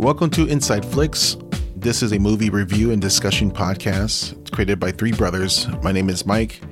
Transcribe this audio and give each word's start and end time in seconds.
Welcome 0.00 0.30
to 0.30 0.46
Inside 0.46 0.86
Flicks. 0.86 1.36
This 1.76 2.02
is 2.02 2.12
a 2.12 2.18
movie 2.18 2.48
review 2.48 2.90
and 2.90 3.02
discussion 3.02 3.50
podcast 3.50 4.50
created 4.50 4.80
by 4.80 4.92
three 4.92 5.12
brothers. 5.12 5.68
My 5.82 5.92
name 5.92 6.08
is 6.08 6.24
Mike, 6.24 6.62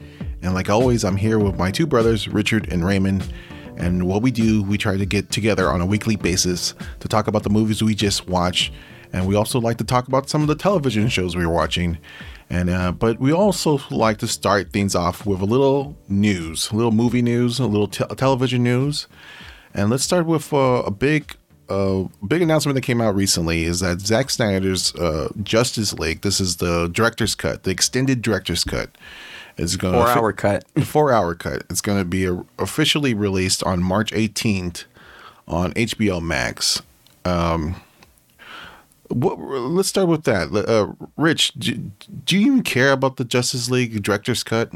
and 0.41 0.55
like 0.55 0.71
always, 0.71 1.05
I'm 1.05 1.15
here 1.15 1.39
with 1.39 1.59
my 1.59 1.71
two 1.71 1.87
brothers, 1.87 2.27
Richard 2.27 2.73
and 2.73 2.87
Raymond. 2.87 3.31
And 3.77 4.09
what 4.09 4.23
we 4.23 4.31
do, 4.31 4.63
we 4.63 4.79
try 4.79 4.97
to 4.97 5.05
get 5.05 5.31
together 5.31 5.69
on 5.69 5.83
a 5.83 5.87
weekly 5.87 6.17
basis 6.17 6.75
to 7.01 7.07
talk 7.07 7.27
about 7.27 7.43
the 7.43 7.51
movies 7.51 7.83
we 7.83 7.95
just 7.95 8.27
watched, 8.29 8.73
and 9.13 9.29
we 9.29 9.35
also 9.35 9.61
like 9.61 9.77
to 9.77 9.85
talk 9.85 10.09
about 10.09 10.31
some 10.31 10.41
of 10.41 10.49
the 10.49 10.57
television 10.57 11.09
shows 11.09 11.37
we 11.37 11.45
are 11.45 11.51
watching. 11.51 11.99
And 12.49 12.71
uh, 12.71 12.93
but 12.93 13.21
we 13.21 13.31
also 13.31 13.79
like 13.91 14.17
to 14.19 14.27
start 14.27 14.73
things 14.73 14.95
off 14.95 15.27
with 15.27 15.43
a 15.43 15.45
little 15.45 15.99
news, 16.09 16.71
a 16.71 16.77
little 16.77 16.93
movie 16.93 17.21
news, 17.21 17.59
a 17.59 17.67
little 17.67 17.89
te- 17.89 18.07
television 18.17 18.63
news. 18.63 19.07
And 19.75 19.91
let's 19.91 20.03
start 20.03 20.25
with 20.25 20.51
uh, 20.51 20.83
a 20.87 20.91
big 20.91 21.37
uh, 21.69 22.05
big 22.27 22.43
announcement 22.43 22.75
that 22.75 22.83
came 22.83 23.01
out 23.01 23.15
recently 23.15 23.65
is 23.65 23.81
that 23.81 24.01
Zack 24.01 24.31
Snyder's 24.31 24.95
uh, 24.95 25.31
Justice 25.43 25.93
League. 25.93 26.23
This 26.23 26.41
is 26.41 26.57
the 26.57 26.89
director's 26.89 27.35
cut, 27.35 27.65
the 27.65 27.71
extended 27.71 28.23
director's 28.23 28.65
cut. 28.65 28.91
Is 29.57 29.77
going 29.77 29.95
four 29.95 30.09
hour 30.09 30.33
cut. 30.33 30.65
Four 30.85 31.13
hour 31.13 31.35
cut. 31.35 31.65
It's 31.69 31.81
going 31.81 31.99
to 31.99 32.05
be 32.05 32.25
a, 32.27 32.45
officially 32.61 33.13
released 33.13 33.65
on 33.65 33.83
March 33.83 34.13
18th 34.13 34.85
on 35.49 35.73
HBO 35.75 36.23
Max. 36.23 36.81
Um, 37.25 37.75
what, 39.09 39.41
let's 39.41 39.89
start 39.89 40.07
with 40.07 40.23
that. 40.25 40.55
Uh, 40.55 40.93
Rich, 41.17 41.55
do, 41.55 41.91
do 42.25 42.39
you 42.39 42.47
even 42.47 42.63
care 42.63 42.93
about 42.93 43.17
the 43.17 43.25
Justice 43.25 43.69
League 43.69 44.01
director's 44.01 44.45
cut 44.45 44.71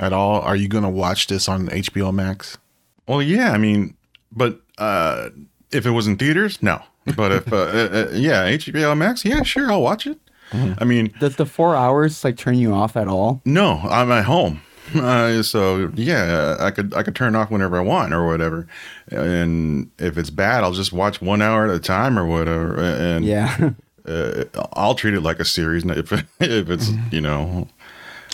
at 0.00 0.12
all? 0.12 0.40
Are 0.40 0.56
you 0.56 0.66
going 0.66 0.84
to 0.84 0.90
watch 0.90 1.28
this 1.28 1.48
on 1.48 1.68
HBO 1.68 2.12
Max? 2.12 2.58
Well, 3.06 3.22
yeah. 3.22 3.52
I 3.52 3.58
mean, 3.58 3.94
but 4.32 4.60
uh, 4.78 5.28
if 5.74 5.86
it 5.86 5.90
was 5.90 6.06
in 6.06 6.16
theaters, 6.16 6.62
no. 6.62 6.82
But 7.16 7.32
if 7.32 7.52
uh, 7.52 7.56
uh, 7.56 7.88
uh 7.92 8.08
yeah, 8.12 8.46
HBO 8.50 8.96
Max, 8.96 9.24
yeah, 9.24 9.42
sure, 9.42 9.70
I'll 9.70 9.82
watch 9.82 10.06
it. 10.06 10.18
Mm-hmm. 10.50 10.72
I 10.78 10.84
mean, 10.84 11.14
does 11.18 11.36
the 11.36 11.46
four 11.46 11.74
hours 11.74 12.22
like 12.22 12.36
turn 12.36 12.56
you 12.56 12.72
off 12.72 12.96
at 12.96 13.08
all? 13.08 13.40
No, 13.44 13.80
I'm 13.90 14.10
at 14.10 14.24
home. 14.24 14.62
Uh, 14.94 15.42
so 15.42 15.90
yeah, 15.94 16.56
I 16.60 16.70
could 16.70 16.92
I 16.92 17.02
could 17.02 17.16
turn 17.16 17.34
off 17.34 17.50
whenever 17.50 17.78
I 17.78 17.80
want 17.80 18.12
or 18.12 18.26
whatever, 18.26 18.68
and 19.10 19.90
if 19.98 20.18
it's 20.18 20.28
bad, 20.28 20.62
I'll 20.62 20.74
just 20.74 20.92
watch 20.92 21.22
one 21.22 21.40
hour 21.40 21.64
at 21.64 21.74
a 21.74 21.80
time 21.80 22.18
or 22.18 22.26
whatever. 22.26 22.78
And 22.78 23.24
yeah, 23.24 23.70
uh, 24.06 24.44
I'll 24.74 24.94
treat 24.94 25.14
it 25.14 25.22
like 25.22 25.40
a 25.40 25.44
series 25.44 25.84
if 25.86 26.12
if 26.38 26.68
it's 26.68 26.90
you 27.10 27.22
know 27.22 27.66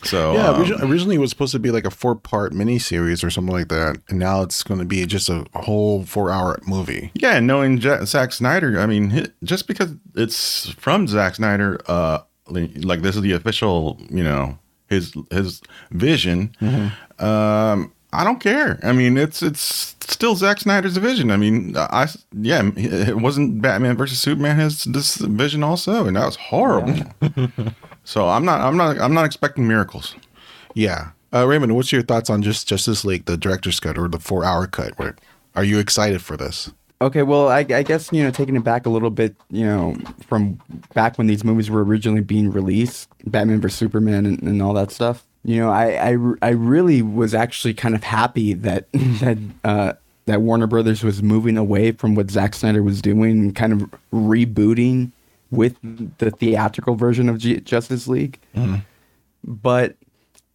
so 0.05 0.33
yeah, 0.34 0.48
um, 0.48 0.91
originally, 0.91 1.17
it 1.17 1.19
was 1.19 1.31
supposed 1.31 1.53
to 1.53 1.59
be 1.59 1.70
like 1.70 1.84
a 1.84 1.91
four 1.91 2.15
part 2.15 2.53
miniseries 2.53 3.23
or 3.25 3.31
something 3.31 3.53
like 3.53 3.69
that, 3.69 3.98
and 4.09 4.19
now 4.19 4.43
it's 4.43 4.62
going 4.62 4.81
to 4.81 4.87
be 4.87 5.05
just 5.06 5.29
a 5.29 5.47
whole 5.55 6.05
four 6.05 6.31
hour 6.31 6.59
movie. 6.67 7.11
Yeah, 7.15 7.37
and 7.37 7.47
knowing 7.47 7.79
J- 7.79 8.05
Zack 8.05 8.33
Snyder, 8.33 8.78
I 8.81 8.87
mean, 8.87 9.33
just 9.45 9.67
because 9.67 9.95
it's 10.15 10.71
from 10.71 11.06
Zack 11.06 11.34
Snyder, 11.34 11.81
uh, 11.87 12.21
like 12.48 13.03
this 13.03 13.17
is 13.17 13.23
the 13.23 13.33
official, 13.33 14.01
you 14.11 14.25
know, 14.25 14.59
his 14.89 15.15
his 15.31 15.61
vision. 15.91 16.55
Mm-hmm. 16.61 17.25
Um, 17.25 17.93
I 18.12 18.25
don't 18.25 18.41
care. 18.41 18.81
I 18.83 18.93
mean, 18.93 19.17
it's 19.17 19.43
it's 19.43 19.95
still 20.01 20.34
Zack 20.34 20.61
Snyder's 20.61 20.97
vision. 20.97 21.31
I 21.31 21.37
mean, 21.37 21.77
I 21.77 22.09
yeah, 22.33 22.71
it 22.77 23.19
wasn't 23.19 23.62
Batman 23.62 23.97
versus 23.97 24.19
Superman 24.19 24.59
his 24.59 24.84
this 24.84 25.17
vision 25.17 25.62
also, 25.62 26.06
and 26.06 26.17
that 26.17 26.27
was 26.27 26.37
horrible. 26.37 26.95
Yeah. 27.21 27.48
So 28.11 28.28
I'm 28.28 28.44
not 28.44 28.61
I'm 28.61 28.77
not 28.77 28.98
I'm 28.98 29.14
not 29.14 29.25
expecting 29.25 29.69
miracles. 29.69 30.16
Yeah. 30.75 31.11
Uh, 31.33 31.47
Raymond, 31.47 31.77
what's 31.77 31.92
your 31.92 32.03
thoughts 32.03 32.28
on 32.28 32.42
just 32.42 32.66
Justice 32.66 33.05
League, 33.05 33.27
the 33.27 33.36
director's 33.36 33.78
cut 33.78 33.97
or 33.97 34.08
the 34.08 34.19
four 34.19 34.44
hour 34.44 34.66
cut? 34.66 34.94
Are 35.55 35.62
you 35.62 35.78
excited 35.78 36.20
for 36.20 36.36
this? 36.36 36.72
Okay, 37.00 37.22
well, 37.22 37.48
I, 37.48 37.60
I, 37.60 37.84
guess 37.84 38.12
you 38.12 38.25
know, 38.25 38.32
taking 38.32 38.56
it 38.56 38.65
back 38.65 38.84
a 38.84 38.91
little 38.91 39.10
bit, 39.10 39.37
you 39.48 39.65
know, 39.65 39.97
from 40.26 40.60
back 40.93 41.19
when 41.19 41.28
these 41.28 41.44
movies 41.44 41.71
were 41.71 41.84
originally 41.84 42.21
being 42.21 42.50
released, 42.50 43.09
Batman 43.26 43.60
vs 43.60 43.78
Superman 43.78 44.27
and, 44.27 44.42
and 44.42 44.60
all 44.60 44.75
that 44.75 44.91
stuff. 44.91 45.25
You 45.44 45.60
know, 45.60 45.71
I, 45.71 46.10
I, 46.10 46.16
I 46.42 46.48
really 46.50 47.03
was 47.03 47.32
actually 47.32 47.75
kind 47.75 47.94
of 47.94 48.03
happy 48.03 48.54
that 48.54 48.91
that 48.92 49.38
uh, 49.62 49.92
that 50.27 50.42
Warner 50.42 50.66
Brothers 50.66 51.04
was 51.04 51.22
moving 51.22 51.56
away 51.56 51.92
from 51.92 52.16
what 52.16 52.28
Zack 52.28 52.54
Snyder 52.54 52.82
was 52.82 53.00
doing 53.00 53.38
and 53.38 53.54
kind 53.54 53.72
of 53.72 53.88
rebooting 54.12 55.12
with 55.50 55.77
the 56.19 56.31
theatrical 56.31 56.94
version 56.94 57.28
of 57.28 57.38
G- 57.38 57.61
Justice 57.61 58.06
League. 58.09 58.38
Mm-hmm. 58.55 58.77
But 59.44 59.97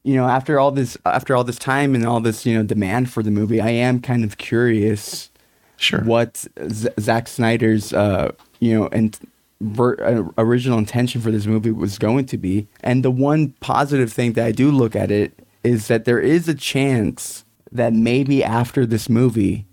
you 0.03 0.13
know, 0.15 0.27
after 0.27 0.59
all 0.59 0.71
this, 0.71 0.97
after 1.05 1.35
all 1.35 1.43
this 1.43 1.57
time 1.57 1.95
and 1.95 2.05
all 2.05 2.19
this, 2.19 2.45
you 2.45 2.55
know, 2.55 2.63
demand 2.63 3.09
for 3.09 3.23
the 3.23 3.31
movie, 3.31 3.59
I 3.59 3.69
am 3.69 3.99
kind 3.99 4.23
of 4.23 4.37
curious. 4.37 5.31
Sure. 5.77 6.03
What 6.03 6.45
Z- 6.69 6.89
Zack 6.99 7.27
Snyder's, 7.27 7.91
uh, 7.91 8.31
you 8.59 8.77
know, 8.77 8.87
and 8.91 9.17
ver- 9.61 9.97
uh, 9.99 10.31
original 10.37 10.77
intention 10.77 11.21
for 11.21 11.31
this 11.31 11.47
movie 11.47 11.71
was 11.71 11.97
going 11.97 12.27
to 12.27 12.37
be, 12.37 12.67
and 12.81 13.03
the 13.03 13.11
one 13.11 13.53
positive 13.59 14.13
thing 14.13 14.33
that 14.33 14.45
I 14.45 14.51
do 14.51 14.69
look 14.69 14.95
at 14.95 15.11
it 15.11 15.39
is 15.63 15.87
that 15.87 16.05
there 16.05 16.19
is 16.19 16.47
a 16.47 16.53
chance 16.53 17.43
that 17.71 17.91
maybe 17.91 18.43
after 18.43 18.85
this 18.85 19.09
movie, 19.09 19.65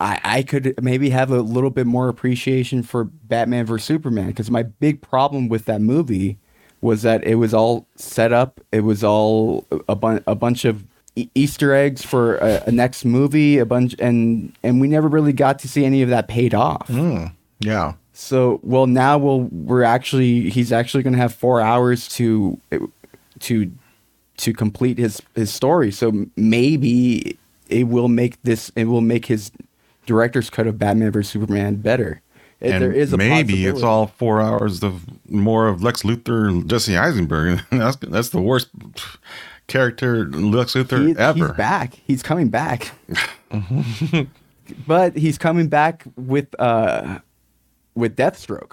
I, 0.00 0.20
I 0.22 0.42
could 0.42 0.80
maybe 0.82 1.10
have 1.10 1.30
a 1.30 1.40
little 1.40 1.70
bit 1.70 1.86
more 1.86 2.08
appreciation 2.08 2.82
for 2.82 3.04
Batman 3.04 3.66
vs 3.66 3.84
Superman 3.84 4.28
because 4.28 4.50
my 4.50 4.62
big 4.62 5.00
problem 5.00 5.48
with 5.48 5.64
that 5.64 5.80
movie 5.80 6.38
was 6.80 7.02
that 7.02 7.24
it 7.24 7.34
was 7.36 7.52
all 7.52 7.86
set 7.96 8.32
up. 8.32 8.60
It 8.70 8.80
was 8.80 9.02
all 9.02 9.66
a, 9.88 9.96
bu- 9.96 10.20
a 10.26 10.34
bunch 10.34 10.64
of 10.64 10.84
e- 11.16 11.28
Easter 11.34 11.74
eggs 11.74 12.04
for 12.04 12.36
a, 12.36 12.62
a, 12.66 12.72
next 12.72 13.04
movie, 13.04 13.58
a 13.58 13.66
bunch, 13.66 13.96
and 13.98 14.52
and 14.62 14.80
we 14.80 14.86
never 14.86 15.08
really 15.08 15.32
got 15.32 15.58
to 15.60 15.68
see 15.68 15.84
any 15.84 16.02
of 16.02 16.08
that 16.10 16.28
paid 16.28 16.54
off. 16.54 16.88
Mm, 16.88 17.32
yeah. 17.58 17.94
So 18.12 18.60
well, 18.62 18.86
now 18.86 19.18
we'll 19.18 19.48
we're 19.50 19.82
actually 19.82 20.50
he's 20.50 20.72
actually 20.72 21.02
going 21.02 21.14
to 21.14 21.18
have 21.20 21.34
four 21.34 21.60
hours 21.60 22.08
to 22.10 22.60
to 23.40 23.72
to 24.38 24.52
complete 24.52 24.98
his 24.98 25.20
his 25.34 25.52
story. 25.52 25.90
So 25.90 26.26
maybe 26.36 27.36
it 27.68 27.88
will 27.88 28.08
make 28.08 28.40
this 28.42 28.70
it 28.76 28.84
will 28.84 29.00
make 29.00 29.26
his 29.26 29.50
director's 30.08 30.50
cut 30.50 30.66
of 30.66 30.78
Batman 30.78 31.12
vs 31.12 31.30
Superman 31.30 31.76
better. 31.76 32.22
And 32.60 32.82
there 32.82 32.92
is 32.92 33.16
maybe 33.16 33.66
it's 33.66 33.84
all 33.84 34.08
four 34.08 34.40
hours 34.40 34.82
of 34.82 35.04
more 35.30 35.68
of 35.68 35.80
Lex 35.84 36.02
Luthor 36.02 36.48
and 36.48 36.68
Jesse 36.68 36.96
Eisenberg. 36.96 37.60
that's 37.70 37.96
that's 37.96 38.30
the 38.30 38.40
worst 38.40 38.70
character 39.68 40.26
Lex 40.26 40.74
Luthor 40.74 41.06
he, 41.06 41.16
ever. 41.16 41.48
He's 41.48 41.56
back. 41.56 41.94
He's 42.04 42.22
coming 42.24 42.48
back. 42.48 42.90
but 44.88 45.16
he's 45.16 45.38
coming 45.38 45.68
back 45.68 46.04
with 46.16 46.48
uh 46.58 47.20
with 47.94 48.16
Deathstroke. 48.16 48.72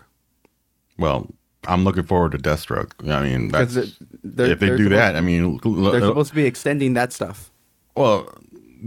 Well, 0.97 1.27
I'm 1.67 1.83
looking 1.83 2.03
forward 2.03 2.31
to 2.31 2.39
Deathstroke. 2.39 2.91
I 3.07 3.21
mean, 3.21 3.49
that's, 3.49 3.75
it, 3.75 3.93
if 4.23 4.59
they 4.59 4.75
do 4.75 4.89
that, 4.89 5.15
I 5.15 5.21
mean, 5.21 5.59
they're 5.63 6.01
supposed 6.01 6.29
to 6.29 6.35
be 6.35 6.45
extending 6.45 6.93
that 6.93 7.11
stuff. 7.13 7.51
Well, 7.95 8.33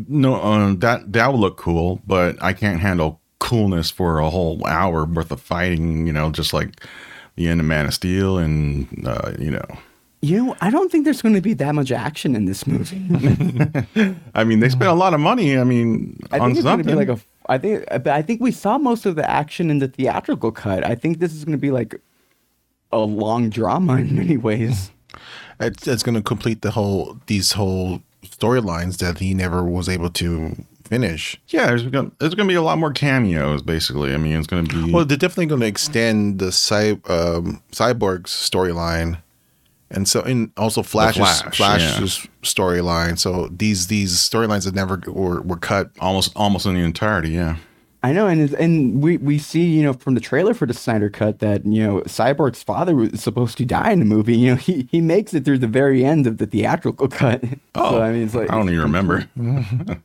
no, 0.07 0.37
uh, 0.37 0.75
that 0.79 1.13
that 1.13 1.33
would 1.33 1.41
look 1.41 1.57
cool, 1.57 2.01
but 2.07 2.41
I 2.43 2.53
can't 2.53 2.81
handle 2.81 3.21
coolness 3.39 3.91
for 3.91 4.19
a 4.19 4.31
whole 4.31 4.65
hour 4.67 5.05
worth 5.05 5.31
of 5.31 5.41
fighting. 5.41 6.07
You 6.07 6.13
know, 6.13 6.31
just 6.31 6.53
like 6.53 6.85
the 7.37 7.49
end 7.49 7.61
of 7.61 7.67
Man 7.67 7.87
of 7.87 7.95
Steel, 7.95 8.39
and 8.39 8.87
uh, 9.07 9.33
you 9.39 9.51
know. 9.51 9.67
You 10.21 10.47
know, 10.47 10.57
I 10.61 10.71
don't 10.71 10.91
think 10.91 11.05
there's 11.05 11.23
going 11.23 11.37
to 11.37 11.41
be 11.41 11.55
that 11.55 11.77
much 11.77 11.93
action 11.93 12.35
in 12.35 12.45
this 12.47 12.67
movie. 12.67 13.07
I 14.35 14.43
mean, 14.43 14.59
they 14.59 14.69
spent 14.69 14.91
a 14.91 14.95
lot 14.95 15.15
of 15.15 15.21
money. 15.21 15.57
I 15.57 15.63
mean, 15.63 16.19
I 16.33 16.41
think 16.41 16.57
it's 16.57 16.65
going 16.65 16.85
like 16.97 17.09
a. 17.09 17.21
I 17.49 17.57
think, 17.57 17.85
I 17.89 18.21
think 18.23 18.41
we 18.41 18.51
saw 18.51 18.79
most 18.79 19.07
of 19.07 19.15
the 19.15 19.29
action 19.29 19.71
in 19.71 19.79
the 19.79 19.87
theatrical 19.87 20.51
cut. 20.51 20.85
I 20.85 20.97
think 20.97 21.21
this 21.21 21.33
is 21.33 21.45
going 21.45 21.57
to 21.57 21.61
be 21.61 21.71
like 21.71 21.95
a 22.91 22.99
long 22.99 23.49
drama 23.49 23.97
in 23.99 24.17
many 24.17 24.37
ways. 24.37 24.91
It's, 25.61 25.87
it's 25.87 26.03
going 26.03 26.17
to 26.17 26.23
complete 26.23 26.63
the 26.63 26.73
whole 26.73 27.19
these 27.27 27.53
whole 27.53 28.03
storylines 28.39 28.99
that 28.99 29.19
he 29.19 29.35
never 29.35 29.65
was 29.65 29.89
able 29.89 30.11
to 30.11 30.57
finish. 30.85 31.41
Yeah, 31.49 31.67
there's 31.67 31.85
gonna, 31.85 32.11
there's 32.19 32.35
gonna 32.35 32.49
be 32.49 32.55
a 32.55 32.63
lot 32.63 32.79
more 32.79 32.93
cameos. 32.93 33.63
Basically, 33.63 34.15
I 34.15 34.17
mean, 34.17 34.37
it's 34.37 34.47
gonna 34.47 34.63
be 34.63 34.93
well, 34.93 35.05
they're 35.05 35.17
definitely 35.17 35.47
gonna 35.47 35.67
extend 35.67 36.39
the 36.39 36.53
cy- 36.53 37.01
um, 37.09 37.63
cyborg's 37.73 38.31
storyline, 38.31 39.19
and 39.91 40.09
so 40.09 40.23
and 40.23 40.51
also 40.57 40.83
Flash's 40.83 41.19
Flash, 41.19 41.57
Flash's 41.57 42.25
yeah. 42.25 42.31
storyline. 42.43 43.19
So 43.19 43.49
these 43.49 43.89
these 43.89 44.17
storylines 44.17 44.65
that 44.65 44.75
never 44.75 45.01
were, 45.07 45.43
were 45.43 45.57
cut 45.57 45.91
almost 46.01 46.33
almost 46.37 46.67
in 46.67 46.75
the 46.75 46.81
entirety. 46.81 47.31
Yeah. 47.31 47.57
I 48.03 48.13
know, 48.13 48.29
and 48.29 48.53
and 48.55 49.03
we, 49.03 49.17
we 49.17 49.39
see 49.39 49.65
you 49.65 49.83
know 49.83 49.93
from 49.93 50.15
the 50.15 50.21
trailer 50.21 50.55
for 50.55 50.67
the 50.67 50.75
Snyder 50.75 51.11
Cut 51.11 51.41
that 51.41 51.67
you 51.67 51.85
know 51.85 52.01
Cyborg's 52.03 52.63
father 52.63 52.95
was 52.95 53.21
supposed 53.21 53.59
to 53.59 53.65
die 53.65 53.91
in 53.91 53.99
the 53.99 54.05
movie. 54.05 54.37
You 54.37 54.51
know 54.51 54.57
he, 54.57 54.89
he 54.91 55.01
makes 55.01 55.35
it 55.35 55.45
through 55.45 55.59
the 55.59 55.67
very 55.67 56.05
end 56.05 56.27
of 56.27 56.39
the 56.39 56.47
theatrical 56.47 57.09
cut. 57.09 57.43
Oh, 57.75 57.93
so, 57.93 58.03
I 58.03 58.13
mean, 58.13 58.23
it's 58.23 58.35
like 58.35 58.51
I 58.51 58.55
don't 58.55 58.69
even 58.69 58.83
remember. 58.83 59.29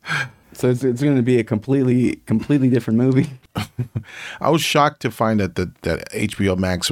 so 0.53 0.69
it's, 0.69 0.83
it's 0.83 1.03
going 1.03 1.17
to 1.17 1.21
be 1.21 1.37
a 1.37 1.43
completely 1.43 2.15
completely 2.25 2.69
different 2.69 2.97
movie. 2.97 3.29
I 4.41 4.49
was 4.49 4.63
shocked 4.63 5.01
to 5.01 5.11
find 5.11 5.39
that 5.39 5.55
that, 5.55 5.81
that 5.83 6.11
HBO 6.11 6.57
Max 6.57 6.91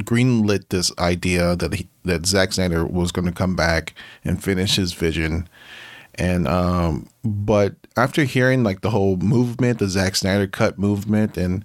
greenlit 0.00 0.70
this 0.70 0.90
idea 0.98 1.54
that 1.56 1.74
he, 1.74 1.88
that 2.04 2.24
Zack 2.24 2.54
Snyder 2.54 2.86
was 2.86 3.12
going 3.12 3.26
to 3.26 3.32
come 3.32 3.54
back 3.54 3.94
and 4.24 4.42
finish 4.42 4.76
his 4.76 4.94
vision 4.94 5.46
and 6.16 6.46
um, 6.46 7.08
but 7.24 7.74
after 7.96 8.24
hearing 8.24 8.62
like 8.62 8.80
the 8.80 8.90
whole 8.90 9.16
movement, 9.16 9.78
the 9.78 9.88
Zack 9.88 10.16
Snyder 10.16 10.46
cut 10.46 10.78
movement, 10.78 11.36
and 11.36 11.64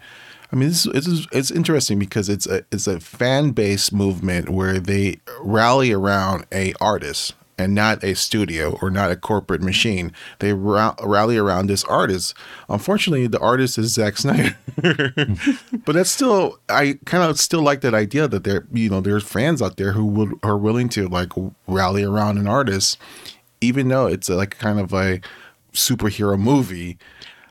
I 0.52 0.56
mean, 0.56 0.70
this, 0.70 0.86
is 0.86 1.28
it's 1.32 1.52
interesting 1.52 2.00
because 2.00 2.30
it's 2.30 2.48
a 2.48 2.64
it's 2.72 2.88
a 2.88 3.00
fan 3.00 3.52
base 3.52 3.92
movement 3.92 4.50
where 4.50 4.80
they 4.80 5.20
rally 5.42 5.92
around 5.92 6.46
a 6.52 6.74
artist 6.80 7.34
and 7.58 7.74
not 7.74 8.04
a 8.04 8.14
studio 8.14 8.78
or 8.82 8.90
not 8.90 9.12
a 9.12 9.16
corporate 9.16 9.62
machine. 9.62 10.14
They 10.40 10.54
ra- 10.54 10.96
rally 11.04 11.38
around 11.38 11.68
this 11.68 11.84
artist. 11.86 12.36
Unfortunately, 12.70 13.28
the 13.28 13.40
artist 13.40 13.78
is 13.78 13.94
Zack 13.94 14.18
Snyder, 14.18 14.56
but 15.86 15.94
that's 15.94 16.12
still 16.12 16.60
I 16.70 17.00
kind 17.06 17.24
of 17.24 17.40
still 17.40 17.62
like 17.62 17.82
that 17.82 17.94
idea 17.94 18.28
that 18.28 18.44
there 18.44 18.66
you 18.72 18.90
know 18.90 19.02
there's 19.02 19.24
fans 19.24 19.62
out 19.62 19.78
there 19.78 19.94
who 19.94 20.06
would 20.06 20.34
are 20.44 20.58
willing 20.58 20.88
to 20.90 21.08
like 21.08 21.32
rally 21.68 22.04
around 22.04 22.38
an 22.38 22.48
artist, 22.48 22.98
even 23.60 23.90
though 23.90 24.08
it's 24.08 24.30
like 24.30 24.58
kind 24.60 24.80
of 24.80 24.94
a 24.94 25.20
superhero 25.78 26.40
movie. 26.40 26.98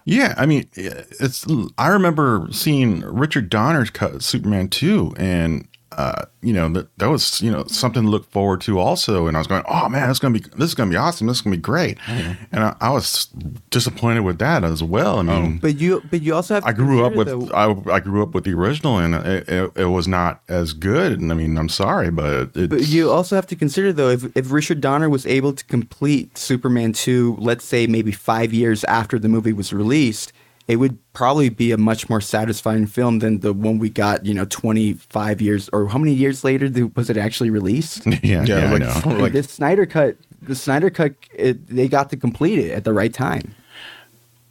Yeah, 0.04 0.34
I 0.36 0.46
mean, 0.46 0.68
it's. 0.74 1.46
I 1.78 1.88
remember 1.88 2.46
seeing 2.52 3.00
Richard 3.00 3.48
Donner's 3.50 3.90
cut 3.90 4.22
Superman 4.22 4.68
two, 4.68 5.12
and 5.16 5.66
uh, 5.96 6.26
you 6.42 6.52
know 6.52 6.68
that 6.68 6.98
that 6.98 7.08
was 7.08 7.40
you 7.40 7.50
know 7.50 7.64
something 7.64 8.02
to 8.02 8.08
look 8.08 8.30
forward 8.30 8.60
to 8.60 8.78
also. 8.78 9.26
And 9.26 9.36
I 9.36 9.40
was 9.40 9.46
going, 9.46 9.64
oh 9.66 9.88
man, 9.88 10.10
it's 10.10 10.18
gonna 10.18 10.38
be 10.38 10.44
this 10.56 10.68
is 10.68 10.74
gonna 10.74 10.90
be 10.90 10.96
awesome. 10.96 11.26
This 11.26 11.38
is 11.38 11.42
gonna 11.42 11.56
be 11.56 11.62
great. 11.62 11.98
Mm-hmm. 12.00 12.44
And 12.52 12.64
I, 12.64 12.76
I, 12.82 12.90
was 12.90 13.26
disappointed 13.70 14.20
with 14.20 14.38
that 14.38 14.62
as 14.62 14.82
well. 14.82 15.18
I 15.18 15.22
mean, 15.22 15.58
but 15.58 15.80
you 15.80 16.02
but 16.10 16.20
you 16.20 16.34
also 16.34 16.54
have. 16.54 16.64
I 16.64 16.72
grew 16.72 17.06
up 17.06 17.14
with 17.14 17.28
the, 17.28 17.38
I, 17.54 17.94
I 17.94 18.00
grew 18.00 18.22
up 18.22 18.34
with 18.34 18.44
the 18.44 18.52
original, 18.52 18.98
and 18.98 19.14
it, 19.14 19.48
it, 19.48 19.72
it, 19.74 19.84
was 19.86 20.06
not 20.06 20.42
as 20.48 20.74
good. 20.74 21.18
And 21.18 21.32
I 21.32 21.34
mean, 21.34 21.56
I'm 21.56 21.70
sorry, 21.70 22.10
but 22.10 22.52
but 22.52 22.86
you 22.88 23.10
also 23.10 23.34
have 23.34 23.46
to 23.46 23.56
consider 23.56 23.90
though 23.90 24.10
if 24.10 24.36
if 24.36 24.52
Richard 24.52 24.82
Donner 24.82 25.08
was 25.08 25.24
able 25.24 25.54
to 25.54 25.64
complete 25.64 26.36
Superman 26.36 26.92
two, 26.92 27.36
let's 27.40 27.64
say 27.64 27.86
maybe 27.86 28.12
five 28.12 28.52
years 28.52 28.84
after 28.84 29.18
the 29.18 29.28
movie 29.28 29.54
was 29.54 29.72
released 29.72 30.34
it 30.68 30.76
would 30.76 30.98
probably 31.12 31.48
be 31.48 31.70
a 31.70 31.76
much 31.76 32.08
more 32.08 32.20
satisfying 32.20 32.86
film 32.86 33.20
than 33.20 33.40
the 33.40 33.52
one 33.52 33.78
we 33.78 33.88
got, 33.88 34.26
you 34.26 34.34
know, 34.34 34.44
25 34.46 35.40
years 35.40 35.68
or 35.72 35.86
how 35.86 35.98
many 35.98 36.12
years 36.12 36.42
later 36.42 36.68
was 36.96 37.08
it 37.08 37.16
actually 37.16 37.50
released? 37.50 38.04
yeah, 38.22 38.44
yeah, 38.44 38.72
like, 38.72 39.06
like 39.06 39.32
the 39.32 39.42
Snyder 39.42 39.86
cut, 39.86 40.16
the 40.42 40.56
Snyder 40.56 40.90
cut, 40.90 41.14
it, 41.32 41.66
they 41.68 41.86
got 41.86 42.10
to 42.10 42.16
complete 42.16 42.58
it 42.58 42.72
at 42.72 42.84
the 42.84 42.92
right 42.92 43.14
time. 43.14 43.54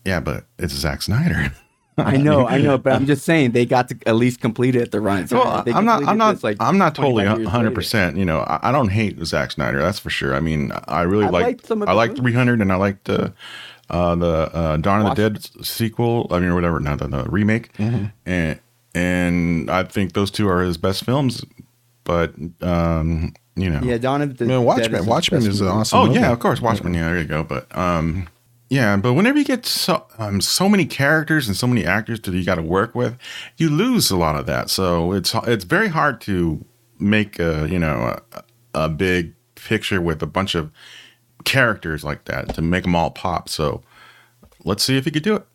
Yeah, 0.06 0.20
but 0.20 0.46
it's 0.58 0.74
Zack 0.74 1.02
Snyder. 1.02 1.52
I 1.98 2.18
know, 2.18 2.46
I 2.46 2.58
know, 2.58 2.78
but 2.78 2.94
I'm 2.94 3.06
just 3.06 3.24
saying 3.24 3.52
they 3.52 3.66
got 3.66 3.88
to 3.88 3.98
at 4.06 4.16
least 4.16 4.42
complete 4.42 4.76
it 4.76 4.82
at 4.82 4.92
the 4.92 5.00
right 5.00 5.28
time. 5.28 5.40
Well, 5.40 5.64
I'm 5.74 5.86
not, 5.86 6.06
I'm 6.06 6.18
not, 6.18 6.44
like 6.44 6.58
I'm 6.60 6.78
not 6.78 6.94
totally 6.94 7.26
100. 7.26 7.74
percent 7.74 8.18
You 8.18 8.26
know, 8.26 8.40
I, 8.42 8.60
I, 8.70 8.72
don't 8.74 8.90
hate 8.90 9.24
Zack 9.26 9.52
Snyder. 9.52 9.82
That's 9.82 10.00
for 10.00 10.10
sure. 10.10 10.36
I 10.36 10.42
mean, 10.42 10.74
I 10.90 11.04
really 11.04 11.28
like, 11.28 11.62
I 11.72 11.94
like 11.94 12.18
300, 12.18 12.60
and 12.60 12.72
I 12.72 12.76
liked 12.76 13.06
the 13.06 13.34
uh, 13.90 14.16
the 14.16 14.50
uh, 14.54 14.78
Dawn 14.78 15.06
of 15.06 15.16
the 15.16 15.30
Dead 15.30 15.66
sequel. 15.66 16.28
I 16.32 16.40
mean, 16.40 16.50
or 16.50 16.56
whatever, 16.56 16.80
not 16.80 17.00
the, 17.00 17.08
the 17.08 17.24
remake, 17.30 17.72
mm-hmm. 17.74 18.06
and 18.26 18.60
and 18.94 19.70
I 19.70 19.84
think 19.84 20.14
those 20.14 20.32
two 20.32 20.50
are 20.50 20.64
his 20.64 20.78
best 20.78 21.06
films. 21.06 21.46
But 22.04 22.34
um, 22.62 23.34
you 23.56 23.70
know, 23.70 23.82
yeah, 23.84 23.98
Dawn 23.98 24.22
of 24.22 24.38
the 24.38 24.46
Man, 24.46 24.64
Watchmen. 24.64 24.92
Dead 24.92 25.02
is 25.02 25.08
Watchmen 25.08 25.46
is 25.46 25.62
an 25.62 25.68
awesome. 25.68 26.00
Oh 26.00 26.06
movie. 26.08 26.20
yeah, 26.20 26.32
of 26.32 26.40
course, 26.40 26.62
Watchmen. 26.62 26.94
Yeah, 26.94 27.06
there 27.10 27.20
you 27.20 27.26
go. 27.26 27.44
But 27.44 27.76
um, 27.78 28.28
yeah, 28.70 28.98
but 28.98 29.14
whenever 29.14 29.38
you 29.38 29.46
get 29.46 29.66
so 29.66 30.06
um, 30.18 30.42
so 30.42 30.68
many 30.68 30.86
characters 30.86 31.48
and 31.48 31.56
so 31.56 31.68
many 31.68 31.86
actors 31.86 32.20
that 32.22 32.34
you 32.34 32.44
got 32.44 32.56
to 32.56 32.64
work 32.64 32.96
with, 32.96 33.18
you 33.58 33.70
lose 33.70 34.10
a 34.10 34.18
lot 34.18 34.36
of 34.36 34.46
that. 34.48 34.70
So 34.70 35.12
it's 35.12 35.34
it's 35.46 35.64
very 35.64 35.90
hard 35.90 36.20
to 36.22 36.66
make 37.00 37.40
a 37.40 37.68
you 37.70 37.78
know 37.78 38.20
a, 38.34 38.44
a 38.74 38.90
big 38.90 39.34
picture 39.56 40.02
with 40.02 40.22
a 40.24 40.28
bunch 40.28 40.56
of 40.56 40.72
characters 41.44 42.04
like 42.04 42.26
that 42.26 42.56
to 42.56 42.62
make 42.62 42.84
them 42.84 42.96
all 42.96 43.12
pop. 43.12 43.50
So 43.50 43.84
let's 44.64 44.84
see 44.84 44.98
if 44.98 45.06
he 45.06 45.12
could 45.12 45.24
do 45.24 45.36
it. 45.36 45.46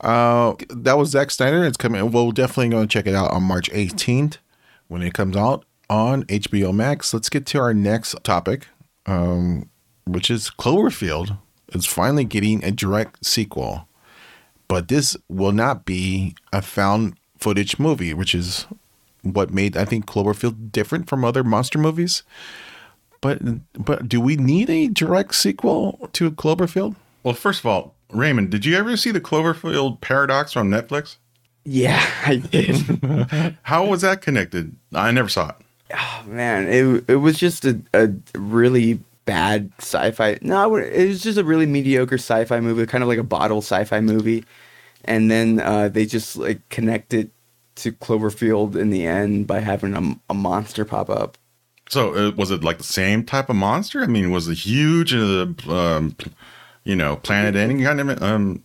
Uh, 0.00 0.54
that 0.70 0.98
was 0.98 1.10
Zack 1.10 1.30
Snyder. 1.30 1.64
It's 1.64 1.76
coming. 1.76 2.10
We're 2.10 2.32
definitely 2.32 2.68
going 2.68 2.86
to 2.86 2.92
check 2.92 3.06
it 3.06 3.14
out 3.14 3.30
on 3.30 3.42
March 3.44 3.70
18th 3.70 4.38
when 4.88 5.02
it 5.02 5.14
comes 5.14 5.36
out 5.36 5.64
on 5.90 6.24
HBO 6.24 6.74
Max. 6.74 7.12
Let's 7.12 7.28
get 7.28 7.46
to 7.46 7.58
our 7.58 7.74
next 7.74 8.16
topic, 8.22 8.66
um, 9.06 9.70
which 10.06 10.30
is 10.30 10.50
Cloverfield. 10.50 11.38
It's 11.70 11.86
finally 11.86 12.24
getting 12.24 12.64
a 12.64 12.70
direct 12.70 13.24
sequel, 13.24 13.86
but 14.68 14.88
this 14.88 15.16
will 15.28 15.52
not 15.52 15.84
be 15.84 16.34
a 16.52 16.62
found 16.62 17.16
footage 17.38 17.78
movie, 17.78 18.14
which 18.14 18.34
is 18.34 18.66
what 19.22 19.52
made 19.52 19.76
I 19.76 19.84
think 19.84 20.06
Cloverfield 20.06 20.72
different 20.72 21.08
from 21.08 21.24
other 21.24 21.44
monster 21.44 21.78
movies. 21.78 22.22
But 23.20 23.40
but 23.74 24.08
do 24.08 24.20
we 24.20 24.36
need 24.36 24.70
a 24.70 24.88
direct 24.88 25.34
sequel 25.34 26.08
to 26.12 26.30
Cloverfield? 26.30 26.94
Well, 27.22 27.34
first 27.34 27.60
of 27.60 27.66
all, 27.66 27.94
Raymond, 28.10 28.50
did 28.50 28.64
you 28.64 28.76
ever 28.76 28.96
see 28.96 29.10
the 29.10 29.20
Cloverfield 29.20 30.00
Paradox 30.00 30.56
on 30.56 30.70
Netflix? 30.70 31.16
Yeah, 31.64 32.02
I 32.24 32.36
did. 32.36 33.56
How 33.62 33.84
was 33.84 34.02
that 34.02 34.22
connected? 34.22 34.76
I 34.94 35.10
never 35.10 35.28
saw 35.28 35.50
it. 35.50 35.56
Oh 35.94 36.24
man, 36.26 36.68
it 36.68 37.04
it 37.08 37.16
was 37.16 37.38
just 37.38 37.64
a, 37.64 37.80
a 37.94 38.10
really 38.34 39.00
bad 39.28 39.70
sci-fi. 39.78 40.38
No, 40.40 40.76
it 40.76 41.06
was 41.06 41.22
just 41.22 41.36
a 41.36 41.44
really 41.44 41.66
mediocre 41.66 42.14
sci-fi 42.14 42.60
movie, 42.60 42.86
kind 42.86 43.04
of 43.04 43.08
like 43.08 43.18
a 43.18 43.22
bottle 43.22 43.58
sci-fi 43.58 44.00
movie. 44.00 44.42
And 45.04 45.30
then 45.30 45.60
uh, 45.60 45.90
they 45.90 46.06
just 46.06 46.38
like 46.38 46.66
connected 46.70 47.30
to 47.76 47.92
Cloverfield 47.92 48.74
in 48.74 48.88
the 48.88 49.06
end 49.06 49.46
by 49.46 49.60
having 49.60 49.94
a, 49.94 50.32
a 50.32 50.34
monster 50.34 50.86
pop 50.86 51.10
up. 51.10 51.36
So 51.90 52.14
uh, 52.14 52.30
was 52.36 52.50
it 52.50 52.64
like 52.64 52.78
the 52.78 52.84
same 52.84 53.22
type 53.22 53.50
of 53.50 53.56
monster? 53.56 54.02
I 54.02 54.06
mean, 54.06 54.30
was 54.30 54.48
it 54.48 54.56
huge? 54.56 55.12
Uh, 55.12 55.48
um, 55.68 56.16
you 56.84 56.96
know, 56.96 57.16
planet 57.16 57.54
ending 57.54 57.82
kind 57.82 58.00
of 58.00 58.22
um, 58.22 58.64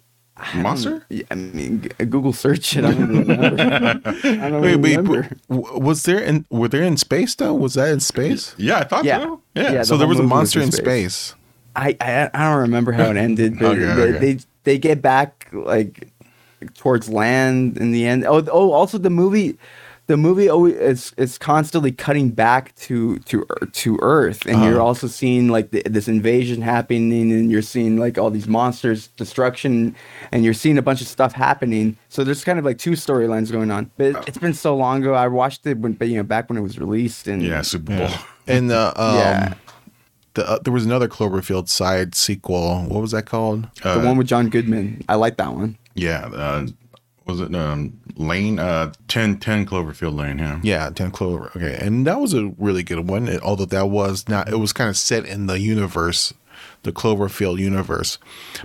monster? 0.56 1.06
I 1.31 1.36
mean, 1.36 1.90
uh, 2.00 2.06
Google 2.06 2.34
search 2.34 2.75
it. 2.78 2.86
I 2.86 2.92
don't 2.92 3.25
remember. 3.28 3.62
I 4.24 4.50
don't 4.50 4.62
wait, 4.62 4.75
remember. 4.75 5.30
Wait, 5.50 5.80
was 5.80 6.04
there 6.04 6.19
in 6.19 6.45
were 6.50 6.68
there 6.68 6.84
in 6.84 6.98
space 6.98 7.36
though? 7.36 7.54
Was 7.54 7.75
that 7.75 7.90
in 7.90 8.00
space? 8.00 8.56
Yeah, 8.57 8.80
I 8.80 8.84
thought 8.84 9.06
yeah. 9.06 9.19
so. 9.19 9.42
Yeah. 9.56 9.72
yeah 9.72 9.84
so 9.84 9.98
there 9.98 10.07
was 10.07 10.19
a 10.19 10.24
monster 10.24 10.60
was 10.60 10.68
in, 10.68 10.72
space. 10.72 11.16
space. 11.16 11.36
I, 11.75 11.98
I 12.00 12.30
I 12.34 12.50
don't 12.50 12.62
remember 12.62 12.92
how 12.92 13.10
it 13.10 13.18
ended, 13.18 13.60
but 13.60 13.78
okay, 13.78 13.80
they, 13.80 14.01
okay. 14.01 14.18
they 14.18 14.40
they 14.63 14.78
get 14.78 15.01
back 15.01 15.50
like 15.51 16.10
towards 16.75 17.10
land 17.10 17.78
in 17.78 17.92
the 17.92 18.06
end. 18.06 18.25
Oh, 18.25 18.46
oh, 18.51 18.72
also 18.72 18.98
the 18.98 19.10
movie 19.10 19.57
the 20.08 20.18
movie 20.18 20.50
always 20.50 20.76
is, 20.76 21.14
is 21.18 21.38
constantly 21.38 21.92
cutting 21.92 22.30
back 22.30 22.76
to 22.76 23.20
to 23.20 23.46
to 23.72 23.98
Earth, 24.02 24.46
and 24.46 24.58
uh-huh. 24.58 24.66
you're 24.66 24.82
also 24.82 25.08
seeing 25.08 25.48
like 25.48 25.72
the, 25.72 25.82
this 25.86 26.08
invasion 26.08 26.62
happening, 26.62 27.32
and 27.32 27.50
you're 27.50 27.62
seeing 27.62 27.98
like 27.98 28.18
all 28.18 28.30
these 28.30 28.48
monsters, 28.48 29.08
destruction, 29.10 29.96
and 30.32 30.44
you're 30.44 30.54
seeing 30.54 30.77
a 30.77 30.82
bunch 30.82 31.00
of 31.01 31.08
stuff 31.08 31.32
happening. 31.32 31.98
So 32.10 32.24
there's 32.24 32.44
kind 32.44 32.60
of 32.60 32.66
like 32.66 32.77
two 32.77 32.92
storylines 32.92 33.51
going 33.51 33.72
on. 33.72 33.92
But 33.98 34.16
uh. 34.16 34.24
it's 34.27 34.38
been 34.38 34.54
so 34.54 34.75
long 34.75 35.01
ago. 35.01 35.13
I 35.13 35.27
watched 35.27 35.66
it 35.66 35.77
when, 35.77 35.94
but 35.94 36.10
you 36.10 36.18
know, 36.18 36.24
back 36.24 36.50
when 36.50 36.58
it 36.58 36.62
was 36.62 36.77
released, 36.77 37.27
and 37.27 37.42
yeah, 37.42 37.62
Super 37.62 37.98
Bowl, 37.98 38.10
yeah. 38.10 38.24
and 38.48 38.72
uh, 38.72 38.94
um, 38.96 39.16
yeah. 39.16 39.54
The, 40.34 40.50
uh, 40.50 40.60
there 40.63 40.74
was 40.74 40.84
another 40.84 41.08
Cloverfield 41.08 41.70
side 41.70 42.16
sequel. 42.16 42.86
What 42.86 43.01
was 43.01 43.12
that 43.12 43.27
called? 43.27 43.68
Uh, 43.84 44.00
the 44.00 44.08
one 44.08 44.18
with 44.18 44.25
John 44.25 44.50
Goodman. 44.50 45.06
I 45.08 45.13
like 45.13 45.38
that 45.38 45.54
one. 45.54 45.77
Yeah, 45.94 46.25
uh, 46.25 46.66
was 47.25 47.39
it 47.39 47.56
um, 47.56 48.00
Lane? 48.15 48.60
Uh, 48.60 48.94
10, 49.08 49.39
10 49.39 49.65
Cloverfield 49.65 50.15
Lane. 50.15 50.39
Yeah. 50.39 50.60
Yeah, 50.63 50.89
ten 50.89 51.12
Clover. 51.12 51.51
Okay, 51.56 51.77
and 51.80 52.06
that 52.06 52.20
was 52.20 52.34
a 52.34 52.53
really 52.58 52.84
good 52.84 53.08
one. 53.08 53.27
It, 53.27 53.42
although 53.42 53.65
that 53.65 53.89
was 53.89 54.27
not, 54.27 54.50
it 54.50 54.58
was 54.58 54.74
kind 54.74 54.89
of 54.89 54.98
set 54.98 55.25
in 55.25 55.48
the 55.48 55.60
universe, 55.60 56.34
the 56.84 56.92
Cloverfield 56.92 57.60
universe. 57.60 58.18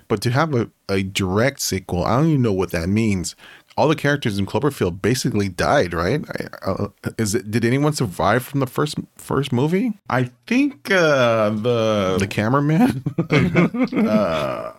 But 0.08 0.20
to 0.22 0.30
have 0.30 0.54
a, 0.54 0.70
a 0.88 1.02
direct 1.02 1.60
sequel, 1.60 2.04
I 2.04 2.18
don't 2.18 2.28
even 2.28 2.42
know 2.42 2.52
what 2.52 2.70
that 2.72 2.88
means. 2.88 3.36
All 3.76 3.86
the 3.86 3.94
characters 3.94 4.38
in 4.38 4.46
Cloverfield 4.46 5.00
basically 5.00 5.48
died, 5.48 5.94
right? 5.94 6.24
Uh, 6.66 6.88
is 7.16 7.36
it? 7.36 7.48
Did 7.48 7.64
anyone 7.64 7.92
survive 7.92 8.44
from 8.44 8.58
the 8.58 8.66
first 8.66 8.96
first 9.14 9.52
movie? 9.52 9.92
I 10.10 10.30
think 10.48 10.90
uh, 10.90 11.50
the 11.50 12.16
the 12.18 12.26
cameraman. 12.26 13.04
uh, 14.08 14.72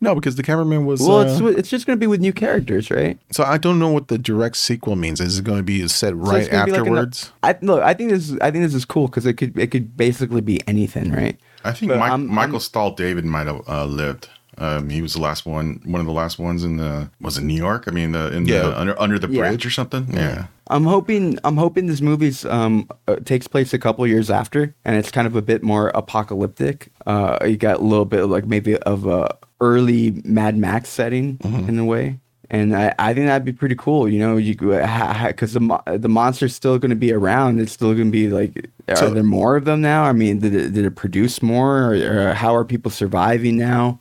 no, 0.00 0.14
because 0.14 0.36
the 0.36 0.42
cameraman 0.42 0.86
was. 0.86 1.00
Well, 1.00 1.18
uh, 1.18 1.24
it's 1.24 1.58
it's 1.58 1.68
just 1.70 1.86
going 1.86 1.96
to 1.96 2.00
be 2.00 2.06
with 2.06 2.20
new 2.20 2.32
characters, 2.32 2.90
right? 2.90 3.18
So 3.30 3.44
I 3.44 3.58
don't 3.58 3.78
know 3.78 3.90
what 3.90 4.08
the 4.08 4.18
direct 4.18 4.56
sequel 4.56 4.96
means. 4.96 5.20
Is 5.20 5.38
it 5.38 5.44
going 5.44 5.58
to 5.58 5.64
be 5.64 5.86
set 5.88 6.14
right 6.16 6.46
so 6.46 6.52
afterwards? 6.52 7.32
Like 7.42 7.56
an, 7.56 7.68
I 7.68 7.72
look. 7.72 7.82
I 7.82 7.94
think 7.94 8.10
this. 8.10 8.30
Is, 8.30 8.38
I 8.40 8.50
think 8.50 8.64
this 8.64 8.74
is 8.74 8.84
cool 8.84 9.08
because 9.08 9.26
it 9.26 9.34
could 9.34 9.58
it 9.58 9.70
could 9.70 9.96
basically 9.96 10.40
be 10.40 10.60
anything, 10.68 11.12
right? 11.12 11.38
I 11.64 11.72
think 11.72 11.92
Mike, 11.92 12.12
I'm, 12.12 12.26
Michael 12.26 12.56
I'm, 12.56 12.60
Stahl 12.60 12.92
David 12.92 13.24
might 13.24 13.46
have 13.46 13.68
uh, 13.68 13.84
lived. 13.86 14.28
Um, 14.58 14.88
he 14.88 15.02
was 15.02 15.14
the 15.14 15.20
last 15.20 15.46
one, 15.46 15.80
one 15.84 16.00
of 16.00 16.06
the 16.06 16.12
last 16.12 16.38
ones 16.38 16.64
in 16.64 16.76
the 16.76 17.10
was 17.20 17.38
it 17.38 17.44
New 17.44 17.54
York? 17.54 17.84
I 17.86 17.90
mean, 17.90 18.12
the 18.12 18.34
in 18.34 18.46
yeah. 18.46 18.62
the 18.62 18.80
under 18.80 19.00
under 19.00 19.18
the 19.18 19.28
bridge 19.28 19.64
yeah. 19.64 19.68
or 19.68 19.70
something. 19.70 20.06
Yeah. 20.12 20.46
I'm 20.68 20.84
hoping 20.84 21.38
I'm 21.44 21.56
hoping 21.56 21.86
this 21.86 22.00
movie's 22.00 22.44
um 22.44 22.88
uh, 23.06 23.16
takes 23.16 23.46
place 23.46 23.72
a 23.74 23.78
couple 23.78 24.06
years 24.06 24.30
after, 24.30 24.74
and 24.84 24.96
it's 24.96 25.10
kind 25.10 25.26
of 25.26 25.36
a 25.36 25.42
bit 25.42 25.62
more 25.62 25.88
apocalyptic. 25.88 26.90
Uh, 27.06 27.38
you 27.44 27.56
got 27.56 27.80
a 27.80 27.82
little 27.82 28.04
bit 28.04 28.24
like 28.24 28.46
maybe 28.46 28.76
of 28.78 29.06
a 29.06 29.36
early 29.60 30.22
Mad 30.24 30.56
Max 30.56 30.88
setting 30.88 31.38
mm-hmm. 31.38 31.68
in 31.68 31.78
a 31.78 31.84
way. 31.84 32.18
And 32.48 32.76
I, 32.76 32.94
I 32.98 33.12
think 33.12 33.26
that'd 33.26 33.44
be 33.44 33.52
pretty 33.52 33.74
cool, 33.74 34.08
you 34.08 34.20
know, 34.20 34.36
you 34.36 34.54
because 34.54 35.52
the 35.52 35.82
the 35.98 36.08
monster's 36.08 36.54
still 36.54 36.78
going 36.78 36.90
to 36.90 36.96
be 36.96 37.12
around. 37.12 37.58
It's 37.58 37.72
still 37.72 37.92
going 37.92 38.06
to 38.06 38.12
be 38.12 38.28
like, 38.28 38.70
are 38.88 39.10
there 39.10 39.24
more 39.24 39.56
of 39.56 39.64
them 39.64 39.80
now? 39.80 40.04
I 40.04 40.12
mean, 40.12 40.38
did 40.38 40.54
it, 40.54 40.72
did 40.72 40.84
it 40.84 40.94
produce 40.94 41.42
more, 41.42 41.92
or, 41.92 41.94
or 41.94 42.34
how 42.34 42.54
are 42.54 42.64
people 42.64 42.92
surviving 42.92 43.56
now? 43.56 43.98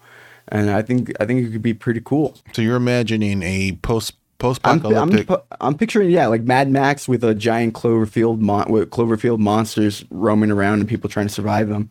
And 0.49 0.69
I 0.69 0.81
think 0.81 1.11
I 1.19 1.25
think 1.25 1.47
it 1.47 1.51
could 1.51 1.61
be 1.63 1.73
pretty 1.73 2.01
cool. 2.03 2.37
So 2.53 2.61
you're 2.61 2.75
imagining 2.75 3.41
a 3.43 3.73
post 3.81 4.13
post-apocalyptic. 4.37 5.29
I'm, 5.31 5.37
I'm 5.61 5.77
picturing 5.77 6.09
yeah, 6.11 6.27
like 6.27 6.43
Mad 6.43 6.69
Max 6.69 7.07
with 7.07 7.23
a 7.23 7.33
giant 7.33 7.73
Cloverfield 7.73 8.39
mon- 8.39 8.69
with 8.71 8.89
Cloverfield 8.91 9.39
monsters 9.39 10.03
roaming 10.11 10.51
around 10.51 10.81
and 10.81 10.89
people 10.89 11.09
trying 11.09 11.27
to 11.27 11.33
survive 11.33 11.69
them. 11.69 11.89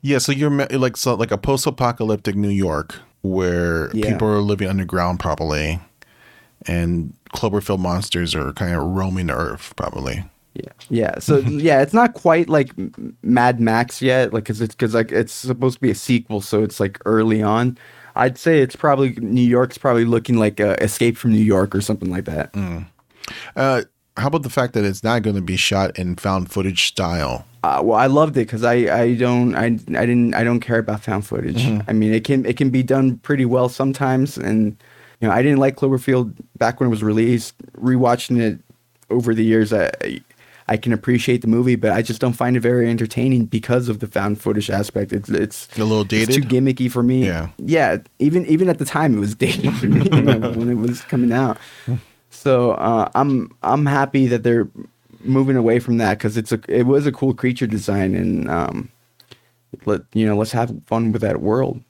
yeah, 0.00 0.18
so 0.18 0.32
you're 0.32 0.50
like 0.50 0.96
so 0.96 1.14
like 1.14 1.30
a 1.30 1.38
post-apocalyptic 1.38 2.34
New 2.34 2.48
York 2.48 2.96
where 3.22 3.90
Yeah. 3.94 4.12
people 4.12 4.28
are 4.28 4.40
living 4.40 4.68
underground 4.68 5.20
probably, 5.20 5.78
and 6.66 7.12
Cloverfield 7.34 7.78
monsters 7.80 8.34
are 8.34 8.52
kind 8.54 8.74
of 8.74 8.82
roaming 8.82 9.26
the 9.26 9.34
earth 9.36 9.72
probably. 9.76 10.24
Yeah, 10.56 10.72
yeah. 10.88 11.18
So 11.18 11.38
yeah, 11.46 11.82
it's 11.82 11.92
not 11.92 12.14
quite 12.14 12.48
like 12.48 12.72
Mad 13.22 13.60
Max 13.60 14.00
yet, 14.00 14.32
like 14.32 14.44
because 14.44 14.60
it's 14.60 14.74
because 14.74 14.94
like 14.94 15.12
it's 15.12 15.32
supposed 15.32 15.76
to 15.76 15.80
be 15.80 15.90
a 15.90 15.94
sequel, 15.94 16.40
so 16.40 16.62
it's 16.62 16.80
like 16.80 16.98
early 17.04 17.42
on. 17.42 17.78
I'd 18.14 18.38
say 18.38 18.60
it's 18.60 18.76
probably 18.76 19.10
New 19.16 19.42
York's 19.42 19.76
probably 19.76 20.06
looking 20.06 20.36
like 20.36 20.58
uh, 20.60 20.76
Escape 20.80 21.18
from 21.18 21.32
New 21.32 21.44
York 21.44 21.74
or 21.74 21.82
something 21.82 22.10
like 22.10 22.24
that. 22.24 22.50
Uh, 23.54 23.82
how 24.16 24.28
about 24.28 24.42
the 24.42 24.50
fact 24.50 24.72
that 24.72 24.84
it's 24.84 25.04
not 25.04 25.22
going 25.22 25.36
to 25.36 25.42
be 25.42 25.56
shot 25.56 25.98
in 25.98 26.16
found 26.16 26.50
footage 26.50 26.86
style? 26.86 27.44
Uh, 27.62 27.82
well, 27.82 27.98
I 27.98 28.06
loved 28.06 28.36
it 28.36 28.46
because 28.46 28.64
I, 28.64 28.74
I 28.74 29.14
don't 29.14 29.54
I, 29.54 29.66
I 29.66 30.06
didn't 30.06 30.34
I 30.34 30.44
don't 30.44 30.60
care 30.60 30.78
about 30.78 31.02
found 31.02 31.26
footage. 31.26 31.66
I 31.88 31.92
mean, 31.92 32.14
it 32.14 32.24
can 32.24 32.46
it 32.46 32.56
can 32.56 32.70
be 32.70 32.82
done 32.82 33.18
pretty 33.18 33.44
well 33.44 33.68
sometimes, 33.68 34.38
and 34.38 34.76
you 35.20 35.28
know 35.28 35.34
I 35.34 35.42
didn't 35.42 35.58
like 35.58 35.76
Cloverfield 35.76 36.32
back 36.56 36.80
when 36.80 36.86
it 36.86 36.90
was 36.90 37.02
released. 37.02 37.54
Rewatching 37.72 38.40
it 38.40 38.60
over 39.10 39.34
the 39.34 39.44
years, 39.44 39.72
I 39.72 39.90
I 40.68 40.76
can 40.76 40.92
appreciate 40.92 41.42
the 41.42 41.46
movie, 41.46 41.76
but 41.76 41.92
I 41.92 42.02
just 42.02 42.20
don't 42.20 42.32
find 42.32 42.56
it 42.56 42.60
very 42.60 42.90
entertaining 42.90 43.44
because 43.46 43.88
of 43.88 44.00
the 44.00 44.06
found 44.08 44.40
footage 44.40 44.68
aspect. 44.68 45.12
It's 45.12 45.28
it's 45.28 45.68
A 45.76 45.84
little 45.84 46.00
It's 46.02 46.08
dated? 46.10 46.34
too 46.34 46.40
gimmicky 46.42 46.90
for 46.90 47.02
me. 47.04 47.24
Yeah. 47.26 47.50
yeah. 47.58 47.98
Even 48.18 48.44
even 48.46 48.68
at 48.68 48.78
the 48.78 48.84
time, 48.84 49.16
it 49.16 49.20
was 49.20 49.34
dated 49.46 49.72
for 49.74 49.86
me 49.86 50.02
you 50.12 50.22
know, 50.22 50.50
when 50.52 50.68
it 50.68 50.74
was 50.74 51.02
coming 51.02 51.32
out. 51.32 51.58
So 52.30 52.72
uh, 52.72 53.08
I'm 53.14 53.50
I'm 53.62 53.86
happy 53.86 54.26
that 54.26 54.42
they're 54.42 54.68
moving 55.20 55.56
away 55.56 55.78
from 55.78 55.98
that 55.98 56.18
because 56.18 56.36
it's 56.36 56.52
a 56.52 56.60
it 56.68 56.84
was 56.84 57.06
a 57.06 57.12
cool 57.12 57.32
creature 57.34 57.66
design 57.66 58.14
and 58.14 58.50
um, 58.50 58.90
let 59.84 60.00
you 60.14 60.26
know 60.26 60.36
let's 60.36 60.52
have 60.52 60.74
fun 60.86 61.12
with 61.12 61.22
that 61.22 61.40
world. 61.40 61.80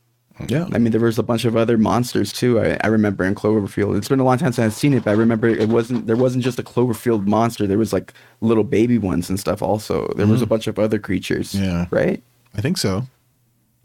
Yeah, 0.49 0.69
I 0.73 0.78
mean, 0.78 0.93
there 0.93 1.00
was 1.00 1.19
a 1.19 1.23
bunch 1.23 1.45
of 1.47 1.57
other 1.57 1.78
monsters 1.78 2.33
too. 2.33 2.61
I, 2.61 2.76
I 2.85 2.88
remember 2.88 3.25
in 3.25 3.35
Cloverfield. 3.35 3.97
It's 3.97 4.09
been 4.09 4.21
a 4.21 4.25
long 4.25 4.37
time 4.38 4.52
since 4.52 4.64
I've 4.66 4.75
seen 4.75 4.93
it, 4.93 5.05
but 5.05 5.11
I 5.11 5.14
remember 5.14 5.49
it 5.49 5.69
wasn't 5.71 6.07
there 6.07 6.16
wasn't 6.16 6.45
just 6.45 6.59
a 6.59 6.62
Cloverfield 6.62 7.26
monster. 7.26 7.66
There 7.66 7.78
was 7.78 7.93
like 7.93 8.12
little 8.43 8.64
baby 8.64 8.99
ones 8.99 9.31
and 9.31 9.40
stuff. 9.40 9.62
Also, 9.62 10.12
there 10.16 10.26
was 10.26 10.43
a 10.43 10.47
bunch 10.47 10.66
of 10.66 10.78
other 10.78 10.99
creatures. 10.99 11.55
Yeah. 11.55 11.87
right. 11.90 12.23
I 12.55 12.61
think 12.61 12.76
so. 12.78 13.07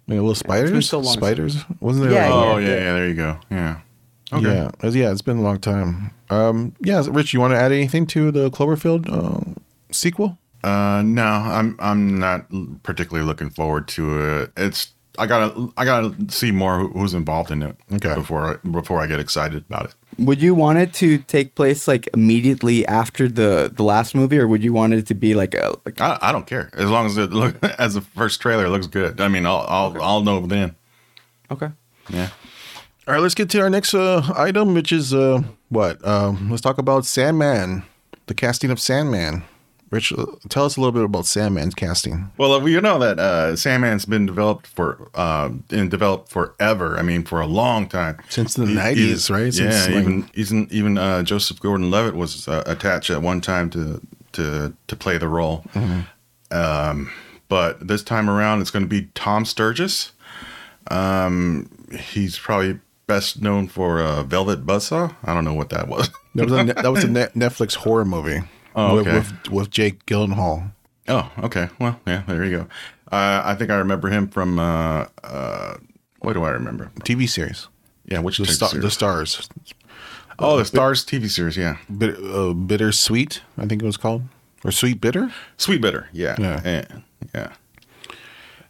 Maybe 0.08 0.20
little 0.20 0.32
been 0.34 0.36
spiders. 0.36 0.90
so 0.90 1.00
long 1.00 1.14
spiders 1.14 1.64
wasn't 1.80 2.10
there? 2.10 2.14
Yeah, 2.14 2.34
like- 2.34 2.46
Oh 2.46 2.58
yeah, 2.58 2.68
yeah, 2.68 2.74
yeah. 2.74 2.80
yeah, 2.84 2.94
There 2.94 3.08
you 3.08 3.14
go. 3.16 3.40
Yeah. 3.50 3.80
Okay. 4.34 4.46
Yeah, 4.84 4.90
yeah, 4.90 5.12
it's 5.12 5.22
been 5.22 5.38
a 5.38 5.42
long 5.42 5.60
time. 5.60 6.12
Um, 6.30 6.74
yeah, 6.82 7.04
Rich, 7.10 7.34
you 7.34 7.40
want 7.42 7.52
to 7.52 7.58
add 7.58 7.72
anything 7.72 8.06
to 8.08 8.32
the 8.32 8.50
Cloverfield 8.50 9.08
uh, 9.12 9.60
sequel? 9.92 10.38
Uh, 10.64 11.02
no, 11.06 11.24
I'm 11.26 11.76
I'm 11.80 12.20
not 12.20 12.46
particularly 12.84 13.26
looking 13.26 13.50
forward 13.50 13.88
to 13.90 14.20
it. 14.44 14.52
It's 14.58 14.94
I 15.18 15.26
gotta 15.28 15.70
I 15.78 15.86
gotta 15.86 16.16
see 16.30 16.52
more 16.52 16.88
who's 16.88 17.14
involved 17.14 17.52
in 17.52 17.62
it. 17.64 17.76
Okay. 17.94 18.16
Before 18.16 18.60
I, 18.64 18.68
before 18.70 19.02
I 19.02 19.08
get 19.08 19.20
excited 19.20 19.66
about 19.70 19.86
it. 19.86 19.96
Would 20.18 20.42
you 20.42 20.56
want 20.56 20.78
it 20.80 20.94
to 20.96 21.18
take 21.18 21.56
place 21.56 21.88
like 21.88 22.08
immediately 22.14 22.86
after 22.88 23.28
the 23.28 23.72
the 23.74 23.84
last 23.84 24.16
movie, 24.16 24.40
or 24.40 24.48
would 24.48 24.64
you 24.64 24.74
want 24.74 24.94
it 24.94 25.08
to 25.08 25.14
be 25.14 25.34
like 25.34 25.54
a 25.54 25.76
like 25.86 26.00
I, 26.00 26.18
I 26.22 26.32
don't 26.32 26.48
care 26.48 26.70
as 26.74 26.90
long 26.90 27.06
as 27.06 27.18
it 27.18 27.32
look 27.32 27.62
as 27.80 27.94
the 27.96 28.02
first 28.02 28.42
trailer 28.42 28.70
looks 28.70 28.88
good. 28.88 29.20
I 29.20 29.28
mean, 29.28 29.46
I'll 29.46 29.66
I'll 29.68 30.02
I'll 30.02 30.22
know 30.24 30.46
then. 30.46 30.76
okay? 31.52 31.70
Yeah. 32.10 32.30
All 33.08 33.14
right, 33.16 33.20
let's 33.22 33.36
get 33.36 33.50
to 33.50 33.60
our 33.62 33.70
next 33.70 33.94
uh, 33.94 34.22
item, 34.38 34.74
which 34.74 34.92
is 34.92 35.14
uh, 35.14 35.42
what? 35.70 36.06
Um, 36.08 36.50
let's 36.50 36.62
talk 36.62 36.78
about 36.78 37.06
Sandman, 37.06 37.84
the 38.28 38.34
casting 38.34 38.70
of 38.72 38.80
Sandman. 38.80 39.44
Rich, 39.92 40.14
uh, 40.14 40.26
tell 40.48 40.64
us 40.64 40.78
a 40.78 40.80
little 40.80 40.94
bit 40.94 41.04
about 41.04 41.26
Sandman's 41.26 41.76
casting. 41.76 42.32
Well, 42.38 42.62
we 42.62 42.80
know 42.80 42.98
that 43.00 43.20
uh, 43.20 43.56
Sandman's 43.58 44.06
been 44.06 44.26
developed 44.26 44.66
for 44.66 45.10
uh, 45.14 45.50
and 45.70 45.92
developed 45.92 46.30
forever. 46.30 46.98
I 46.98 47.02
mean, 47.02 47.24
for 47.26 47.42
a 47.42 47.46
long 47.46 47.90
time 47.90 48.18
Since 48.30 48.54
the 48.54 48.64
90s, 48.66 48.96
he's- 48.96 49.30
right? 49.30 49.54
Since, 49.54 49.88
yeah, 49.90 49.94
like- 49.96 50.04
even 50.06 50.30
even 50.34 50.68
even 50.72 50.98
uh, 50.98 51.24
Joseph 51.24 51.60
Gordon-Levitt 51.60 52.16
was 52.16 52.48
uh, 52.48 52.64
attached 52.66 53.10
at 53.10 53.22
one 53.22 53.42
time 53.42 53.70
to 53.72 54.02
to 54.32 54.74
to 54.88 54.96
play 54.96 55.18
the 55.18 55.28
role. 55.28 55.66
Mm-hmm. 55.74 56.58
Um, 56.58 57.12
but 57.50 57.86
this 57.86 58.02
time 58.02 58.30
around, 58.30 58.62
it's 58.62 58.72
going 58.72 58.84
to 58.86 58.90
be 58.90 59.10
Tom 59.14 59.44
Sturgis. 59.44 60.14
Um, 60.90 61.70
he's 62.14 62.40
probably 62.40 62.80
best 63.08 63.42
known 63.42 63.68
for 63.68 64.00
uh, 64.00 64.24
Velvet 64.24 64.66
Buzzsaw. 64.66 65.14
I 65.26 65.34
don't 65.34 65.44
know 65.44 65.54
what 65.54 65.70
that 65.70 65.90
was. 65.90 66.10
That 66.36 66.46
was 66.50 66.54
a, 66.54 66.64
ne- 66.64 66.74
that 66.82 66.92
was 66.94 67.04
a 67.04 67.10
net 67.10 67.34
Netflix 67.34 67.76
horror 67.76 68.06
movie 68.06 68.40
Oh, 68.76 68.96
with, 68.96 69.08
okay. 69.08 69.18
with, 69.18 69.50
with 69.52 69.70
Jake 69.70 70.06
Gyllenhaal. 70.06 70.72
Oh, 71.08 71.32
okay. 71.44 71.70
Well, 71.80 72.00
yeah, 72.08 72.24
there 72.28 72.44
you 72.46 72.58
go. 72.58 72.62
Uh, 73.12 73.42
I 73.44 73.56
think 73.56 73.70
I 73.72 73.76
remember 73.76 74.10
him 74.10 74.28
from. 74.30 74.60
Uh, 74.60 75.06
uh, 75.24 75.78
what 76.20 76.34
do 76.34 76.44
I 76.44 76.52
remember? 76.52 76.92
TV 77.02 77.28
series. 77.28 77.68
Yeah, 78.06 78.20
which 78.20 78.38
The, 78.38 78.44
TV 78.46 78.52
star, 78.52 78.70
series? 78.70 78.84
the 78.84 79.06
Starz. 79.06 79.50
Oh, 80.40 80.58
the 80.58 80.64
Starz 80.64 81.04
TV 81.06 81.30
series. 81.30 81.58
Yeah, 81.58 81.78
Bit, 81.98 82.16
uh, 82.18 82.54
Bittersweet, 82.54 83.42
I 83.58 83.66
think 83.66 83.82
it 83.82 83.86
was 83.86 83.98
called. 83.98 84.24
Or 84.64 84.72
Sweet 84.72 85.02
Bitter? 85.02 85.32
Sweet 85.58 85.82
Bitter. 85.82 86.08
Yeah, 86.14 86.36
Yeah. 86.40 86.62
yeah, 86.64 86.86
yeah. 87.36 87.54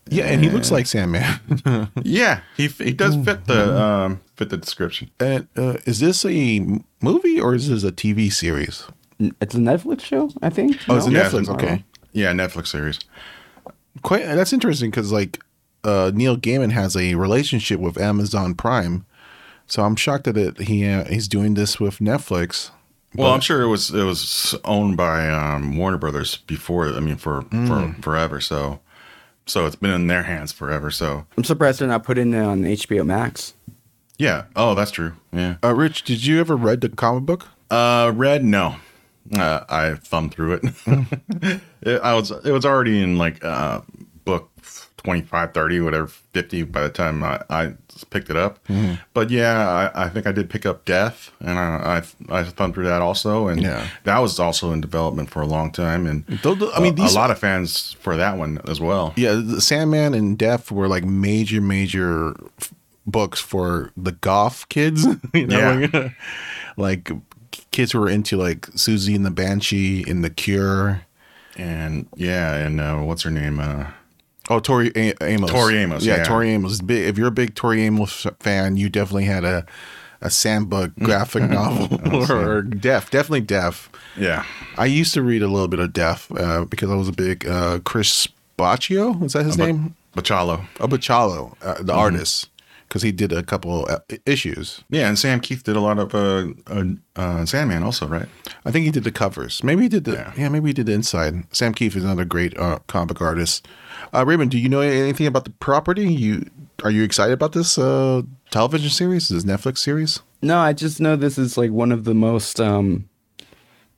Yeah, 0.09 0.25
and 0.25 0.43
he 0.43 0.49
looks 0.49 0.71
like 0.71 0.87
Sandman. 0.87 1.89
Yeah, 2.03 2.41
he 2.57 2.67
he 2.67 2.91
does 2.91 3.15
fit 3.23 3.45
the 3.45 3.79
um 3.81 4.21
fit 4.35 4.49
the 4.49 4.57
description. 4.57 5.11
and, 5.19 5.47
uh, 5.55 5.77
is 5.85 5.99
this 5.99 6.25
a 6.25 6.59
movie 7.01 7.39
or 7.39 7.53
is 7.55 7.69
this 7.69 7.83
a 7.83 7.91
TV 7.91 8.31
series? 8.33 8.83
N- 9.21 9.35
It's 9.41 9.55
a 9.55 9.59
Netflix 9.59 10.01
show, 10.01 10.29
I 10.41 10.49
think. 10.49 10.77
Oh, 10.89 10.97
it's 10.97 11.05
a 11.05 11.11
No? 11.11 11.19
Yeah, 11.19 11.29
Netflix. 11.29 11.41
it's- 11.41 11.49
Okay. 11.49 11.83
Yeah, 12.13 12.31
Netflix 12.33 12.67
series. 12.67 12.99
Quite. 14.01 14.25
That's 14.25 14.53
interesting 14.53 14.89
because 14.89 15.11
like 15.11 15.39
uh, 15.83 16.11
Neil 16.13 16.37
Gaiman 16.37 16.71
has 16.71 16.95
a 16.95 17.15
relationship 17.15 17.79
with 17.79 17.97
Amazon 17.99 18.53
Prime, 18.55 19.05
so 19.67 19.83
I'm 19.83 19.95
shocked 19.95 20.23
that 20.25 20.37
it, 20.37 20.59
he 20.61 20.85
uh, 20.87 21.05
he's 21.05 21.27
doing 21.27 21.53
this 21.55 21.79
with 21.79 21.99
Netflix. 21.99 22.71
Well, 23.15 23.29
But- 23.29 23.33
I'm 23.35 23.39
sure 23.41 23.61
it 23.61 23.67
was 23.67 23.91
it 23.91 24.03
was 24.03 24.55
owned 24.65 24.95
by 24.97 25.29
um, 25.29 25.75
Warner 25.77 25.97
Brothers 25.97 26.37
before. 26.47 26.87
I 26.87 26.99
mean, 27.01 27.17
for 27.17 27.41
Mm. 27.43 27.67
for 27.95 28.01
forever. 28.01 28.39
So 28.41 28.79
so 29.45 29.65
it's 29.65 29.75
been 29.75 29.91
in 29.91 30.07
their 30.07 30.23
hands 30.23 30.51
forever. 30.53 30.89
So 30.91 31.25
I'm 31.37 31.43
surprised 31.43 31.79
they're 31.79 31.87
not 31.87 32.03
putting 32.03 32.33
it 32.33 32.39
on 32.41 32.63
HBO 32.63 33.05
Max. 33.05 33.53
yeah. 34.17 34.43
Oh, 34.55 34.73
that's 34.75 34.91
true. 34.91 35.13
Yeah. 35.33 35.55
Uh, 35.63 35.73
Rich, 35.75 36.03
did 36.03 36.25
you 36.25 36.39
ever 36.39 36.55
read 36.55 36.81
the 36.81 36.89
comic 36.89 37.23
book? 37.25 37.47
Uh, 37.69 38.11
red, 38.15 38.43
no. 38.45 38.75
Uh, 39.35 39.63
I 39.69 39.93
thumbed 39.95 40.33
through 40.33 40.53
it. 40.53 40.63
it. 41.81 42.01
I 42.01 42.13
was 42.13 42.31
it 42.31 42.51
was 42.51 42.65
already 42.65 43.01
in 43.01 43.17
like 43.17 43.43
uh 43.43 43.81
book 44.25 44.49
25, 44.97 45.53
30, 45.53 45.79
whatever, 45.81 46.05
50 46.07 46.63
by 46.63 46.81
the 46.81 46.89
time 46.89 47.23
I, 47.23 47.41
I 47.49 47.73
picked 48.11 48.29
it 48.29 48.37
up. 48.37 48.59
But 49.15 49.31
yeah, 49.31 49.89
I, 49.95 50.05
I 50.05 50.09
think 50.09 50.27
I 50.27 50.31
did 50.31 50.47
pick 50.47 50.63
up 50.67 50.85
Death 50.85 51.31
and 51.39 51.57
I, 51.57 52.03
I, 52.29 52.39
I 52.41 52.43
thumbed 52.43 52.75
through 52.75 52.83
that 52.85 53.01
also. 53.01 53.47
And 53.47 53.59
Yeah. 53.63 53.87
that 54.03 54.19
was 54.19 54.39
also 54.39 54.71
in 54.73 54.79
development 54.79 55.31
for 55.31 55.41
a 55.41 55.47
long 55.47 55.71
time. 55.71 56.05
And 56.05 56.23
I 56.45 56.79
mean, 56.79 56.93
a- 56.93 56.95
these- 56.95 57.13
a 57.15 57.17
lot 57.17 57.31
of 57.31 57.39
fans 57.39 57.93
for 57.99 58.15
that 58.15 58.37
one 58.37 58.59
as 58.67 58.79
well. 58.79 59.13
Yeah, 59.17 59.33
the 59.43 59.59
Sandman 59.59 60.13
and 60.13 60.37
Death 60.37 60.71
were 60.71 60.87
like 60.87 61.03
major, 61.03 61.61
major 61.61 62.35
f- 62.59 62.71
books 63.07 63.39
for 63.39 63.91
the 63.97 64.11
goth 64.11 64.69
kids. 64.69 65.07
you 65.33 65.47
know, 65.47 65.79
Yeah. 65.91 66.09
like 66.77 67.09
kids 67.71 67.91
who 67.91 67.99
were 67.99 68.09
into 68.09 68.37
like 68.37 68.61
Siouxsie 68.71 69.15
and 69.15 69.25
the 69.25 69.31
Banshee 69.31 70.03
and 70.09 70.23
The 70.23 70.29
Cure. 70.29 71.01
And 71.57 72.07
yeah, 72.15 72.55
and 72.55 72.79
uh, 72.79 72.97
what's 72.99 73.23
her 73.23 73.31
name? 73.31 73.59
Uh, 73.59 73.87
Oh, 74.49 74.59
Tori 74.59 74.91
A- 74.95 75.13
Amos. 75.23 75.49
Tori 75.51 75.77
Amos, 75.77 76.03
yeah. 76.03 76.23
Tori 76.23 76.49
Amos. 76.49 76.81
Big, 76.81 77.05
if 77.07 77.17
you're 77.17 77.27
a 77.27 77.31
big 77.31 77.55
Tori 77.55 77.83
Amos 77.83 78.25
fan, 78.39 78.75
you 78.75 78.89
definitely 78.89 79.25
had 79.25 79.43
a 79.45 79.65
a 80.19 80.27
Sandbook 80.27 80.93
graphic 80.99 81.43
novel 81.49 81.99
or 82.31 82.61
Deaf. 82.63 83.09
Definitely 83.11 83.41
Deaf. 83.41 83.89
yeah. 84.17 84.43
I 84.77 84.85
used 84.87 85.13
to 85.13 85.21
read 85.21 85.41
a 85.41 85.47
little 85.47 85.67
bit 85.69 85.79
of 85.79 85.93
Deaf 85.93 86.29
uh, 86.35 86.65
because 86.65 86.89
I 86.91 86.95
was 86.95 87.07
a 87.07 87.11
big 87.13 87.47
uh, 87.47 87.79
Chris 87.85 88.27
Baccio. 88.57 89.23
Is 89.23 89.33
that 89.33 89.45
his 89.45 89.57
name? 89.57 89.95
Bachalo. 90.17 90.65
Oh, 90.79 90.87
Bachalo, 90.87 91.55
uh, 91.61 91.81
the 91.81 91.93
artist, 91.93 92.49
because 92.91 93.03
he 93.03 93.13
did 93.13 93.31
a 93.31 93.41
couple 93.41 93.87
uh, 93.89 93.99
issues. 94.25 94.83
Yeah, 94.89 95.07
and 95.07 95.17
Sam 95.17 95.39
Kieth 95.39 95.63
did 95.63 95.77
a 95.77 95.79
lot 95.79 95.97
of 95.97 96.13
uh, 96.13 96.47
uh, 96.67 96.83
uh, 97.15 97.45
Sandman 97.45 97.83
also, 97.83 98.05
right? 98.05 98.27
I 98.65 98.71
think 98.71 98.83
he 98.83 98.91
did 98.91 99.05
the 99.05 99.13
covers. 99.13 99.63
Maybe 99.63 99.83
he 99.83 99.87
did 99.87 100.03
the 100.03 100.11
yeah. 100.11 100.33
Yeah. 100.35 100.49
maybe 100.49 100.67
he 100.67 100.73
did 100.73 100.87
the 100.87 100.91
inside. 100.91 101.45
Sam 101.55 101.73
Kieth 101.73 101.95
is 101.95 102.03
another 102.03 102.25
great 102.25 102.57
uh, 102.57 102.79
comic 102.87 103.21
artist. 103.21 103.65
Uh, 104.13 104.25
Raymond, 104.25 104.51
do 104.51 104.59
you 104.59 104.67
know 104.67 104.81
anything 104.81 105.25
about 105.25 105.45
the 105.45 105.51
property? 105.51 106.13
You 106.13 106.49
are 106.83 106.91
you 106.91 107.03
excited 107.03 107.31
about 107.31 107.53
this 107.53 107.77
uh, 107.77 108.23
television 108.49 108.89
series? 108.89 109.29
This 109.29 109.45
Netflix 109.45 109.77
series? 109.77 110.19
No, 110.41 110.59
I 110.59 110.73
just 110.73 110.99
know 110.99 111.15
this 111.15 111.37
is 111.37 111.57
like 111.57 111.71
one 111.71 111.93
of 111.93 112.03
the 112.03 112.13
most 112.13 112.59
um, 112.59 113.07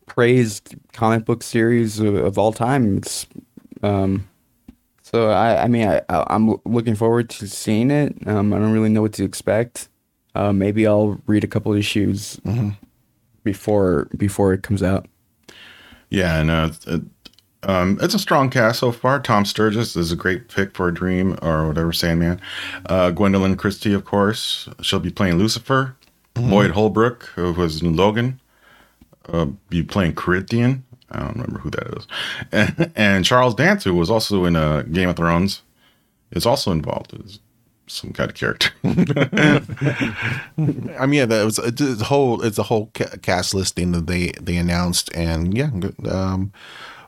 praised 0.06 0.76
comic 0.92 1.26
book 1.26 1.42
series 1.42 2.00
of, 2.00 2.14
of 2.14 2.38
all 2.38 2.54
time. 2.54 2.98
It's 2.98 3.26
um, 3.82 4.30
so 5.14 5.30
I, 5.30 5.64
I 5.64 5.68
mean, 5.68 5.88
I, 5.88 6.02
I'm 6.10 6.56
looking 6.66 6.96
forward 6.96 7.30
to 7.32 7.48
seeing 7.48 7.92
it. 7.92 8.16
Um, 8.28 8.54
I 8.54 8.58
don't 8.58 8.72
really 8.74 8.90
know 8.90 9.02
what 9.04 9.14
to 9.14 9.24
expect. 9.24 9.88
uh, 10.36 10.52
maybe 10.54 10.88
I'll 10.88 11.22
read 11.28 11.44
a 11.44 11.48
couple 11.48 11.74
issues 11.74 12.40
before 13.44 14.08
before 14.18 14.54
it 14.54 14.64
comes 14.64 14.82
out. 14.82 15.08
Yeah, 16.10 16.40
and 16.40 16.52
uh, 16.52 16.72
it, 16.88 17.02
um, 17.64 17.98
it's 18.02 18.14
a 18.14 18.20
strong 18.20 18.50
cast 18.50 18.80
so 18.80 18.92
far. 18.92 19.20
Tom 19.20 19.46
Sturges 19.46 19.96
is 19.96 20.12
a 20.12 20.16
great 20.16 20.50
pick 20.50 20.76
for 20.76 20.88
a 20.88 20.94
Dream 20.94 21.38
or 21.42 21.68
whatever 21.68 21.94
Sandman. 21.94 22.42
Uh, 22.88 23.12
Gwendoline 23.12 23.58
Christie, 23.58 23.94
of 23.94 24.06
course, 24.06 24.68
she'll 24.82 25.00
be 25.00 25.12
playing 25.12 25.38
Lucifer. 25.38 25.96
Lloyd 26.36 26.72
Holbrook, 26.72 27.26
who 27.36 27.54
was 27.54 27.82
in 27.84 27.96
Logan, 27.96 28.40
uh, 29.30 29.46
be 29.70 29.84
playing 29.84 30.16
Corinthian. 30.16 30.84
I 31.14 31.20
don't 31.20 31.34
remember 31.34 31.60
who 31.60 31.70
that 31.72 31.98
is. 31.98 32.08
And, 32.52 32.92
and 32.96 33.26
Charles 33.26 33.56
Dance, 33.56 33.84
who 33.84 33.94
was 33.94 34.10
also 34.10 34.46
in 34.46 34.56
uh, 34.56 34.84
Game 34.84 35.10
of 35.10 35.16
Thrones, 35.16 35.62
is 36.32 36.46
also 36.46 36.72
involved 36.72 37.14
as 37.24 37.40
some 37.88 38.12
kind 38.12 38.30
of 38.30 38.36
character. 38.36 38.70
I 38.84 38.90
mean, 41.06 41.14
yeah, 41.14 41.26
that 41.26 41.46
was 41.46 41.60
it's 41.60 42.02
a 42.02 42.06
whole. 42.06 42.42
It's 42.42 42.58
a 42.58 42.64
whole 42.64 42.88
cast 43.22 43.54
listing 43.54 43.92
that 43.92 44.08
they 44.08 44.32
they 44.42 44.58
announced, 44.58 45.12
and 45.14 45.56
yeah, 45.56 45.70
um, 46.10 46.52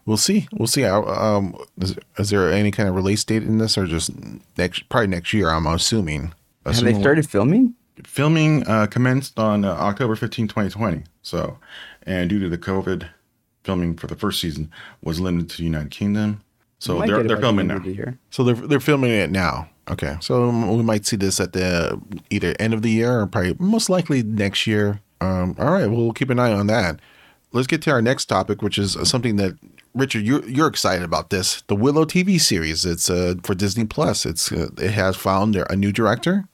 we'll 0.05 0.17
see. 0.17 0.47
We'll 0.53 0.67
see. 0.67 0.83
Um, 0.83 1.57
is, 1.79 1.97
is 2.17 2.29
there 2.29 2.51
any 2.51 2.71
kind 2.71 2.89
of 2.89 2.95
release 2.95 3.23
date 3.23 3.43
in 3.43 3.57
this, 3.57 3.77
or 3.77 3.85
just 3.85 4.11
next? 4.57 4.87
Probably 4.89 5.07
next 5.07 5.33
year. 5.33 5.49
I'm 5.49 5.67
assuming. 5.67 6.33
Have 6.65 6.81
they 6.81 6.99
started 6.99 7.29
filming? 7.29 7.75
Filming 8.03 8.67
uh, 8.67 8.87
commenced 8.87 9.39
on 9.39 9.63
uh, 9.63 9.69
October 9.69 10.15
15, 10.15 10.47
2020. 10.47 11.03
So, 11.21 11.59
and 12.03 12.29
due 12.29 12.39
to 12.39 12.49
the 12.49 12.57
COVID, 12.57 13.07
filming 13.65 13.95
for 13.95 14.07
the 14.07 14.15
first 14.15 14.39
season 14.39 14.71
was 15.01 15.19
limited 15.19 15.49
to 15.49 15.57
the 15.57 15.63
United 15.63 15.91
Kingdom. 15.91 16.41
So 16.79 16.99
they're, 16.99 17.23
they're 17.23 17.23
by 17.23 17.35
the 17.35 17.41
filming 17.41 17.67
now. 17.67 17.79
the 17.79 17.91
year. 17.91 18.19
So 18.29 18.43
they're 18.43 18.55
they're 18.55 18.79
filming 18.79 19.11
it 19.11 19.31
now. 19.31 19.69
Okay, 19.89 20.17
so 20.19 20.49
we 20.49 20.81
might 20.81 21.05
see 21.05 21.15
this 21.15 21.39
at 21.39 21.53
the 21.53 21.99
either 22.29 22.55
end 22.59 22.73
of 22.73 22.81
the 22.81 22.89
year 22.89 23.19
or 23.21 23.27
probably 23.27 23.55
most 23.59 23.89
likely 23.89 24.23
next 24.23 24.65
year. 24.65 24.99
Um, 25.21 25.55
all 25.59 25.71
right, 25.71 25.87
we'll 25.87 26.13
keep 26.13 26.29
an 26.29 26.39
eye 26.39 26.51
on 26.51 26.67
that. 26.67 26.99
Let's 27.51 27.67
get 27.67 27.81
to 27.83 27.91
our 27.91 28.01
next 28.01 28.25
topic, 28.25 28.61
which 28.61 28.77
is 28.77 28.97
something 29.07 29.35
that 29.37 29.57
Richard, 29.93 30.25
you're 30.25 30.47
you're 30.47 30.67
excited 30.67 31.03
about 31.03 31.29
this, 31.29 31.61
the 31.67 31.75
Willow 31.75 32.03
TV 32.03 32.39
series. 32.39 32.85
It's 32.85 33.09
uh, 33.09 33.35
for 33.43 33.55
Disney 33.55 33.85
Plus. 33.85 34.25
It's 34.25 34.51
uh, 34.51 34.69
it 34.77 34.91
has 34.91 35.15
found 35.15 35.55
a 35.55 35.75
new 35.75 35.91
director, 35.91 36.47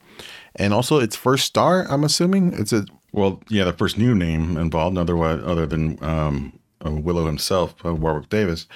and 0.54 0.72
also 0.72 1.00
its 1.00 1.16
first 1.16 1.44
star. 1.44 1.84
I'm 1.90 2.04
assuming 2.04 2.52
it's 2.52 2.72
a 2.72 2.86
Well, 3.12 3.42
yeah, 3.48 3.64
the 3.64 3.72
first 3.72 3.98
new 3.98 4.14
name 4.14 4.56
involved, 4.56 4.96
otherwise, 4.96 5.40
other 5.44 5.66
than 5.66 6.02
um, 6.04 6.52
uh, 6.84 6.90
Willow 6.90 7.26
himself, 7.26 7.74
uh, 7.84 7.94
Warwick 7.94 8.28
Davis. 8.28 8.66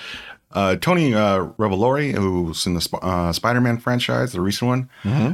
Uh, 0.53 0.77
Tony 0.77 1.13
uh, 1.13 1.47
Revolori, 1.59 2.15
who's 2.15 2.67
in 2.67 2.75
the 2.75 2.81
Sp- 2.81 3.03
uh, 3.03 3.33
Spider-Man 3.33 3.79
franchise, 3.79 4.33
the 4.33 4.41
recent 4.41 4.69
one, 4.69 4.91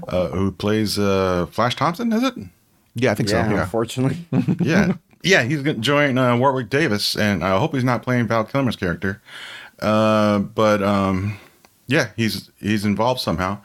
uh, 0.08 0.28
who 0.28 0.50
plays 0.50 0.98
uh, 0.98 1.46
Flash 1.50 1.76
Thompson, 1.76 2.12
is 2.12 2.22
it? 2.24 2.34
yeah, 2.94 3.12
I 3.12 3.14
think 3.14 3.28
Yeah, 3.28 3.48
so. 3.48 3.54
Yeah, 3.54 3.62
unfortunately. 3.62 4.26
yeah, 4.60 4.94
yeah, 5.22 5.42
he's 5.44 5.62
going 5.62 5.76
to 5.76 5.82
join 5.82 6.18
uh, 6.18 6.36
Warwick 6.36 6.70
Davis, 6.70 7.14
and 7.16 7.44
I 7.44 7.56
hope 7.58 7.74
he's 7.74 7.84
not 7.84 8.02
playing 8.02 8.26
Val 8.26 8.44
Kilmer's 8.44 8.74
character. 8.74 9.22
Uh, 9.80 10.40
but 10.40 10.82
um, 10.82 11.36
yeah, 11.86 12.10
he's 12.16 12.50
he's 12.58 12.84
involved 12.84 13.20
somehow. 13.20 13.58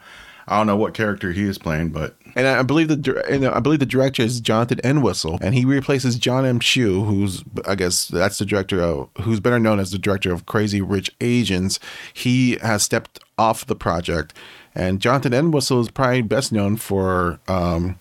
I 0.46 0.58
don't 0.58 0.66
know 0.66 0.76
what 0.76 0.94
character 0.94 1.32
he 1.32 1.42
is 1.44 1.58
playing, 1.58 1.88
but 1.90 2.16
and 2.34 2.46
I 2.46 2.62
believe 2.62 2.88
the 2.88 3.24
and 3.28 3.46
I 3.46 3.60
believe 3.60 3.80
the 3.80 3.86
director 3.86 4.22
is 4.22 4.40
Jonathan 4.40 4.80
Entwistle, 4.84 5.38
and 5.40 5.54
he 5.54 5.64
replaces 5.64 6.16
John 6.16 6.44
M. 6.44 6.60
Chu, 6.60 7.04
who's 7.04 7.44
I 7.66 7.74
guess 7.74 8.08
that's 8.08 8.38
the 8.38 8.46
director 8.46 8.80
of 8.80 9.08
who's 9.22 9.40
better 9.40 9.58
known 9.58 9.80
as 9.80 9.90
the 9.90 9.98
director 9.98 10.32
of 10.32 10.46
Crazy 10.46 10.80
Rich 10.80 11.14
Asians. 11.20 11.80
He 12.12 12.56
has 12.58 12.82
stepped 12.82 13.20
off 13.36 13.66
the 13.66 13.76
project, 13.76 14.34
and 14.74 15.00
Jonathan 15.00 15.34
Entwistle 15.34 15.80
is 15.80 15.90
probably 15.90 16.22
best 16.22 16.52
known 16.52 16.76
for. 16.76 17.40
Um, 17.48 17.98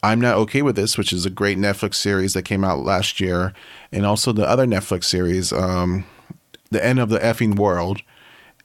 I'm 0.00 0.20
Not 0.20 0.36
Okay 0.36 0.62
with 0.62 0.76
This, 0.76 0.96
which 0.96 1.12
is 1.12 1.26
a 1.26 1.30
great 1.30 1.58
Netflix 1.58 1.96
series 1.96 2.32
that 2.34 2.44
came 2.44 2.62
out 2.62 2.84
last 2.84 3.18
year, 3.18 3.52
and 3.90 4.06
also 4.06 4.32
the 4.32 4.48
other 4.48 4.64
Netflix 4.64 5.04
series, 5.04 5.52
um, 5.52 6.04
The 6.70 6.84
End 6.84 7.00
of 7.00 7.08
the 7.08 7.18
Effing 7.18 7.56
World. 7.56 8.02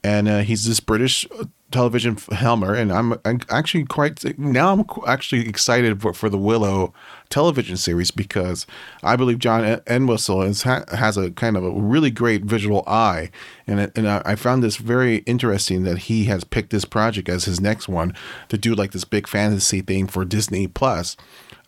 And 0.04 0.28
uh, 0.28 0.40
he's 0.40 0.66
this 0.68 0.80
British 0.80 1.26
television 1.74 2.18
helmer, 2.32 2.74
and 2.74 2.94
I'm, 2.94 3.14
I'm 3.26 3.42
actually 3.50 3.84
quite 3.84 4.24
now 4.40 4.72
I'm 4.74 4.86
actually 5.06 5.50
excited 5.50 6.02
for, 6.02 6.14
for 6.14 6.30
the 6.30 6.38
Willow 6.38 6.94
television 7.30 7.76
series 7.76 8.12
because 8.12 8.66
I 9.02 9.16
believe 9.18 9.40
John 9.40 9.66
En- 9.66 9.82
Entwistle 9.88 10.44
is, 10.44 10.64
ha- 10.64 10.86
has 10.94 11.18
a 11.18 11.32
kind 11.32 11.58
of 11.58 11.66
a 11.66 11.72
really 11.72 12.12
great 12.12 12.44
visual 12.44 12.84
eye, 12.88 13.30
and 13.68 13.80
it- 13.82 13.92
and 13.98 14.08
I, 14.08 14.22
I 14.24 14.36
found 14.36 14.64
this 14.64 14.78
very 14.78 15.18
interesting 15.26 15.84
that 15.84 15.98
he 15.98 16.26
has 16.26 16.44
picked 16.46 16.70
this 16.70 16.86
project 16.86 17.28
as 17.28 17.46
his 17.46 17.60
next 17.60 17.90
one 17.90 18.14
to 18.48 18.58
do 18.58 18.74
like 18.74 18.92
this 18.94 19.04
big 19.04 19.28
fantasy 19.28 19.82
thing 19.82 20.08
for 20.08 20.24
Disney 20.24 20.68
Plus. 20.68 21.18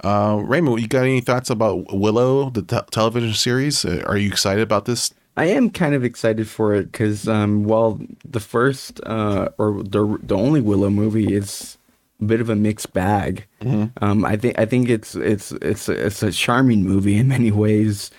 Uh, 0.04 0.40
Raymond, 0.46 0.80
you 0.82 0.88
got 0.88 1.02
any 1.04 1.20
thoughts 1.22 1.50
about 1.50 1.86
Willow, 1.94 2.50
the 2.52 2.62
te- 2.62 2.80
television 2.92 3.34
series? 3.34 3.84
Uh, 3.84 4.04
Are 4.06 4.18
you 4.18 4.28
excited 4.28 4.62
about 4.62 4.86
this? 4.86 5.14
I 5.38 5.46
am 5.46 5.70
kind 5.70 5.94
of 5.94 6.04
excited 6.04 6.48
for 6.48 6.74
it 6.74 6.92
because 6.92 7.28
um, 7.28 7.66
while 7.66 8.00
the 8.24 8.40
first 8.40 9.02
uh, 9.06 9.50
or 9.58 9.84
the 9.84 10.18
the 10.24 10.36
only 10.36 10.62
Willow 10.62 10.90
movie 10.90 11.34
is 11.34 11.78
a 12.22 12.26
bit 12.26 12.40
of 12.40 12.50
a 12.50 12.56
mixed 12.56 12.94
bag, 12.94 13.46
um, 14.02 14.24
I 14.24 14.38
think 14.38 14.58
I 14.58 14.66
think 14.66 14.88
it's 14.90 15.16
it's 15.16 15.52
it's 15.62 15.90
a, 15.90 16.06
it's 16.06 16.24
a 16.24 16.32
charming 16.32 16.84
movie 16.84 17.18
in 17.18 17.28
many 17.36 17.52
ways, 17.52 18.12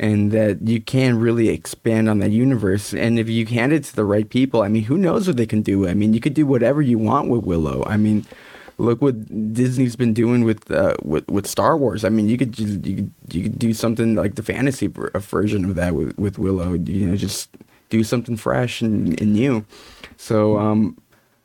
and 0.00 0.32
that 0.32 0.66
you 0.66 0.80
can 0.80 1.18
really 1.20 1.48
expand 1.48 2.08
on 2.08 2.18
that 2.18 2.32
universe. 2.32 2.92
And 2.92 3.18
if 3.20 3.28
you 3.28 3.46
hand 3.46 3.72
it 3.72 3.84
to 3.84 3.94
the 3.96 4.04
right 4.04 4.28
people, 4.28 4.62
I 4.62 4.68
mean, 4.68 4.82
who 4.84 4.98
knows 4.98 5.28
what 5.28 5.36
they 5.36 5.46
can 5.46 5.62
do? 5.62 5.86
I 5.86 5.94
mean, 5.94 6.12
you 6.12 6.20
could 6.20 6.34
do 6.34 6.46
whatever 6.46 6.82
you 6.82 6.98
want 6.98 7.28
with 7.28 7.44
Willow. 7.44 7.84
I 7.86 7.96
mean. 7.96 8.26
Look 8.78 9.00
what 9.00 9.52
Disney's 9.52 9.96
been 9.96 10.12
doing 10.14 10.44
with 10.44 10.70
uh, 10.70 10.94
with 11.02 11.28
with 11.28 11.46
Star 11.46 11.76
Wars. 11.76 12.04
I 12.04 12.08
mean, 12.08 12.28
you 12.28 12.36
could 12.36 12.52
just, 12.52 12.84
you 12.84 12.96
could 12.96 13.12
you 13.30 13.42
could 13.44 13.58
do 13.58 13.72
something 13.72 14.14
like 14.16 14.34
the 14.34 14.42
fantasy 14.42 14.88
ver- 14.88 15.10
version 15.14 15.64
of 15.64 15.76
that 15.76 15.94
with, 15.94 16.18
with 16.18 16.38
Willow. 16.38 16.72
You 16.72 17.06
know, 17.06 17.16
just 17.16 17.50
do 17.88 18.02
something 18.02 18.36
fresh 18.36 18.82
and, 18.82 19.20
and 19.20 19.32
new. 19.32 19.64
So 20.16 20.58
um, 20.58 20.98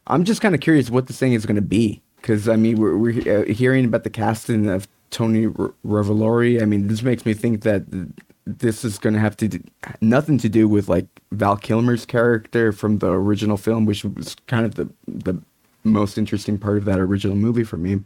I'm 0.07 0.23
just 0.23 0.41
kind 0.41 0.55
of 0.55 0.61
curious 0.61 0.89
what 0.89 1.07
this 1.07 1.19
thing 1.19 1.33
is 1.33 1.45
going 1.45 1.55
to 1.55 1.61
be 1.61 2.01
because 2.17 2.49
I 2.49 2.55
mean 2.55 2.77
we're 2.77 2.97
we're 2.97 3.41
uh, 3.41 3.45
hearing 3.53 3.85
about 3.85 4.03
the 4.03 4.09
casting 4.09 4.67
of 4.67 4.87
Tony 5.11 5.45
R- 5.45 5.73
Revolori. 5.85 6.61
I 6.61 6.65
mean, 6.65 6.87
this 6.87 7.03
makes 7.03 7.25
me 7.25 7.33
think 7.33 7.61
that 7.61 7.91
th- 7.91 8.07
this 8.45 8.83
is 8.83 8.97
going 8.97 9.13
to 9.13 9.19
have 9.19 9.37
to 9.37 9.47
do, 9.47 9.59
nothing 10.01 10.37
to 10.39 10.49
do 10.49 10.67
with 10.67 10.89
like 10.89 11.05
Val 11.31 11.57
Kilmer's 11.57 12.05
character 12.05 12.71
from 12.71 12.97
the 12.99 13.11
original 13.11 13.57
film, 13.57 13.85
which 13.85 14.03
was 14.03 14.35
kind 14.47 14.65
of 14.65 14.75
the 14.75 14.89
the 15.07 15.39
most 15.83 16.17
interesting 16.17 16.57
part 16.57 16.77
of 16.77 16.85
that 16.85 16.99
original 16.99 17.35
movie 17.35 17.63
for 17.63 17.77
me. 17.77 18.01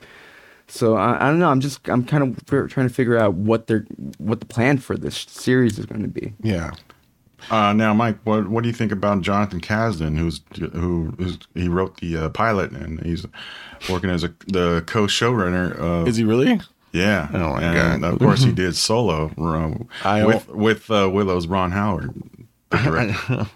So 0.68 0.96
I, 0.96 1.18
I 1.26 1.30
don't 1.30 1.40
know. 1.40 1.50
I'm 1.50 1.60
just 1.60 1.88
I'm 1.90 2.04
kind 2.06 2.24
of 2.24 2.38
fi- 2.48 2.68
trying 2.68 2.88
to 2.88 2.94
figure 2.94 3.18
out 3.18 3.34
what 3.34 3.68
they're 3.68 3.86
what 4.18 4.40
the 4.40 4.46
plan 4.46 4.78
for 4.78 4.96
this 4.98 5.18
series 5.30 5.78
is 5.80 5.86
going 5.86 6.02
to 6.04 6.08
be. 6.08 6.34
Yeah. 6.42 6.72
Uh, 7.52 7.74
now, 7.74 7.94
Mike, 7.94 8.18
what 8.24 8.48
what 8.48 8.64
do 8.64 8.70
you 8.70 8.74
think 8.74 8.94
about 8.94 9.20
Jonathan 9.22 9.60
Kasdan, 9.60 10.18
who's 10.18 10.40
who 10.74 11.14
is, 11.20 11.38
he 11.54 11.68
wrote 11.68 12.00
the 12.00 12.16
uh, 12.16 12.30
pilot 12.30 12.72
and 12.72 13.02
he's 13.02 13.26
working 13.90 14.10
as 14.10 14.24
a 14.24 14.34
the 14.48 14.82
co-showrunner 14.88 15.76
of 15.78 16.08
Is 16.08 16.16
he 16.16 16.24
really? 16.24 16.62
yeah, 16.94 17.28
Oh, 17.34 17.50
my 17.56 17.62
and 17.62 18.02
God. 18.02 18.14
of 18.14 18.20
course 18.20 18.44
he 18.44 18.52
did 18.64 18.78
Solo 18.78 19.32
uh, 20.06 20.24
with 20.26 20.48
with 20.48 20.90
uh, 20.90 21.10
Willow's 21.12 21.48
Ron 21.48 21.72
Howard. 21.72 22.14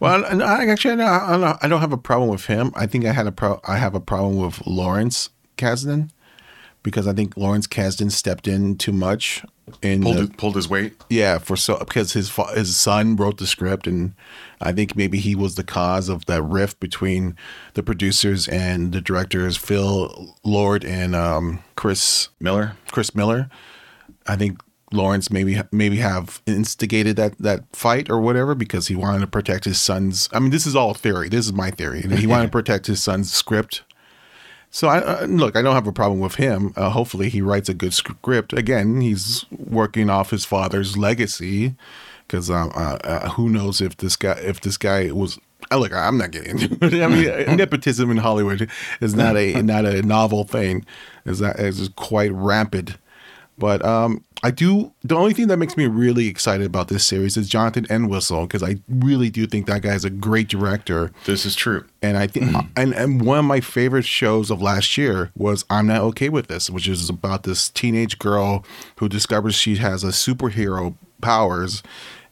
Well, 0.00 0.24
and 0.24 0.42
I 0.42 0.66
actually 0.66 0.94
I 1.02 1.36
don't, 1.36 1.64
I 1.64 1.68
don't- 1.68 1.80
have 1.80 1.92
a 1.92 1.98
problem 1.98 2.30
with 2.30 2.46
him. 2.46 2.72
I 2.74 2.86
think 2.86 3.04
I 3.04 3.12
had 3.12 3.26
a 3.26 3.32
pro. 3.32 3.60
I 3.66 3.76
have 3.76 3.94
a 3.94 4.00
problem 4.00 4.36
with 4.36 4.66
Lawrence 4.66 5.30
Kasdan 5.58 6.10
because 6.82 7.06
I 7.06 7.12
think 7.12 7.36
Lawrence 7.36 7.66
Kasdan 7.66 8.10
stepped 8.10 8.46
in 8.48 8.76
too 8.76 8.92
much. 8.92 9.44
In 9.80 10.02
pulled 10.02 10.16
the- 10.16 10.20
his, 10.22 10.30
pulled 10.30 10.56
his 10.56 10.68
weight. 10.68 10.94
yeah, 11.08 11.38
for 11.38 11.56
so 11.56 11.78
because 11.78 12.12
his 12.12 12.34
his 12.54 12.76
son 12.76 13.14
wrote 13.16 13.38
the 13.38 13.46
script, 13.46 13.86
and 13.86 14.14
I 14.60 14.72
think 14.72 14.96
maybe 14.96 15.18
he 15.18 15.34
was 15.34 15.54
the 15.54 15.62
cause 15.64 16.08
of 16.08 16.26
that 16.26 16.42
rift 16.42 16.80
between 16.80 17.36
the 17.74 17.82
producers 17.82 18.48
and 18.48 18.92
the 18.92 19.00
directors, 19.00 19.56
Phil 19.56 20.36
Lord 20.44 20.84
and 20.84 21.14
um, 21.14 21.60
Chris 21.76 22.28
Miller. 22.40 22.76
Chris 22.90 23.14
Miller. 23.14 23.48
I 24.26 24.34
think 24.36 24.60
Lawrence 24.92 25.30
maybe 25.30 25.60
maybe 25.70 25.96
have 25.96 26.42
instigated 26.46 27.16
that 27.16 27.38
that 27.38 27.64
fight 27.74 28.10
or 28.10 28.20
whatever 28.20 28.54
because 28.54 28.88
he 28.88 28.96
wanted 28.96 29.20
to 29.20 29.26
protect 29.26 29.64
his 29.64 29.80
son's. 29.80 30.28
I 30.32 30.38
mean, 30.38 30.50
this 30.50 30.66
is 30.66 30.76
all 30.76 30.94
theory. 30.94 31.28
This 31.28 31.46
is 31.46 31.52
my 31.52 31.70
theory. 31.70 32.02
He 32.02 32.26
wanted 32.26 32.46
to 32.46 32.52
protect 32.52 32.86
his 32.86 33.02
son's 33.02 33.32
script. 33.32 33.82
So 34.70 34.88
I 34.88 35.00
uh, 35.00 35.26
look. 35.26 35.54
I 35.54 35.60
don't 35.60 35.74
have 35.74 35.86
a 35.86 35.92
problem 35.92 36.18
with 36.20 36.36
him. 36.36 36.72
Uh, 36.76 36.88
hopefully, 36.90 37.28
he 37.28 37.42
writes 37.42 37.68
a 37.68 37.74
good 37.74 37.92
script. 37.92 38.54
Again, 38.54 39.02
he's 39.02 39.44
working 39.50 40.08
off 40.08 40.30
his 40.30 40.44
father's 40.46 40.96
legacy. 40.96 41.74
Because 42.26 42.50
um, 42.50 42.72
uh, 42.74 42.96
uh, 43.04 43.28
who 43.30 43.50
knows 43.50 43.82
if 43.82 43.98
this 43.98 44.16
guy 44.16 44.32
if 44.32 44.60
this 44.62 44.78
guy 44.78 45.12
was. 45.12 45.38
Uh, 45.70 45.76
look, 45.76 45.92
I'm 45.92 46.16
not 46.16 46.30
getting 46.30 46.58
into 46.58 46.78
it. 46.80 46.94
I 47.02 47.06
mean, 47.06 47.56
nepotism 47.56 48.10
in 48.10 48.16
Hollywood 48.16 48.70
is 49.02 49.14
not 49.14 49.36
a 49.36 49.60
not 49.60 49.84
a 49.84 50.00
novel 50.00 50.44
thing. 50.44 50.86
Is 51.26 51.40
that 51.40 51.60
is 51.60 51.90
quite 51.90 52.32
rampant. 52.32 52.96
But 53.58 53.84
um, 53.84 54.24
I 54.44 54.50
do. 54.50 54.92
The 55.04 55.14
only 55.14 55.34
thing 55.34 55.46
that 55.48 55.56
makes 55.58 55.76
me 55.76 55.86
really 55.86 56.26
excited 56.26 56.66
about 56.66 56.88
this 56.88 57.06
series 57.06 57.36
is 57.36 57.48
Jonathan 57.48 57.86
Entwistle 57.88 58.42
because 58.42 58.62
I 58.62 58.76
really 58.88 59.30
do 59.30 59.46
think 59.46 59.66
that 59.66 59.82
guy 59.82 59.94
is 59.94 60.04
a 60.04 60.10
great 60.10 60.48
director. 60.48 61.12
This 61.26 61.46
is 61.46 61.54
true. 61.54 61.84
And 62.02 62.16
I 62.16 62.26
think, 62.26 62.46
mm-hmm. 62.46 62.66
and, 62.76 62.92
and 62.94 63.22
one 63.24 63.38
of 63.38 63.44
my 63.44 63.60
favorite 63.60 64.04
shows 64.04 64.50
of 64.50 64.60
last 64.60 64.98
year 64.98 65.30
was 65.36 65.64
I'm 65.70 65.86
Not 65.86 66.00
Okay 66.00 66.28
with 66.28 66.48
This, 66.48 66.68
which 66.68 66.88
is 66.88 67.08
about 67.08 67.44
this 67.44 67.68
teenage 67.68 68.18
girl 68.18 68.64
who 68.96 69.08
discovers 69.08 69.54
she 69.54 69.76
has 69.76 70.02
a 70.02 70.08
superhero 70.08 70.96
powers, 71.20 71.84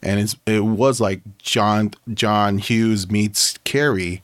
and 0.03 0.19
it's, 0.19 0.35
it 0.45 0.65
was 0.65 0.99
like 0.99 1.21
John 1.37 1.93
John 2.13 2.57
Hughes 2.57 3.09
meets 3.09 3.57
Carrie, 3.63 4.21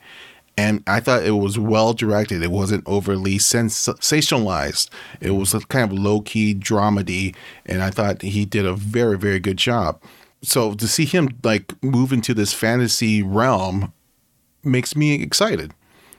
and 0.58 0.84
I 0.88 1.00
thought 1.00 1.24
it 1.24 1.32
was 1.32 1.60
well 1.60 1.94
directed. 1.94 2.42
It 2.42 2.52
wasn't 2.52 2.84
overly 2.88 3.38
sensationalized. 3.38 4.90
It 5.22 5.32
was 5.32 5.54
a 5.54 5.60
kind 5.62 5.92
of 5.92 5.98
low 5.98 6.22
key 6.22 6.56
dramedy, 6.56 7.36
and 7.66 7.84
I 7.84 7.92
thought 7.92 8.24
he 8.24 8.44
did 8.46 8.66
a 8.66 8.74
very 8.74 9.18
very 9.18 9.40
good 9.40 9.58
job. 9.58 10.02
So 10.42 10.74
to 10.74 10.88
see 10.88 11.06
him 11.06 11.30
like 11.44 11.82
move 11.84 12.12
into 12.12 12.34
this 12.34 12.54
fantasy 12.54 13.22
realm 13.22 13.94
makes 14.64 14.96
me 14.96 15.22
excited. 15.22 15.74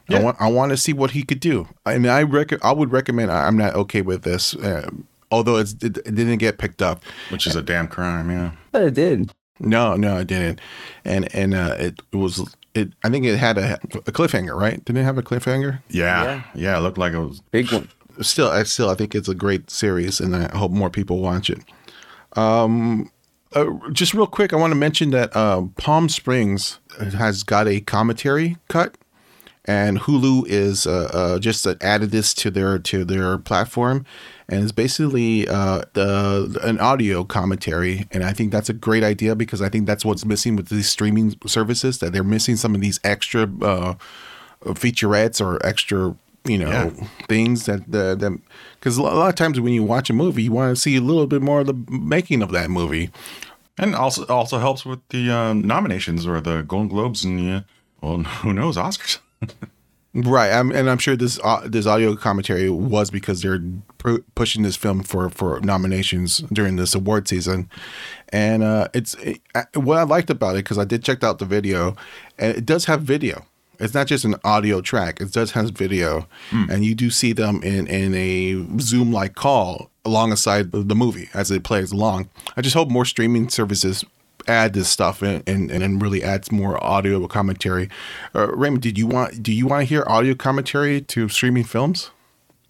Yeah. 0.08 0.18
I 0.18 0.22
want 0.22 0.36
I 0.40 0.48
want 0.48 0.70
to 0.70 0.76
see 0.76 0.92
what 0.92 1.10
he 1.10 1.22
could 1.22 1.40
do. 1.40 1.68
I 1.84 1.98
mean, 1.98 2.10
I 2.10 2.22
rec- 2.22 2.64
I 2.64 2.72
would 2.72 2.92
recommend. 2.92 3.30
I'm 3.30 3.56
not 3.56 3.74
okay 3.74 4.00
with 4.00 4.22
this, 4.22 4.54
uh, 4.56 4.88
although 5.30 5.56
it's, 5.56 5.74
it, 5.74 5.98
it 5.98 6.14
didn't 6.14 6.38
get 6.38 6.58
picked 6.58 6.80
up. 6.80 7.02
Which 7.30 7.46
is 7.46 7.56
a 7.56 7.62
damn 7.62 7.88
crime, 7.88 8.30
yeah. 8.30 8.52
But 8.72 8.82
it 8.82 8.94
did. 8.94 9.32
No, 9.60 9.96
no, 9.96 10.18
it 10.18 10.28
didn't. 10.28 10.60
And 11.04 11.32
and 11.34 11.54
uh, 11.54 11.76
it 11.78 12.00
was 12.12 12.54
it. 12.78 12.92
I 13.04 13.10
think 13.10 13.26
it 13.26 13.36
had 13.36 13.58
a, 13.58 13.74
a 14.06 14.12
cliffhanger, 14.12 14.58
right? 14.58 14.82
Didn't 14.84 14.98
it 14.98 15.04
have 15.04 15.18
a 15.18 15.22
cliffhanger? 15.22 15.82
Yeah. 15.88 16.24
Yeah. 16.24 16.42
Yeah, 16.54 16.78
it 16.78 16.80
looked 16.80 16.98
like 16.98 17.12
it 17.12 17.18
was 17.18 17.40
Big 17.50 17.70
one. 17.72 17.88
Still, 18.20 18.48
I 18.50 18.62
still 18.64 18.88
I 18.90 18.94
think 18.94 19.14
it's 19.14 19.28
a 19.28 19.34
great 19.34 19.70
series, 19.70 20.18
and 20.20 20.34
I 20.34 20.56
hope 20.56 20.72
more 20.72 20.90
people 20.90 21.18
watch 21.20 21.50
it. 21.50 21.60
Um, 22.36 23.10
uh, 23.54 23.66
just 23.92 24.12
real 24.14 24.26
quick, 24.26 24.52
I 24.52 24.56
want 24.56 24.72
to 24.72 24.78
mention 24.78 25.10
that 25.10 25.34
uh, 25.36 25.62
Palm 25.76 26.08
Springs 26.08 26.80
has 26.98 27.42
got 27.42 27.68
a 27.68 27.80
commentary 27.80 28.56
cut, 28.68 28.96
and 29.68 30.00
Hulu 30.00 30.46
is 30.48 30.86
uh, 30.86 31.10
uh, 31.12 31.38
just 31.38 31.64
added 31.82 32.10
this 32.10 32.34
to 32.34 32.50
their 32.50 32.78
to 32.80 33.04
their 33.04 33.38
platform, 33.38 34.04
and 34.48 34.62
it's 34.62 34.72
basically 34.72 35.46
uh, 35.46 35.82
the 35.92 36.58
an 36.64 36.80
audio 36.80 37.22
commentary, 37.22 38.06
and 38.10 38.24
I 38.24 38.32
think 38.32 38.50
that's 38.50 38.68
a 38.68 38.72
great 38.74 39.04
idea 39.04 39.36
because 39.36 39.62
I 39.62 39.68
think 39.68 39.86
that's 39.86 40.04
what's 40.04 40.24
missing 40.24 40.56
with 40.56 40.68
these 40.70 40.88
streaming 40.88 41.36
services 41.46 41.98
that 41.98 42.12
they're 42.12 42.24
missing 42.24 42.56
some 42.56 42.74
of 42.74 42.80
these 42.80 42.98
extra 43.04 43.42
uh, 43.62 43.94
featurettes 44.64 45.40
or 45.44 45.64
extra 45.64 46.16
you 46.44 46.56
know 46.58 46.70
Yeah. 46.70 47.06
things 47.28 47.66
that 47.66 47.90
the 47.90 48.16
that 48.16 48.38
because 48.78 48.96
a 48.96 49.02
lot 49.02 49.28
of 49.28 49.34
times 49.34 49.60
when 49.60 49.72
you 49.74 49.82
watch 49.82 50.08
a 50.08 50.12
movie 50.14 50.44
you 50.44 50.52
want 50.52 50.74
to 50.74 50.80
see 50.80 50.96
a 50.96 51.00
little 51.00 51.26
bit 51.26 51.42
more 51.42 51.60
of 51.60 51.66
the 51.66 51.74
making 51.90 52.42
of 52.42 52.52
that 52.52 52.70
movie 52.70 53.10
and 53.76 53.94
also 53.94 54.24
also 54.26 54.58
helps 54.58 54.86
with 54.86 55.00
the 55.10 55.30
um, 55.30 55.60
nominations 55.62 56.26
or 56.26 56.40
the 56.40 56.62
Golden 56.62 56.88
Globes 56.88 57.24
and 57.24 57.44
yeah, 57.44 57.60
well, 58.00 58.18
who 58.42 58.52
knows 58.52 58.76
Oscars. 58.76 59.18
Right 60.14 60.50
I'm, 60.52 60.70
and 60.72 60.88
i'm 60.90 60.98
sure 60.98 61.16
this 61.16 61.38
uh, 61.44 61.62
this 61.66 61.86
audio 61.86 62.16
commentary 62.16 62.70
was 62.70 63.10
because 63.10 63.42
they're 63.42 63.60
pu- 63.98 64.24
pushing 64.34 64.62
this 64.62 64.76
film 64.76 65.02
for 65.02 65.28
for 65.30 65.60
nominations 65.60 66.38
during 66.52 66.76
this 66.76 66.94
award 66.94 67.28
season. 67.28 67.68
And 68.30 68.62
uh 68.62 68.88
it's 68.94 69.14
it, 69.14 69.40
uh, 69.54 69.64
what 69.74 69.98
i 69.98 70.02
liked 70.02 70.30
about 70.30 70.54
it 70.56 70.64
because 70.64 70.78
i 70.78 70.84
did 70.84 71.04
check 71.04 71.22
out 71.22 71.38
the 71.38 71.44
video 71.46 71.96
and 72.38 72.56
it 72.56 72.66
does 72.66 72.86
have 72.86 73.02
video. 73.02 73.46
It's 73.80 73.94
not 73.94 74.08
just 74.08 74.24
an 74.24 74.34
audio 74.44 74.80
track 74.80 75.20
it 75.20 75.32
does 75.32 75.52
have 75.52 75.70
video. 75.70 76.26
And 76.70 76.84
you 76.84 76.94
do 76.94 77.10
see 77.10 77.32
them 77.32 77.62
in 77.62 77.86
in 77.86 78.14
a 78.14 78.80
zoom 78.80 79.12
like 79.12 79.34
call 79.34 79.90
alongside 80.04 80.72
the 80.72 80.94
movie 80.96 81.28
as 81.34 81.50
it 81.50 81.62
plays 81.64 81.92
along. 81.92 82.28
I 82.56 82.62
just 82.62 82.74
hope 82.74 82.90
more 82.90 83.04
streaming 83.04 83.50
services 83.50 84.04
add 84.48 84.72
this 84.72 84.88
stuff 84.88 85.22
in, 85.22 85.42
and 85.46 85.70
and 85.70 85.82
then 85.82 85.98
really 85.98 86.22
adds 86.22 86.50
more 86.50 86.82
audio 86.82 87.26
commentary 87.26 87.88
uh, 88.34 88.48
raymond 88.48 88.82
did 88.82 88.98
you 88.98 89.06
want 89.06 89.42
do 89.42 89.52
you 89.52 89.66
want 89.66 89.80
to 89.80 89.84
hear 89.84 90.04
audio 90.06 90.34
commentary 90.34 91.00
to 91.00 91.28
streaming 91.28 91.64
films 91.64 92.10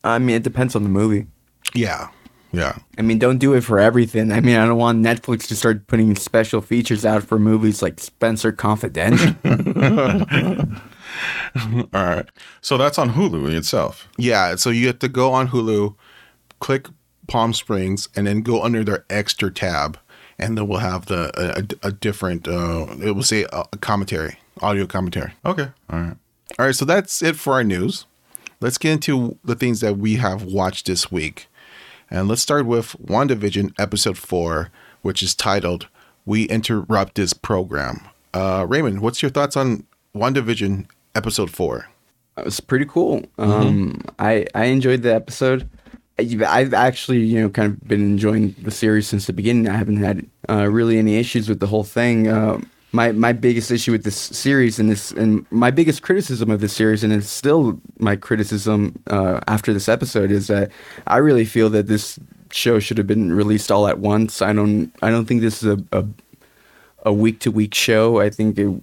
I 0.05 0.19
mean, 0.19 0.37
it 0.37 0.43
depends 0.43 0.77
on 0.77 0.85
the 0.85 0.89
movie. 0.89 1.27
yeah 1.75 2.09
yeah 2.53 2.79
I 2.97 3.03
mean, 3.03 3.19
don't 3.19 3.39
do 3.39 3.53
it 3.55 3.61
for 3.63 3.79
everything. 3.79 4.33
I 4.33 4.41
mean, 4.41 4.57
I 4.57 4.65
don't 4.67 4.79
want 4.79 5.05
Netflix 5.05 5.47
to 5.49 5.57
start 5.57 5.87
putting 5.87 6.17
special 6.17 6.61
features 6.63 7.05
out 7.05 7.23
for 7.25 7.39
movies 7.39 7.83
like 7.83 7.97
Spenser 8.01 8.53
Confidential. 8.57 9.35
All 11.95 12.05
right. 12.05 12.27
So 12.61 12.77
that's 12.77 12.99
on 12.99 13.11
Hulu 13.11 13.55
itself. 13.55 14.09
Yeah, 14.17 14.57
so 14.57 14.71
you 14.71 14.87
have 14.87 14.99
to 15.01 15.09
go 15.09 15.33
on 15.33 15.49
Hulu, 15.49 15.95
click 16.61 16.89
Palm 17.27 17.53
Springs, 17.53 18.09
and 18.17 18.27
then 18.27 18.43
go 18.43 18.63
under 18.63 18.85
their 18.85 19.05
extra 19.11 19.51
tab, 19.53 19.99
and 20.39 20.57
then 20.57 20.69
we'll 20.69 20.79
have 20.79 21.07
the 21.07 21.31
a, 21.83 21.89
a 21.89 21.93
different. 21.93 22.47
Uh, 22.49 22.87
it 23.03 23.13
will 23.13 23.23
say 23.23 23.45
a, 23.53 23.65
a 23.73 23.77
commentary, 23.79 24.39
audio 24.61 24.87
commentary. 24.87 25.33
Okay. 25.45 25.69
All 25.91 25.99
right. 26.01 26.17
All 26.59 26.67
right, 26.67 26.75
so 26.75 26.85
that's 26.85 27.23
it 27.23 27.37
for 27.37 27.53
our 27.55 27.63
news. 27.65 28.07
Let's 28.61 28.79
get 28.79 28.93
into 28.93 29.39
the 29.45 29.55
things 29.55 29.81
that 29.81 29.99
we 29.99 30.17
have 30.17 30.43
watched 30.43 30.87
this 30.87 31.13
week, 31.13 31.47
and 32.11 32.27
let's 32.27 32.43
start 32.43 32.67
with 32.67 32.97
WandaVision 33.05 33.73
episode 33.79 34.19
four, 34.19 34.71
which 35.03 35.23
is 35.23 35.35
titled 35.35 35.89
"We 36.27 36.45
Interrupt 36.45 37.15
This 37.15 37.33
Program." 37.33 38.01
Uh, 38.35 38.67
Raymond, 38.69 39.01
what's 39.01 39.23
your 39.23 39.31
thoughts 39.31 39.57
on 39.57 39.85
WandaVision 40.17 40.87
episode 41.15 41.51
four? 41.51 41.89
It 42.37 42.45
was 42.45 42.61
pretty 42.61 42.87
cool. 42.87 43.25
Um, 43.39 44.01
I 44.19 44.47
I 44.55 44.65
enjoyed 44.67 45.03
the 45.03 45.15
episode. 45.15 45.69
I've 46.19 46.75
actually, 46.75 47.21
you 47.21 47.41
know, 47.41 47.49
kind 47.49 47.73
of 47.73 47.87
been 47.87 48.01
enjoying 48.01 48.55
the 48.63 48.71
series 48.71 49.07
since 49.07 49.27
the 49.27 49.33
beginning. 49.33 49.69
I 49.69 49.77
haven't 49.77 49.99
had 49.99 50.27
uh, 50.49 50.69
really 50.69 50.99
any 50.99 51.17
issues 51.17 51.49
with 51.49 51.61
the 51.61 51.67
whole 51.67 51.85
thing. 51.85 52.29
Uh, 52.29 52.61
my 52.93 53.13
my 53.13 53.33
biggest 53.33 53.71
issue 53.71 53.93
with 53.93 54.05
this 54.05 54.17
series 54.17 54.79
and 54.79 54.91
this 54.91 55.13
and 55.13 55.47
my 55.51 55.71
biggest 55.71 56.03
criticism 56.03 56.51
of 56.51 56.61
this 56.61 56.73
series, 56.73 57.05
and 57.05 57.13
it's 57.13 57.29
still 57.29 57.81
my 57.99 58.17
criticism 58.17 58.99
uh, 59.09 59.41
after 59.47 59.73
this 59.73 59.89
episode, 59.89 60.31
is 60.31 60.47
that 60.47 60.71
I 61.07 61.19
really 61.19 61.45
feel 61.45 61.71
that 61.71 61.87
this 61.87 62.19
show 62.51 62.79
should 62.79 62.99
have 62.99 63.07
been 63.07 63.33
released 63.33 63.71
all 63.71 63.87
at 63.87 63.99
once. 63.99 64.43
I 64.43 64.53
don't 64.53 64.93
I 65.03 65.11
don't 65.11 65.27
think 65.27 65.43
this 65.43 65.63
is 65.63 65.79
a, 65.79 65.85
a 65.93 66.05
a 67.07 67.13
week 67.13 67.41
to 67.41 67.51
week 67.51 67.75
show. 67.75 68.21
I 68.21 68.31
think 68.31 68.59
it 68.59 68.75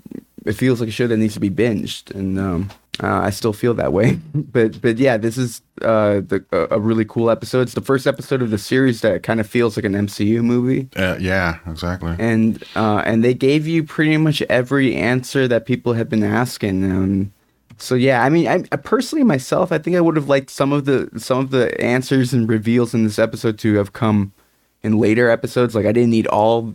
it 0.45 0.53
feels 0.53 0.79
like 0.79 0.89
a 0.89 0.93
show 0.93 1.07
that 1.07 1.17
needs 1.17 1.33
to 1.33 1.39
be 1.39 1.49
binged, 1.49 2.13
and 2.13 2.39
um, 2.39 2.69
uh, 3.03 3.07
I 3.07 3.29
still 3.29 3.53
feel 3.53 3.73
that 3.75 3.91
way. 3.93 4.19
but 4.33 4.81
but 4.81 4.97
yeah, 4.97 5.17
this 5.17 5.37
is 5.37 5.61
uh, 5.81 6.21
the, 6.21 6.45
a, 6.51 6.79
really 6.79 7.05
cool 7.05 7.29
episode. 7.29 7.61
It's 7.61 7.73
the 7.73 7.81
first 7.81 8.07
episode 8.07 8.41
of 8.41 8.51
the 8.51 8.57
series 8.57 9.01
that 9.01 9.23
kind 9.23 9.39
of 9.39 9.47
feels 9.47 9.75
like 9.77 9.85
an 9.85 9.93
MCU 9.93 10.41
movie, 10.43 10.87
Uh, 10.95 11.17
yeah, 11.19 11.59
exactly. 11.67 12.15
and 12.19 12.63
uh, 12.75 13.03
and 13.05 13.23
they 13.23 13.33
gave 13.33 13.67
you 13.67 13.83
pretty 13.83 14.17
much 14.17 14.41
every 14.43 14.95
answer 14.95 15.47
that 15.47 15.65
people 15.65 15.93
have 15.93 16.09
been 16.09 16.23
asking. 16.23 16.83
Um, 16.89 17.33
so 17.77 17.95
yeah, 17.95 18.23
I 18.23 18.29
mean, 18.29 18.47
I, 18.47 18.63
I 18.71 18.77
personally 18.77 19.23
myself, 19.23 19.71
I 19.71 19.77
think 19.77 19.97
I 19.97 20.01
would 20.01 20.15
have 20.15 20.29
liked 20.29 20.49
some 20.49 20.71
of 20.71 20.85
the 20.85 21.09
some 21.17 21.39
of 21.39 21.51
the 21.51 21.79
answers 21.81 22.33
and 22.33 22.47
reveals 22.47 22.93
in 22.93 23.03
this 23.03 23.19
episode 23.19 23.59
to 23.59 23.75
have 23.75 23.91
come 23.91 24.31
in 24.83 24.97
later 24.97 25.29
episodes. 25.29 25.75
Like 25.75 25.85
I 25.85 25.91
didn't 25.91 26.11
need 26.11 26.27
all. 26.27 26.73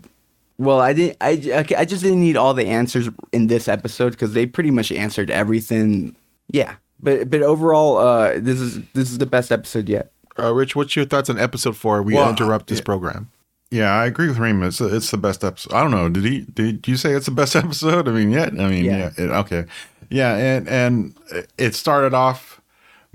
Well, 0.60 0.78
I 0.78 0.92
didn't. 0.92 1.16
I 1.22 1.40
okay, 1.62 1.74
I 1.74 1.86
just 1.86 2.02
didn't 2.02 2.20
need 2.20 2.36
all 2.36 2.52
the 2.52 2.66
answers 2.66 3.08
in 3.32 3.46
this 3.46 3.66
episode 3.66 4.10
because 4.10 4.34
they 4.34 4.44
pretty 4.44 4.70
much 4.70 4.92
answered 4.92 5.30
everything. 5.30 6.14
Yeah, 6.52 6.74
but 7.02 7.30
but 7.30 7.40
overall, 7.42 7.96
uh, 7.96 8.34
this 8.38 8.60
is 8.60 8.78
this 8.92 9.10
is 9.10 9.16
the 9.16 9.24
best 9.26 9.50
episode 9.50 9.88
yet. 9.88 10.12
Uh, 10.38 10.52
Rich, 10.52 10.76
what's 10.76 10.94
your 10.96 11.06
thoughts 11.06 11.30
on 11.30 11.38
episode 11.38 11.76
four? 11.78 12.02
We 12.02 12.12
Well, 12.14 12.28
interrupt 12.28 12.66
this 12.66 12.78
yeah. 12.80 12.84
program. 12.84 13.30
Yeah, 13.70 13.90
I 13.94 14.04
agree 14.04 14.28
with 14.28 14.36
Raymond. 14.38 14.64
It's 14.66 14.80
it's 14.82 15.10
the 15.10 15.16
best 15.16 15.42
episode. 15.44 15.72
I 15.72 15.80
don't 15.80 15.92
know. 15.92 16.10
Did 16.10 16.24
he? 16.24 16.40
Did 16.40 16.86
you 16.86 16.96
say 16.98 17.12
it's 17.12 17.26
the 17.26 17.32
best 17.32 17.56
episode? 17.64 18.06
I 18.06 18.12
mean, 18.12 18.30
yeah. 18.30 18.46
I 18.46 18.68
mean, 18.68 18.84
Yeah. 18.84 18.98
yeah. 19.16 19.24
it- 19.24 19.30
okay. 19.30 19.64
Yeah, 20.10 20.36
and 20.36 20.68
and 20.68 21.14
it 21.56 21.74
started 21.74 22.12
off 22.12 22.60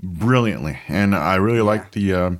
brilliantly, 0.02 0.78
and 0.88 1.14
I 1.14 1.36
really 1.36 1.60
liked 1.62 1.92
the 1.92 2.12
um, 2.14 2.38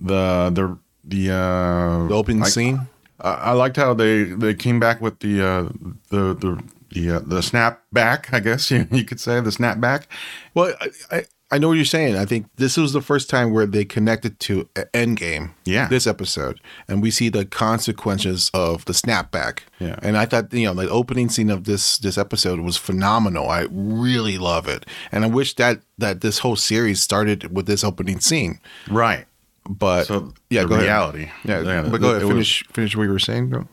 the 0.00 0.50
the 0.54 0.78
the 1.02 1.34
uh, 1.34 2.06
The 2.08 2.14
opening 2.14 2.40
like- 2.40 2.52
scene. 2.52 2.86
I 3.28 3.52
liked 3.52 3.76
how 3.76 3.94
they 3.94 4.24
they 4.24 4.54
came 4.54 4.80
back 4.80 5.00
with 5.00 5.20
the 5.20 5.42
uh, 5.42 5.62
the 6.10 6.34
the 6.34 6.62
the 6.90 7.16
uh, 7.16 7.20
the 7.20 7.42
snap 7.42 7.82
back. 7.92 8.32
I 8.32 8.40
guess 8.40 8.70
you, 8.70 8.86
you 8.90 9.04
could 9.04 9.20
say 9.20 9.40
the 9.40 9.52
snap 9.52 9.80
back. 9.80 10.08
Well, 10.54 10.74
I, 10.80 11.16
I 11.16 11.24
I 11.52 11.58
know 11.58 11.68
what 11.68 11.74
you're 11.74 11.84
saying. 11.84 12.16
I 12.16 12.26
think 12.26 12.46
this 12.56 12.76
was 12.76 12.92
the 12.92 13.00
first 13.00 13.28
time 13.28 13.52
where 13.52 13.66
they 13.66 13.84
connected 13.84 14.38
to 14.40 14.68
Endgame. 14.94 15.50
Yeah. 15.64 15.88
This 15.88 16.06
episode, 16.06 16.60
and 16.86 17.02
we 17.02 17.10
see 17.10 17.28
the 17.28 17.44
consequences 17.44 18.50
of 18.54 18.84
the 18.84 18.92
snapback. 18.92 19.60
Yeah. 19.80 19.96
And 20.00 20.16
I 20.16 20.26
thought 20.26 20.52
you 20.52 20.66
know 20.66 20.74
the 20.74 20.88
opening 20.88 21.28
scene 21.28 21.50
of 21.50 21.64
this 21.64 21.98
this 21.98 22.16
episode 22.16 22.60
was 22.60 22.76
phenomenal. 22.76 23.48
I 23.48 23.66
really 23.70 24.38
love 24.38 24.68
it, 24.68 24.86
and 25.10 25.24
I 25.24 25.28
wish 25.28 25.54
that 25.56 25.80
that 25.98 26.20
this 26.20 26.38
whole 26.38 26.56
series 26.56 27.00
started 27.00 27.54
with 27.54 27.66
this 27.66 27.82
opening 27.82 28.20
scene. 28.20 28.60
Right. 28.88 29.26
But 29.68 30.04
So 30.06 30.32
yeah, 30.48 30.64
go 30.64 30.78
reality. 30.78 31.24
ahead. 31.24 31.64
Yeah, 31.66 31.82
Yeah, 31.82 31.88
but 31.88 32.00
go 32.00 32.10
ahead. 32.10 32.22
was- 32.22 32.30
Finish 32.32 32.64
finish 32.72 32.96
what 32.96 33.04
you 33.04 33.10
were 33.10 33.18
saying. 33.18 33.68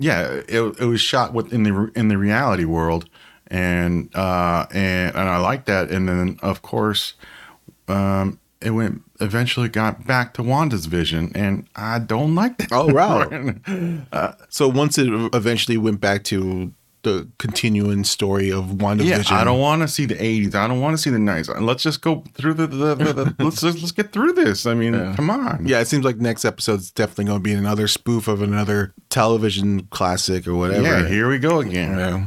Yeah, 0.00 0.22
it, 0.48 0.60
it 0.80 0.84
was 0.84 1.00
shot 1.00 1.32
with 1.34 1.52
in 1.52 1.62
the 1.64 1.90
in 1.96 2.08
the 2.08 2.16
reality 2.18 2.64
world, 2.64 3.08
and 3.48 4.14
uh, 4.14 4.66
and 4.72 5.14
and 5.16 5.28
I 5.28 5.38
like 5.38 5.64
that. 5.66 5.90
And 5.90 6.08
then 6.08 6.38
of 6.42 6.62
course, 6.62 7.14
um, 7.88 8.38
it 8.60 8.70
went 8.70 9.02
eventually 9.20 9.68
got 9.68 10.06
back 10.06 10.34
to 10.34 10.42
Wanda's 10.42 10.86
vision, 10.86 11.32
and 11.34 11.66
I 11.74 11.98
don't 11.98 12.34
like 12.36 12.58
that. 12.58 12.68
Oh, 12.70 12.92
wow. 12.92 14.38
So 14.50 14.68
once 14.68 14.98
it 14.98 15.08
eventually 15.34 15.76
went 15.78 16.00
back 16.00 16.22
to 16.24 16.72
the 17.02 17.28
continuing 17.38 18.04
story 18.04 18.50
of 18.50 18.64
WandaVision. 18.66 19.30
Yeah, 19.30 19.40
I 19.40 19.44
don't 19.44 19.60
want 19.60 19.82
to 19.82 19.88
see 19.88 20.04
the 20.06 20.14
'80s. 20.16 20.54
I 20.54 20.66
don't 20.66 20.80
want 20.80 20.94
to 20.96 20.98
see 21.02 21.10
the 21.10 21.18
'90s. 21.18 21.60
Let's 21.60 21.82
just 21.82 22.00
go 22.00 22.24
through 22.34 22.54
the. 22.54 22.66
the, 22.66 22.94
the, 22.94 23.12
the 23.12 23.34
let's 23.44 23.60
just, 23.60 23.78
let's 23.80 23.92
get 23.92 24.12
through 24.12 24.32
this. 24.32 24.66
I 24.66 24.74
mean, 24.74 25.14
come 25.14 25.30
on. 25.30 25.66
Yeah, 25.66 25.80
it 25.80 25.86
seems 25.88 26.04
like 26.04 26.16
next 26.16 26.44
episode's 26.44 26.90
definitely 26.90 27.26
going 27.26 27.38
to 27.38 27.42
be 27.42 27.52
another 27.52 27.88
spoof 27.88 28.28
of 28.28 28.42
another 28.42 28.94
television 29.10 29.86
classic 29.90 30.46
or 30.46 30.54
whatever. 30.54 30.82
Yeah, 30.82 31.06
here 31.08 31.28
we 31.28 31.38
go 31.38 31.60
again. 31.60 31.98
Yeah. 31.98 32.26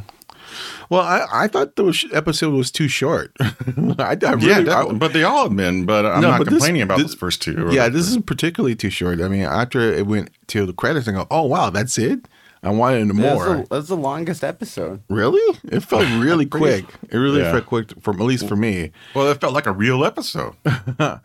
Well, 0.89 1.01
I, 1.01 1.25
I 1.31 1.47
thought 1.47 1.77
the 1.77 2.09
episode 2.11 2.53
was 2.53 2.69
too 2.69 2.89
short. 2.89 3.31
I, 3.39 4.17
I 4.21 4.31
really, 4.33 4.65
yeah, 4.65 4.83
I- 4.83 4.91
but 4.91 5.13
they 5.13 5.23
all 5.23 5.43
have 5.47 5.55
been. 5.55 5.85
But 5.85 6.05
I'm 6.05 6.19
No, 6.21 6.31
not 6.31 6.39
but 6.39 6.43
this- 6.49 6.55
complaining 6.55 6.81
about 6.81 6.97
this- 6.99 7.13
first 7.15 7.41
two. 7.41 7.69
yeah, 7.71 7.87
this 7.87 8.09
is 8.09 8.17
particularly 8.17 8.75
too 8.75 8.89
short. 8.89 9.21
I 9.21 9.29
mean, 9.29 9.43
after 9.43 9.79
it 9.79 10.05
went 10.05 10.31
to 10.47 10.65
the 10.65 10.73
credits, 10.73 11.07
I 11.07 11.13
go, 11.13 11.27
oh 11.31 11.43
wow, 11.43 11.69
that's 11.69 11.97
it. 11.97 12.27
I 12.63 12.69
wanted 12.69 13.07
That's 13.07 13.17
more. 13.17 13.55
the, 13.57 13.67
that's 13.71 13.87
the 13.87 13.97
longest 13.97 14.43
episode. 14.43 15.01
Really? 15.09 15.57
It 15.63 15.79
felt 15.81 16.03
really 16.23 16.45
quick. 16.45 16.85
It 17.09 17.17
really 17.17 17.41
Yeah. 17.41 17.51
felt 17.53 17.65
quick, 17.65 17.91
from 18.01 18.21
at 18.21 18.25
least 18.25 18.47
for 18.47 18.55
me. 18.55 18.91
well, 19.15 19.27
it 19.29 19.41
felt 19.41 19.53
like 19.53 19.65
a 19.67 19.71
real 19.71 20.05
episode. 20.05 20.53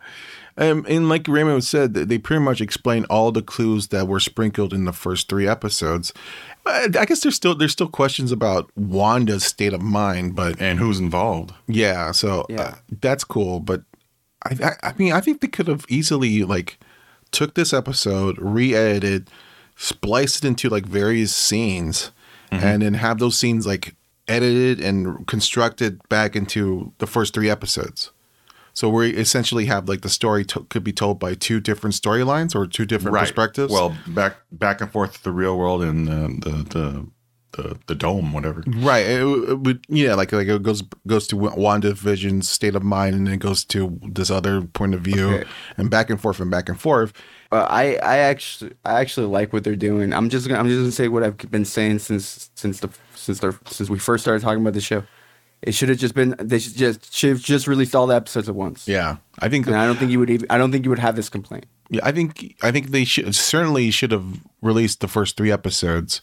Um, 0.59 0.87
and 0.89 1.07
like 1.07 1.27
Raymond 1.27 1.63
said, 1.63 1.93
they 1.93 2.17
pretty 2.17 2.43
much 2.43 2.61
explained 2.61 3.05
all 3.11 3.31
the 3.31 3.43
clues 3.43 3.89
that 3.89 4.07
were 4.07 4.19
sprinkled 4.19 4.73
in 4.73 4.85
the 4.85 4.91
first 4.91 5.29
three 5.29 5.47
episodes. 5.47 6.11
Uh, 6.65 6.87
I 6.99 7.05
guess 7.05 7.19
there's 7.19 7.35
still 7.35 7.53
there's 7.53 7.73
still 7.73 7.87
questions 7.87 8.31
about 8.31 8.71
Wanda's 8.75 9.43
state 9.43 9.71
of 9.73 9.83
mind, 9.83 10.35
but 10.35 10.59
and 10.59 10.79
who's 10.79 10.97
involved? 10.99 11.53
yeah, 11.67 12.11
so 12.11 12.43
Yeah. 12.49 12.61
Uh, 12.61 12.75
that's 13.01 13.23
cool. 13.23 13.59
But 13.59 13.83
I, 14.45 14.55
I 14.81 14.89
I 14.89 14.93
mean 14.97 15.13
I 15.13 15.21
think 15.21 15.41
they 15.41 15.47
could 15.47 15.67
have 15.67 15.85
easily 15.89 16.43
like 16.43 16.79
took 17.29 17.53
this 17.53 17.71
episode, 17.71 18.39
re-edited, 18.39 19.29
spliced 19.77 20.43
it 20.43 20.47
into 20.47 20.67
like 20.67 20.85
various 20.85 21.33
scenes, 21.33 22.11
mm-hmm. 22.51 22.65
and 22.65 22.81
then 22.81 22.95
have 22.95 23.19
those 23.19 23.37
scenes 23.37 23.65
like 23.65 23.95
edited 24.27 24.81
and 24.81 25.25
constructed 25.27 26.01
back 26.09 26.35
into 26.35 26.91
the 26.97 27.07
first 27.07 27.33
three 27.33 27.49
episodes. 27.49 28.11
So 28.73 28.89
we 28.89 29.09
essentially 29.11 29.65
have 29.65 29.89
like 29.89 30.01
the 30.01 30.09
story 30.09 30.45
to- 30.45 30.65
could 30.69 30.83
be 30.83 30.93
told 30.93 31.17
by 31.17 31.33
two 31.33 31.59
different 31.59 31.95
storylines 31.95 32.53
or 32.53 32.67
two 32.67 32.85
different 32.85 33.17
perspectives. 33.17 33.71
Well, 33.71 33.97
back 34.07 34.37
back 34.51 34.81
and 34.81 34.91
forth 34.91 35.23
the 35.23 35.31
real 35.31 35.57
world 35.57 35.81
and 35.81 36.07
um, 36.09 36.39
the 36.41 36.49
the 36.49 36.63
the, 36.63 37.07
the, 37.57 37.77
the 37.87 37.95
dome, 37.95 38.31
whatever. 38.31 38.63
right, 38.77 39.05
it, 39.05 39.19
it 39.49 39.59
would 39.59 39.83
yeah, 39.89 40.13
like 40.15 40.31
like 40.31 40.47
it 40.47 40.63
goes 40.63 40.81
goes 41.05 41.27
to 41.27 41.35
Wanda 41.35 41.93
Vision's 41.93 42.47
state 42.47 42.75
of 42.75 42.83
mind, 42.83 43.15
and 43.15 43.27
then 43.27 43.33
it 43.33 43.39
goes 43.41 43.65
to 43.65 43.99
this 44.03 44.29
other 44.31 44.61
point 44.61 44.93
of 44.93 45.01
view, 45.01 45.29
Okay. 45.29 45.49
and 45.75 45.89
back 45.89 46.09
and 46.09 46.21
forth 46.21 46.39
and 46.39 46.49
back 46.49 46.69
and 46.69 46.79
forth. 46.79 47.11
Uh, 47.51 47.65
I 47.69 47.95
I 47.95 48.17
actually 48.19 48.71
I 48.85 48.99
actually 49.01 49.27
like 49.27 49.51
what 49.53 49.63
they're 49.63 49.75
doing. 49.75 50.13
I'm 50.13 50.29
just 50.29 50.47
gonna 50.47 50.59
I'm 50.59 50.67
just 50.67 50.79
gonna 50.79 50.91
say 50.91 51.07
what 51.09 51.23
I've 51.23 51.37
been 51.51 51.65
saying 51.65 51.99
since 51.99 52.49
since 52.55 52.79
the 52.79 52.89
since 53.15 53.39
the 53.39 53.57
since 53.65 53.89
we 53.89 53.99
first 53.99 54.23
started 54.23 54.41
talking 54.43 54.61
about 54.61 54.73
the 54.73 54.81
show. 54.81 55.03
It 55.63 55.73
should 55.73 55.89
have 55.89 55.97
just 55.97 56.13
been 56.13 56.35
they 56.39 56.59
should 56.59 56.75
just 56.77 57.11
should 57.15 57.29
have 57.31 57.41
just 57.41 57.65
released 57.67 57.95
all 57.95 58.05
the 58.05 58.15
episodes 58.15 58.47
at 58.47 58.53
once. 58.53 58.87
Yeah, 58.87 59.17
I 59.39 59.49
think 59.49 59.65
And 59.65 59.75
I 59.75 59.87
don't 59.87 59.97
think 59.97 60.11
you 60.11 60.19
would 60.19 60.29
even 60.29 60.45
I 60.51 60.57
don't 60.59 60.71
think 60.71 60.85
you 60.85 60.91
would 60.91 60.99
have 60.99 61.15
this 61.15 61.29
complaint. 61.29 61.65
Yeah, 61.89 62.01
I 62.03 62.11
think 62.11 62.55
I 62.61 62.69
think 62.71 62.91
they 62.91 63.05
should 63.05 63.33
certainly 63.33 63.89
should 63.89 64.11
have 64.11 64.41
released 64.61 64.99
the 64.99 65.07
first 65.07 65.35
three 65.37 65.51
episodes, 65.51 66.21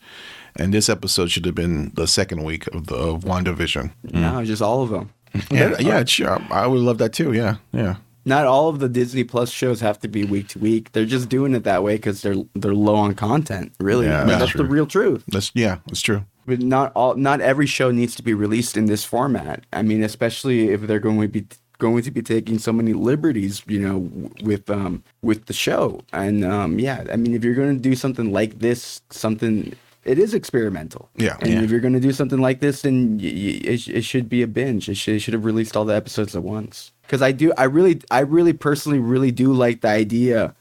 and 0.56 0.72
this 0.72 0.88
episode 0.88 1.30
should 1.30 1.44
have 1.46 1.54
been 1.54 1.92
the 1.94 2.06
second 2.06 2.44
week 2.44 2.66
of 2.68 2.86
the 2.86 2.96
of 2.96 3.22
WandaVision. 3.24 3.92
No, 4.12 4.44
just 4.44 4.62
all 4.62 4.82
of 4.82 4.90
them. 4.90 5.10
Yeah, 5.50 5.76
yeah, 5.80 6.04
sure. 6.04 6.40
I 6.50 6.66
would 6.66 6.80
love 6.80 6.98
that 6.98 7.12
too. 7.12 7.32
Yeah, 7.32 7.56
yeah. 7.72 7.96
Not 8.24 8.46
all 8.46 8.68
of 8.68 8.78
the 8.78 8.88
Disney 8.88 9.24
Plus 9.24 9.50
shows 9.50 9.80
have 9.80 9.98
to 10.00 10.08
be 10.08 10.24
week 10.24 10.48
to 10.48 10.58
week. 10.58 10.92
They're 10.92 11.04
just 11.04 11.28
doing 11.28 11.54
it 11.54 11.64
that 11.64 11.82
way 11.82 11.96
because 11.96 12.22
they're 12.22 12.36
they're 12.54 12.74
low 12.74 12.94
on 12.94 13.14
content. 13.14 13.72
Really, 13.80 14.06
Yeah, 14.06 14.22
I 14.22 14.24
mean, 14.24 14.38
that's 14.38 14.52
that's 14.52 14.56
the 14.56 14.64
real 14.64 14.86
truth. 14.86 15.24
That's 15.28 15.50
yeah, 15.54 15.78
that's 15.86 16.00
true. 16.00 16.24
But 16.46 16.60
not 16.60 16.92
all, 16.94 17.16
not 17.16 17.40
every 17.40 17.66
show 17.66 17.90
needs 17.90 18.14
to 18.16 18.22
be 18.22 18.34
released 18.34 18.76
in 18.76 18.86
this 18.86 19.04
format. 19.04 19.64
I 19.72 19.82
mean, 19.82 20.02
especially 20.02 20.70
if 20.70 20.82
they're 20.82 21.00
going 21.00 21.20
to 21.20 21.28
be 21.28 21.46
going 21.78 22.02
to 22.02 22.10
be 22.10 22.22
taking 22.22 22.58
so 22.58 22.72
many 22.72 22.92
liberties, 22.92 23.62
you 23.66 23.80
know, 23.80 24.08
with 24.42 24.70
um 24.70 25.02
with 25.22 25.46
the 25.46 25.52
show. 25.52 26.00
And 26.12 26.44
um 26.44 26.78
yeah, 26.78 27.04
I 27.12 27.16
mean, 27.16 27.34
if 27.34 27.44
you're 27.44 27.54
going 27.54 27.76
to 27.76 27.82
do 27.82 27.94
something 27.94 28.32
like 28.32 28.60
this, 28.60 29.02
something 29.10 29.74
it 30.04 30.18
is 30.18 30.34
experimental. 30.34 31.08
Yeah. 31.16 31.36
And 31.40 31.50
Yeah. 31.50 31.62
if 31.62 31.70
you're 31.70 31.80
going 31.80 31.94
to 31.94 32.00
do 32.00 32.12
something 32.12 32.40
like 32.40 32.60
this, 32.60 32.82
then 32.82 33.18
y- 33.18 33.24
y- 33.24 33.60
it, 33.72 33.78
sh- 33.80 33.88
it 33.88 34.02
should 34.04 34.28
be 34.28 34.42
a 34.42 34.46
binge. 34.46 34.88
It 34.88 34.96
should, 34.96 35.14
it 35.16 35.20
should 35.20 35.34
have 35.34 35.44
released 35.44 35.76
all 35.76 35.84
the 35.84 35.94
episodes 35.94 36.34
at 36.36 36.42
once. 36.42 36.92
Because 37.02 37.22
I 37.22 37.32
do, 37.32 37.52
I 37.58 37.64
really, 37.64 38.00
I 38.10 38.20
really 38.20 38.52
personally, 38.52 38.98
really 38.98 39.30
do 39.30 39.52
like 39.52 39.80
the 39.82 39.88
idea 39.88 40.54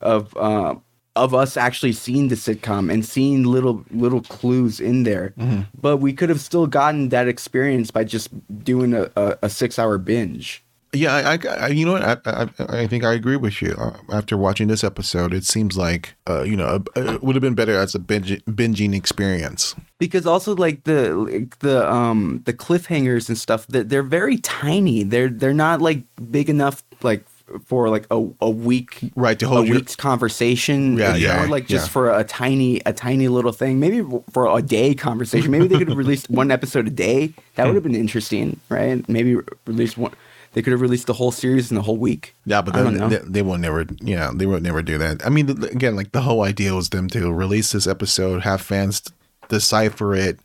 of 0.00 0.36
uh, 0.36 0.74
of 1.14 1.32
us 1.32 1.56
actually 1.56 1.92
seeing 1.92 2.28
the 2.28 2.34
sitcom 2.34 2.92
and 2.92 3.04
seeing 3.04 3.44
little 3.44 3.84
little 3.90 4.20
clues 4.22 4.80
in 4.80 5.04
there. 5.04 5.32
But 5.80 5.98
we 5.98 6.12
could 6.12 6.28
have 6.28 6.40
still 6.40 6.66
gotten 6.66 7.08
that 7.10 7.26
experience 7.28 7.90
by 7.90 8.04
just 8.04 8.28
doing 8.64 8.92
a, 8.94 9.10
a, 9.16 9.38
a 9.44 9.48
six 9.48 9.78
hour 9.78 9.96
binge. 9.96 10.62
Yeah, 10.96 11.14
I, 11.14 11.38
I, 11.48 11.66
you 11.68 11.84
know 11.86 11.92
what? 11.92 12.02
I, 12.02 12.16
I, 12.26 12.48
I 12.82 12.86
think 12.86 13.04
I 13.04 13.12
agree 13.12 13.36
with 13.36 13.60
you. 13.62 13.74
Uh, 13.78 13.96
after 14.12 14.36
watching 14.36 14.68
this 14.68 14.82
episode, 14.82 15.32
it 15.34 15.44
seems 15.44 15.76
like 15.76 16.14
uh, 16.28 16.42
you 16.42 16.56
know 16.56 16.82
it 16.96 17.22
would 17.22 17.34
have 17.36 17.42
been 17.42 17.54
better 17.54 17.76
as 17.76 17.94
a 17.94 17.98
binge, 17.98 18.42
binging 18.46 18.94
experience. 18.94 19.74
because 19.98 20.26
also 20.26 20.54
like 20.56 20.84
the 20.84 21.14
like 21.14 21.58
the 21.60 21.90
um 21.90 22.42
the 22.44 22.52
cliffhangers 22.52 23.28
and 23.28 23.38
stuff 23.38 23.66
that 23.68 23.88
they're 23.88 24.02
very 24.02 24.36
tiny 24.38 25.02
they're 25.02 25.30
they're 25.30 25.54
not 25.54 25.80
like 25.80 26.02
big 26.30 26.48
enough 26.50 26.82
like 27.02 27.24
for 27.64 27.88
like 27.88 28.06
a, 28.10 28.18
a 28.40 28.50
week 28.50 28.98
Right, 29.14 29.38
to 29.38 29.46
a 29.46 29.48
hold 29.48 29.66
your- 29.68 29.76
week's 29.76 29.96
conversation 29.96 30.98
Yeah, 30.98 31.14
yeah, 31.16 31.46
like 31.48 31.66
just 31.68 31.86
yeah. 31.86 31.92
for 31.92 32.10
a 32.12 32.24
tiny 32.24 32.80
a 32.84 32.92
tiny 32.92 33.28
little 33.28 33.52
thing 33.52 33.78
maybe 33.80 34.02
for 34.32 34.44
a 34.58 34.60
day 34.60 34.94
conversation 34.94 35.50
maybe 35.50 35.66
they 35.68 35.78
could 35.78 35.88
have 35.88 35.96
released 35.96 36.28
one 36.28 36.50
episode 36.50 36.86
a 36.88 36.90
day 36.90 37.32
that 37.54 37.64
would 37.66 37.74
have 37.74 37.84
been 37.84 37.94
interesting 37.94 38.58
right 38.68 39.08
maybe 39.08 39.36
release 39.66 39.96
one 39.96 40.12
they 40.56 40.62
could 40.62 40.70
have 40.70 40.80
released 40.80 41.06
the 41.06 41.12
whole 41.12 41.30
series 41.30 41.70
in 41.70 41.74
the 41.74 41.82
whole 41.82 41.98
week 41.98 42.34
Yeah, 42.46 42.62
but 42.62 42.72
then 42.72 43.10
they, 43.10 43.18
they 43.18 43.42
will 43.42 43.58
never. 43.58 43.84
Yeah, 44.00 44.30
they 44.34 44.46
will 44.46 44.58
never 44.58 44.80
do 44.80 44.96
that. 44.96 45.24
I 45.24 45.28
mean, 45.28 45.50
again, 45.64 45.94
like 45.96 46.12
the 46.12 46.22
whole 46.22 46.42
idea 46.42 46.74
was 46.74 46.88
them 46.88 47.08
to 47.08 47.30
release 47.30 47.72
this 47.72 47.86
episode, 47.86 48.40
have 48.42 48.62
fans 48.62 49.02
decipher 49.50 50.14
it, 50.14 50.40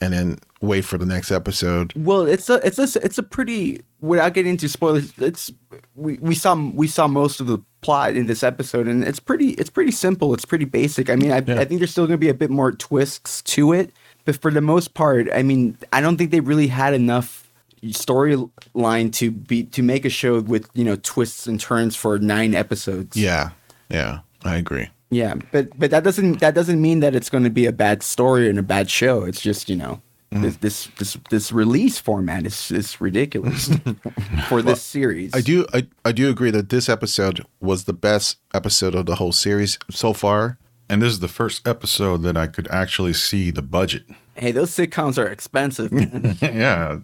and 0.00 0.12
then 0.12 0.38
wait 0.60 0.84
for 0.84 0.98
the 0.98 1.06
next 1.06 1.30
episode. 1.30 1.92
Well, 1.94 2.26
it's 2.26 2.50
a 2.50 2.54
it's 2.66 2.78
a 2.80 3.00
it's 3.04 3.18
a 3.18 3.22
pretty 3.22 3.82
without 4.00 4.34
getting 4.34 4.50
into 4.50 4.68
spoilers. 4.68 5.12
It's 5.16 5.52
we, 5.94 6.18
we 6.18 6.34
saw 6.34 6.56
we 6.56 6.88
saw 6.88 7.06
most 7.06 7.38
of 7.38 7.46
the 7.46 7.58
plot 7.82 8.16
in 8.16 8.26
this 8.26 8.42
episode, 8.42 8.88
and 8.88 9.04
it's 9.04 9.20
pretty 9.20 9.50
it's 9.50 9.70
pretty 9.70 9.92
simple. 9.92 10.34
It's 10.34 10.44
pretty 10.44 10.64
basic. 10.64 11.08
I 11.08 11.14
mean, 11.14 11.30
I, 11.30 11.36
I 11.36 11.64
think 11.64 11.78
there's 11.78 11.92
still 11.92 12.08
going 12.08 12.18
to 12.18 12.24
be 12.26 12.30
a 12.30 12.34
bit 12.34 12.50
more 12.50 12.72
twists 12.72 13.42
to 13.42 13.72
it, 13.72 13.92
but 14.24 14.42
for 14.42 14.50
the 14.50 14.60
most 14.60 14.94
part, 14.94 15.28
I 15.32 15.44
mean, 15.44 15.78
I 15.92 16.00
don't 16.00 16.16
think 16.16 16.32
they 16.32 16.40
really 16.40 16.66
had 16.66 16.94
enough 16.94 17.45
storyline 17.82 19.12
to 19.14 19.30
be 19.30 19.64
to 19.64 19.82
make 19.82 20.04
a 20.04 20.10
show 20.10 20.40
with 20.40 20.68
you 20.74 20.84
know 20.84 20.96
twists 20.96 21.46
and 21.46 21.60
turns 21.60 21.96
for 21.96 22.18
nine 22.18 22.54
episodes. 22.54 23.16
Yeah, 23.16 23.50
yeah, 23.90 24.20
I 24.44 24.56
agree. 24.56 24.88
yeah, 25.10 25.34
but 25.52 25.78
but 25.78 25.90
that 25.90 26.04
doesn't 26.04 26.40
that 26.40 26.54
doesn't 26.54 26.80
mean 26.80 27.00
that 27.00 27.14
it's 27.14 27.30
going 27.30 27.44
to 27.44 27.50
be 27.50 27.66
a 27.66 27.72
bad 27.72 28.02
story 28.02 28.48
and 28.48 28.58
a 28.58 28.62
bad 28.62 28.90
show. 28.90 29.24
It's 29.24 29.40
just 29.40 29.68
you 29.68 29.76
know. 29.76 30.00
Mm-hmm. 30.32 30.42
This, 30.42 30.56
this 30.56 30.88
this 30.98 31.16
this 31.30 31.52
release 31.52 31.98
format 32.00 32.46
is 32.46 32.72
is 32.72 33.00
ridiculous 33.00 33.70
for 34.48 34.60
this 34.60 34.82
series. 34.82 35.32
I 35.34 35.40
do, 35.40 35.64
I, 35.72 35.86
I 36.04 36.10
do 36.10 36.28
agree 36.28 36.50
that 36.50 36.68
this 36.68 36.88
episode 36.88 37.46
was 37.60 37.84
the 37.84 37.92
best 37.92 38.38
episode 38.52 38.96
of 38.96 39.06
the 39.06 39.14
whole 39.14 39.30
series 39.30 39.78
so 39.88 40.12
far. 40.12 40.58
And 40.88 41.00
this 41.00 41.12
is 41.12 41.20
the 41.20 41.28
first 41.28 41.66
episode 41.66 42.22
that 42.22 42.36
I 42.36 42.48
could 42.48 42.68
actually 42.72 43.12
see 43.12 43.52
the 43.52 43.62
budget. 43.62 44.04
Hey, 44.36 44.52
those 44.52 44.70
sitcoms 44.70 45.16
are 45.18 45.26
expensive. 45.26 45.90
yeah, 46.42 46.98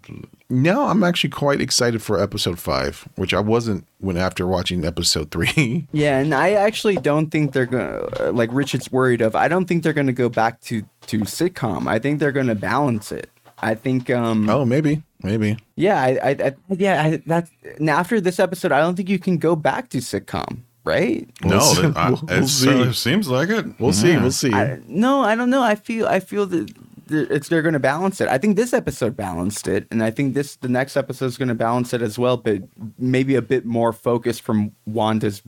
Now 0.50 0.88
I'm 0.88 1.02
actually 1.02 1.30
quite 1.30 1.60
excited 1.62 2.02
for 2.02 2.20
episode 2.20 2.58
five, 2.58 3.08
which 3.16 3.32
I 3.32 3.40
wasn't 3.40 3.86
when 3.98 4.16
after 4.18 4.46
watching 4.46 4.84
episode 4.84 5.30
three. 5.30 5.88
yeah, 5.92 6.18
and 6.18 6.34
I 6.34 6.52
actually 6.52 6.96
don't 6.96 7.30
think 7.30 7.52
they're 7.52 7.66
gonna 7.66 8.06
uh, 8.20 8.32
like 8.32 8.50
Richard's 8.52 8.92
worried 8.92 9.22
of. 9.22 9.34
I 9.34 9.48
don't 9.48 9.64
think 9.66 9.82
they're 9.82 9.92
gonna 9.94 10.12
go 10.12 10.28
back 10.28 10.60
to 10.62 10.82
to 11.06 11.20
sitcom. 11.20 11.86
I 11.86 11.98
think 11.98 12.20
they're 12.20 12.32
gonna 12.32 12.54
balance 12.54 13.10
it. 13.12 13.30
I 13.58 13.74
think 13.76 14.10
um 14.10 14.50
oh, 14.50 14.64
maybe, 14.64 15.02
maybe. 15.22 15.56
yeah, 15.76 16.02
I, 16.02 16.08
I, 16.22 16.30
I 16.30 16.54
yeah, 16.68 17.02
I, 17.02 17.22
that's 17.24 17.50
now 17.78 17.96
after 17.98 18.20
this 18.20 18.38
episode, 18.40 18.72
I 18.72 18.80
don't 18.80 18.96
think 18.96 19.08
you 19.08 19.18
can 19.18 19.38
go 19.38 19.54
back 19.56 19.88
to 19.90 19.98
sitcom, 19.98 20.62
right? 20.84 21.28
no, 21.44 21.60
see. 21.60 21.82
that, 21.82 21.96
I, 21.96 22.10
We'll 22.10 22.24
it 22.28 22.46
see. 22.48 22.64
certainly 22.66 22.92
seems 22.92 23.28
like 23.28 23.48
it. 23.48 23.80
We'll 23.80 23.92
see. 23.92 24.16
We'll 24.18 24.32
see. 24.32 24.52
I, 24.52 24.80
no, 24.86 25.20
I 25.22 25.34
don't 25.36 25.48
know. 25.48 25.62
I 25.62 25.76
feel 25.76 26.06
I 26.08 26.18
feel 26.20 26.44
that 26.46 26.66
th- 26.66 26.76
it's 27.12 27.48
they're 27.48 27.62
going 27.62 27.74
to 27.74 27.78
balance 27.78 28.20
it. 28.20 28.28
I 28.28 28.38
think 28.38 28.56
this 28.56 28.72
episode 28.72 29.16
balanced 29.16 29.68
it, 29.68 29.86
and 29.90 30.02
I 30.02 30.10
think 30.10 30.34
this 30.34 30.56
the 30.56 30.68
next 30.68 30.96
episode 30.96 31.26
is 31.26 31.36
going 31.36 31.48
to 31.48 31.54
balance 31.54 31.92
it 31.92 32.02
as 32.02 32.18
well, 32.18 32.36
but 32.36 32.62
maybe 32.98 33.34
a 33.34 33.42
bit 33.42 33.64
more 33.64 33.92
focused 33.92 34.42
from 34.42 34.72
Wanda's 34.86 35.42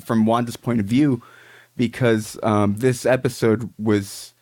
from 0.00 0.26
Wanda's 0.26 0.56
point 0.56 0.80
of 0.80 0.86
view, 0.86 1.22
because 1.76 2.38
um, 2.42 2.76
this 2.76 3.04
episode 3.04 3.72
was 3.78 4.34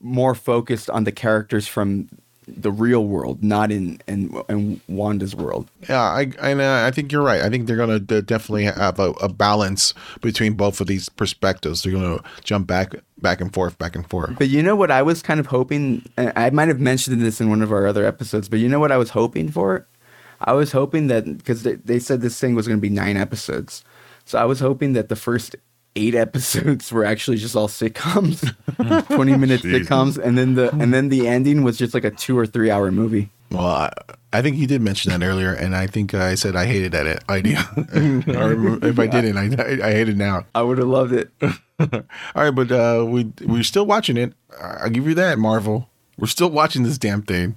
more 0.00 0.34
focused 0.34 0.90
on 0.90 1.04
the 1.04 1.12
characters 1.12 1.66
from 1.66 2.08
the 2.48 2.70
real 2.70 3.04
world, 3.06 3.42
not 3.42 3.72
in 3.72 4.00
in, 4.06 4.36
in 4.48 4.80
Wanda's 4.88 5.34
world. 5.34 5.68
Yeah, 5.88 6.02
I 6.02 6.30
and 6.40 6.60
uh, 6.60 6.84
I 6.86 6.90
think 6.90 7.12
you're 7.12 7.22
right. 7.22 7.42
I 7.42 7.50
think 7.50 7.66
they're 7.66 7.76
gonna 7.76 7.98
definitely 7.98 8.64
have 8.64 8.98
a, 8.98 9.10
a 9.12 9.28
balance 9.28 9.94
between 10.20 10.54
both 10.54 10.80
of 10.80 10.86
these 10.86 11.08
perspectives. 11.08 11.82
They're 11.82 11.92
gonna 11.92 12.20
jump 12.44 12.66
back 12.66 12.94
back 13.20 13.40
and 13.40 13.52
forth, 13.52 13.78
back 13.78 13.96
and 13.96 14.08
forth. 14.08 14.36
But 14.38 14.48
you 14.48 14.62
know 14.62 14.76
what 14.76 14.90
I 14.90 15.02
was 15.02 15.22
kind 15.22 15.40
of 15.40 15.46
hoping, 15.46 16.08
and 16.16 16.32
I 16.36 16.50
might 16.50 16.68
have 16.68 16.80
mentioned 16.80 17.20
this 17.20 17.40
in 17.40 17.48
one 17.48 17.62
of 17.62 17.72
our 17.72 17.86
other 17.86 18.04
episodes, 18.06 18.48
but 18.48 18.58
you 18.58 18.68
know 18.68 18.78
what 18.78 18.92
I 18.92 18.96
was 18.96 19.10
hoping 19.10 19.50
for? 19.50 19.86
I 20.40 20.52
was 20.52 20.72
hoping 20.72 21.06
that, 21.06 21.24
because 21.38 21.62
they, 21.62 21.74
they 21.74 21.98
said 21.98 22.20
this 22.20 22.38
thing 22.38 22.54
was 22.54 22.68
going 22.68 22.78
to 22.78 22.82
be 22.82 22.90
nine 22.90 23.16
episodes. 23.16 23.82
So 24.26 24.38
I 24.38 24.44
was 24.44 24.60
hoping 24.60 24.92
that 24.92 25.08
the 25.08 25.16
first 25.16 25.56
eight 25.96 26.14
episodes 26.14 26.92
were 26.92 27.04
actually 27.04 27.38
just 27.38 27.56
all 27.56 27.68
sitcoms, 27.68 28.54
20 29.14 29.36
minute 29.36 29.62
Jesus. 29.62 29.88
sitcoms. 29.88 30.18
And 30.22 30.36
then 30.38 30.54
the, 30.54 30.70
and 30.76 30.94
then 30.94 31.08
the 31.08 31.26
ending 31.26 31.62
was 31.64 31.76
just 31.76 31.94
like 31.94 32.04
a 32.04 32.10
two 32.10 32.38
or 32.38 32.46
three 32.46 32.70
hour 32.70 32.92
movie. 32.92 33.30
Well, 33.50 33.66
I, 33.66 33.90
I 34.32 34.42
think 34.42 34.56
you 34.56 34.66
did 34.66 34.82
mention 34.82 35.12
that 35.12 35.24
earlier, 35.24 35.52
and 35.52 35.74
I 35.74 35.86
think 35.86 36.12
I 36.12 36.34
said 36.34 36.56
I 36.56 36.66
hated 36.66 36.92
that 36.92 37.24
idea. 37.30 37.58
or 37.76 38.84
if 38.84 38.98
I 38.98 39.06
didn't, 39.06 39.36
I, 39.38 39.86
I 39.86 39.92
hate 39.92 40.08
it 40.08 40.16
now. 40.16 40.44
I 40.54 40.62
would 40.62 40.78
have 40.78 40.88
loved 40.88 41.12
it. 41.12 41.30
All 41.80 42.02
right, 42.34 42.50
but 42.50 42.70
uh, 42.70 43.06
we 43.08 43.32
we're 43.42 43.62
still 43.62 43.86
watching 43.86 44.16
it. 44.16 44.34
I'll 44.60 44.90
give 44.90 45.06
you 45.06 45.14
that, 45.14 45.38
Marvel. 45.38 45.88
We're 46.18 46.26
still 46.26 46.50
watching 46.50 46.82
this 46.82 46.98
damn 46.98 47.22
thing. 47.22 47.56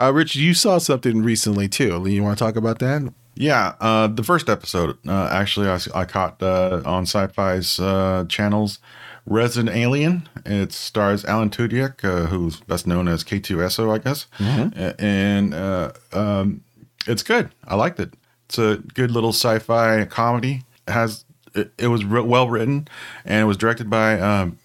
Uh, 0.00 0.12
Rich, 0.12 0.36
you 0.36 0.54
saw 0.54 0.78
something 0.78 1.22
recently 1.22 1.68
too. 1.68 2.06
You 2.08 2.22
want 2.22 2.38
to 2.38 2.44
talk 2.44 2.56
about 2.56 2.78
that? 2.80 3.12
Yeah, 3.36 3.74
uh, 3.80 4.06
the 4.06 4.22
first 4.22 4.48
episode, 4.48 4.96
uh, 5.08 5.28
actually, 5.32 5.68
I, 5.68 5.78
I 5.94 6.04
caught 6.04 6.40
uh, 6.42 6.82
on 6.84 7.02
sci 7.04 7.26
fi's 7.28 7.80
uh, 7.80 8.24
channels 8.28 8.78
Resident 9.26 9.74
Alien. 9.76 10.28
It 10.46 10.72
stars 10.72 11.24
Alan 11.24 11.50
Tudyk, 11.50 12.04
uh, 12.04 12.26
who's 12.26 12.60
best 12.60 12.86
known 12.86 13.08
as 13.08 13.24
K2SO, 13.24 13.92
I 13.92 13.98
guess. 13.98 14.26
A- 14.40 14.94
And 15.00 15.52
uh, 15.54 15.92
um, 16.12 16.62
it's 17.08 17.22
good. 17.24 17.50
I 17.66 17.74
liked 17.74 17.98
it. 17.98 18.14
It's 18.46 18.58
a 18.58 18.76
good 18.94 19.10
little 19.10 19.30
sci 19.32 19.58
fi 19.58 20.04
comedy. 20.04 20.62
It 20.86 20.92
has 20.92 21.24
it, 21.54 21.72
it 21.78 21.88
was 21.88 22.04
re- 22.04 22.20
well 22.20 22.48
written 22.48 22.86
and 23.24 23.40
it 23.42 23.44
was 23.46 23.56
directed 23.56 23.88
by, 23.90 24.20
um, 24.20 24.58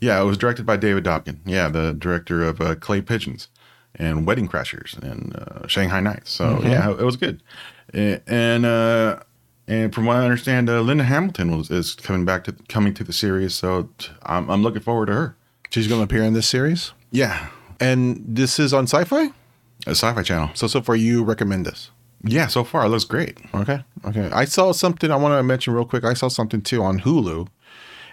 yeah, 0.00 0.20
it 0.20 0.24
was 0.24 0.38
directed 0.38 0.64
by 0.66 0.76
David 0.76 1.04
Dobkin. 1.04 1.38
Yeah, 1.44 1.68
the 1.68 1.92
director 1.92 2.42
of 2.42 2.60
uh, 2.60 2.74
Clay 2.76 3.00
Pigeons 3.02 3.48
and 3.96 4.26
Wedding 4.26 4.48
Crashers 4.48 4.96
and 5.02 5.34
uh, 5.36 5.66
Shanghai 5.68 6.00
Nights. 6.00 6.30
So 6.30 6.60
yeah, 6.62 6.90
it 6.90 6.98
was 7.04 7.16
good. 7.16 7.42
And 7.92 8.64
uh, 8.66 9.20
and 9.68 9.94
from 9.94 10.06
what 10.06 10.16
I 10.16 10.24
understand, 10.24 10.68
uh, 10.68 10.80
Linda 10.80 11.04
Hamilton 11.04 11.56
was 11.56 11.70
is 11.70 11.94
coming 11.94 12.24
back 12.24 12.44
to 12.44 12.52
coming 12.68 12.94
to 12.94 13.04
the 13.04 13.12
series. 13.12 13.54
So 13.54 13.88
t- 13.98 14.08
I'm 14.24 14.50
I'm 14.50 14.62
looking 14.62 14.82
forward 14.82 15.06
to 15.06 15.12
her. 15.14 15.36
She's 15.70 15.88
going 15.88 16.00
to 16.00 16.04
appear 16.04 16.22
in 16.22 16.34
this 16.34 16.48
series, 16.48 16.92
Yeah, 17.10 17.48
and 17.80 18.22
this 18.24 18.60
is 18.60 18.72
on 18.72 18.84
Sci-Fi. 18.84 19.24
a 19.86 19.90
Sci-Fi 19.90 20.22
Channel. 20.22 20.50
So 20.54 20.66
so 20.68 20.80
far, 20.80 20.94
you 20.94 21.24
recommend 21.24 21.66
this? 21.66 21.90
Yeah, 22.22 22.46
so 22.46 22.62
far 22.64 22.86
it 22.86 22.88
looks 22.90 23.04
great. 23.04 23.38
Okay. 23.54 23.82
Okay. 24.04 24.30
I 24.32 24.44
saw 24.46 24.72
something 24.72 25.10
I 25.10 25.16
want 25.16 25.38
to 25.38 25.42
mention 25.42 25.74
real 25.74 25.84
quick. 25.84 26.04
I 26.04 26.14
saw 26.14 26.28
something 26.28 26.62
too 26.62 26.82
on 26.82 27.00
Hulu, 27.00 27.48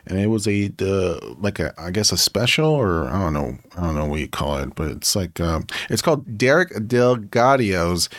and 0.06 0.20
it 0.20 0.28
was 0.28 0.48
a 0.48 0.68
the 0.68 1.36
like 1.40 1.60
a 1.60 1.74
I 1.78 1.92
guess 1.92 2.12
a 2.12 2.18
special 2.18 2.70
or 2.70 3.08
I 3.08 3.20
don't 3.20 3.34
know 3.34 3.58
I 3.78 3.82
don't 3.82 3.96
know 3.96 4.06
what 4.06 4.20
you 4.20 4.28
call 4.28 4.58
it, 4.58 4.76
but 4.76 4.92
it's 4.92 5.16
like 5.16 5.40
um, 5.40 5.68
it's 5.90 6.02
called 6.02 6.38
Derek 6.38 6.72
DelGaudio's 6.72 8.10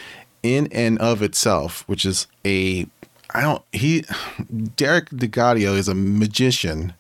"In 0.42 0.68
and 0.73 0.99
of 0.99 1.23
Itself," 1.23 1.85
which 1.87 2.05
is 2.05 2.27
a 2.45 2.87
I 3.35 3.42
don't 3.42 3.62
he 3.73 4.05
Derek 4.77 5.11
DelGaudio 5.11 5.77
is 5.77 5.88
a 5.88 5.95
magician. 5.95 6.95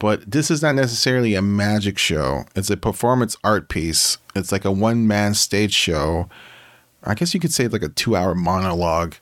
But 0.00 0.30
this 0.30 0.48
is 0.48 0.62
not 0.62 0.76
necessarily 0.76 1.34
a 1.34 1.42
magic 1.42 1.98
show. 1.98 2.44
It's 2.54 2.70
a 2.70 2.76
performance 2.76 3.36
art 3.42 3.68
piece. 3.68 4.18
It's 4.36 4.52
like 4.52 4.64
a 4.64 4.70
one 4.70 5.08
man 5.08 5.34
stage 5.34 5.74
show 5.74 6.28
I 7.04 7.14
guess 7.14 7.32
you 7.32 7.40
could 7.40 7.52
say 7.52 7.68
like 7.68 7.82
a 7.82 7.88
two 7.88 8.16
hour 8.16 8.34
monologue. 8.34 9.14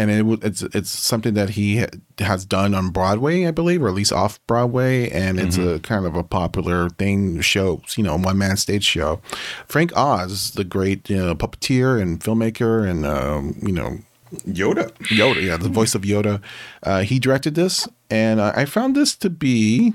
And 0.00 0.10
it, 0.10 0.44
it's 0.44 0.62
it's 0.62 0.88
something 0.88 1.34
that 1.34 1.50
he 1.50 1.84
has 2.18 2.46
done 2.46 2.74
on 2.74 2.88
Broadway, 2.88 3.44
I 3.46 3.50
believe, 3.50 3.82
or 3.82 3.88
at 3.88 3.94
least 3.94 4.12
off 4.12 4.44
Broadway, 4.46 5.10
and 5.10 5.38
it's 5.38 5.58
a 5.58 5.78
kind 5.80 6.06
of 6.06 6.14
a 6.16 6.24
popular 6.24 6.88
thing 6.88 7.40
show, 7.42 7.82
you 7.96 8.04
know, 8.04 8.16
one 8.16 8.38
man 8.38 8.56
stage 8.56 8.84
show. 8.84 9.20
Frank 9.66 9.94
Oz, 9.94 10.52
the 10.52 10.64
great 10.64 11.10
you 11.10 11.16
know, 11.16 11.34
puppeteer 11.34 12.00
and 12.00 12.20
filmmaker, 12.20 12.88
and 12.88 13.04
um, 13.04 13.56
you 13.60 13.72
know, 13.72 13.98
Yoda. 14.46 14.90
Yoda, 15.08 15.42
yeah, 15.42 15.56
the 15.56 15.68
voice 15.68 15.94
of 15.94 16.02
Yoda. 16.02 16.40
Uh, 16.82 17.02
he 17.02 17.18
directed 17.18 17.54
this, 17.54 17.88
and 18.08 18.40
uh, 18.40 18.52
I 18.56 18.64
found 18.64 18.96
this 18.96 19.14
to 19.16 19.28
be. 19.28 19.94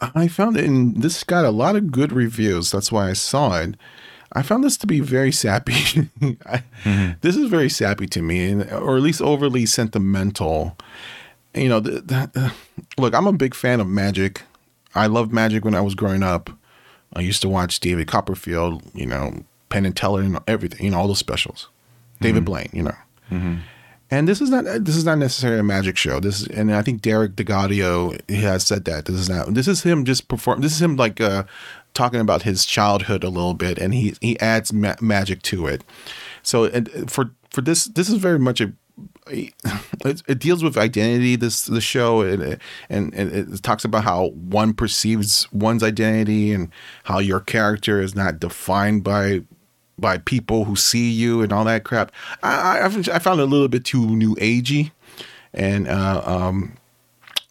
I 0.00 0.26
found 0.26 0.56
it, 0.56 0.64
and 0.64 1.02
this 1.02 1.22
got 1.22 1.44
a 1.44 1.50
lot 1.50 1.76
of 1.76 1.92
good 1.92 2.12
reviews. 2.12 2.70
That's 2.70 2.90
why 2.90 3.10
I 3.10 3.12
saw 3.12 3.58
it. 3.60 3.76
I 4.34 4.42
found 4.42 4.64
this 4.64 4.76
to 4.78 4.86
be 4.86 5.00
very 5.00 5.32
sappy. 5.32 5.72
I, 6.46 6.62
mm-hmm. 6.84 7.12
This 7.20 7.36
is 7.36 7.48
very 7.48 7.68
sappy 7.68 8.06
to 8.08 8.22
me, 8.22 8.54
or 8.54 8.96
at 8.96 9.02
least 9.02 9.20
overly 9.20 9.66
sentimental. 9.66 10.76
You 11.54 11.68
know, 11.68 11.80
the, 11.80 12.00
the, 12.00 12.30
uh, 12.34 12.50
look, 12.96 13.14
I'm 13.14 13.26
a 13.26 13.32
big 13.32 13.54
fan 13.54 13.80
of 13.80 13.88
magic. 13.88 14.42
I 14.94 15.06
loved 15.06 15.32
magic 15.32 15.64
when 15.64 15.74
I 15.74 15.80
was 15.80 15.94
growing 15.94 16.22
up. 16.22 16.50
I 17.14 17.20
used 17.20 17.42
to 17.42 17.48
watch 17.48 17.80
David 17.80 18.08
Copperfield, 18.08 18.82
you 18.94 19.06
know, 19.06 19.44
Penn 19.68 19.84
and 19.84 19.96
Teller, 19.96 20.22
and 20.22 20.38
everything, 20.46 20.84
you 20.84 20.90
know, 20.90 20.98
all 20.98 21.08
those 21.08 21.18
specials. 21.18 21.68
David 22.20 22.38
mm-hmm. 22.38 22.44
Blaine, 22.44 22.70
you 22.72 22.82
know. 22.84 22.96
Mm-hmm. 23.30 23.56
And 24.10 24.28
this 24.28 24.42
is 24.42 24.50
not 24.50 24.66
uh, 24.66 24.78
this 24.78 24.94
is 24.94 25.06
not 25.06 25.16
necessarily 25.16 25.60
a 25.60 25.62
magic 25.62 25.96
show. 25.96 26.20
This 26.20 26.42
is, 26.42 26.46
and 26.48 26.74
I 26.74 26.82
think 26.82 27.00
Derek 27.00 27.32
DelGaudio 27.32 28.20
he 28.28 28.42
has 28.42 28.62
said 28.62 28.84
that 28.84 29.06
this 29.06 29.16
is 29.16 29.30
not 29.30 29.54
this 29.54 29.66
is 29.66 29.82
him 29.84 30.04
just 30.04 30.28
perform. 30.28 30.60
This 30.60 30.72
is 30.72 30.82
him 30.82 30.96
like 30.96 31.18
uh, 31.18 31.44
talking 31.94 32.20
about 32.20 32.42
his 32.42 32.64
childhood 32.64 33.24
a 33.24 33.28
little 33.28 33.54
bit, 33.54 33.78
and 33.78 33.94
he 33.94 34.14
he 34.20 34.38
adds 34.40 34.72
ma- 34.72 34.96
magic 35.00 35.42
to 35.42 35.66
it. 35.66 35.82
So 36.42 36.64
and 36.64 37.10
for 37.10 37.30
for 37.50 37.60
this 37.60 37.84
this 37.86 38.08
is 38.08 38.16
very 38.16 38.38
much 38.38 38.60
a 38.60 38.72
it, 39.28 40.38
deals 40.38 40.62
with 40.62 40.76
identity. 40.76 41.36
This 41.36 41.66
the 41.66 41.80
show 41.80 42.22
and 42.22 42.58
and, 42.88 43.14
and 43.14 43.32
it 43.32 43.62
talks 43.62 43.84
about 43.84 44.04
how 44.04 44.28
one 44.30 44.74
perceives 44.74 45.50
one's 45.52 45.82
identity 45.82 46.52
and 46.52 46.70
how 47.04 47.18
your 47.18 47.40
character 47.40 48.00
is 48.00 48.14
not 48.14 48.40
defined 48.40 49.04
by 49.04 49.42
by 49.98 50.18
people 50.18 50.64
who 50.64 50.74
see 50.74 51.10
you 51.10 51.42
and 51.42 51.52
all 51.52 51.64
that 51.64 51.84
crap. 51.84 52.12
I 52.42 52.80
I, 52.80 52.86
I 52.86 53.18
found 53.18 53.40
it 53.40 53.44
a 53.44 53.46
little 53.46 53.68
bit 53.68 53.84
too 53.84 54.06
new 54.06 54.34
agey, 54.36 54.90
and 55.54 55.88
uh, 55.88 56.22
um, 56.24 56.74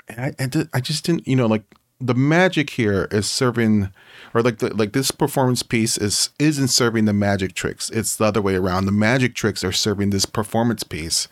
and 0.09 0.35
I, 0.55 0.77
I 0.77 0.81
just 0.81 1.05
didn't 1.05 1.27
you 1.27 1.35
know 1.35 1.47
like 1.47 1.63
the 1.99 2.15
magic 2.15 2.71
here 2.71 3.07
is 3.11 3.27
serving 3.27 3.91
or 4.33 4.41
like 4.41 4.59
the 4.59 4.73
like 4.75 4.93
this 4.93 5.11
performance 5.11 5.63
piece 5.63 5.97
is 5.97 6.29
isn't 6.39 6.69
serving 6.69 7.05
the 7.05 7.13
magic 7.13 7.53
tricks. 7.53 7.89
It's 7.89 8.15
the 8.15 8.25
other 8.25 8.41
way 8.41 8.55
around. 8.55 8.85
The 8.85 8.91
magic 8.91 9.35
tricks 9.35 9.63
are 9.63 9.71
serving 9.71 10.09
this 10.11 10.25
performance 10.25 10.83
piece. 10.83 11.27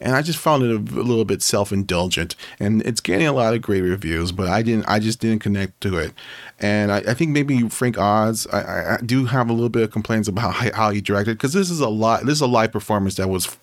And 0.00 0.16
i 0.16 0.22
just 0.22 0.38
found 0.38 0.62
it 0.64 0.70
a, 0.70 0.76
a 1.00 1.04
little 1.04 1.24
bit 1.24 1.42
self-indulgent. 1.42 2.34
And 2.58 2.82
it's 2.82 3.00
getting 3.00 3.26
a 3.26 3.32
lot 3.32 3.54
of 3.54 3.62
great 3.62 3.82
reviews 3.82 4.32
but 4.32 4.48
i 4.48 4.62
didn't 4.62 4.84
i 4.88 4.98
just 4.98 5.20
didn't 5.20 5.40
connect 5.40 5.80
to 5.82 5.96
it. 5.98 6.12
And 6.60 6.90
i, 6.90 6.98
I 6.98 7.14
think 7.14 7.30
maybe 7.30 7.68
frank 7.68 7.96
oz 7.98 8.46
I, 8.52 8.60
I- 8.60 8.94
I 8.94 8.96
do 9.04 9.26
have 9.26 9.48
a 9.48 9.52
little 9.52 9.68
bit 9.68 9.82
of 9.84 9.90
complaints 9.90 10.28
about 10.28 10.54
how, 10.54 10.72
how 10.74 10.90
he 10.90 11.00
directed 11.00 11.34
because 11.38 11.52
this 11.52 11.70
is 11.70 11.80
a 11.80 11.88
lot 11.88 12.26
this 12.26 12.36
is 12.36 12.40
a 12.42 12.46
live 12.46 12.72
performance 12.72 13.14
that 13.16 13.28
was 13.28 13.56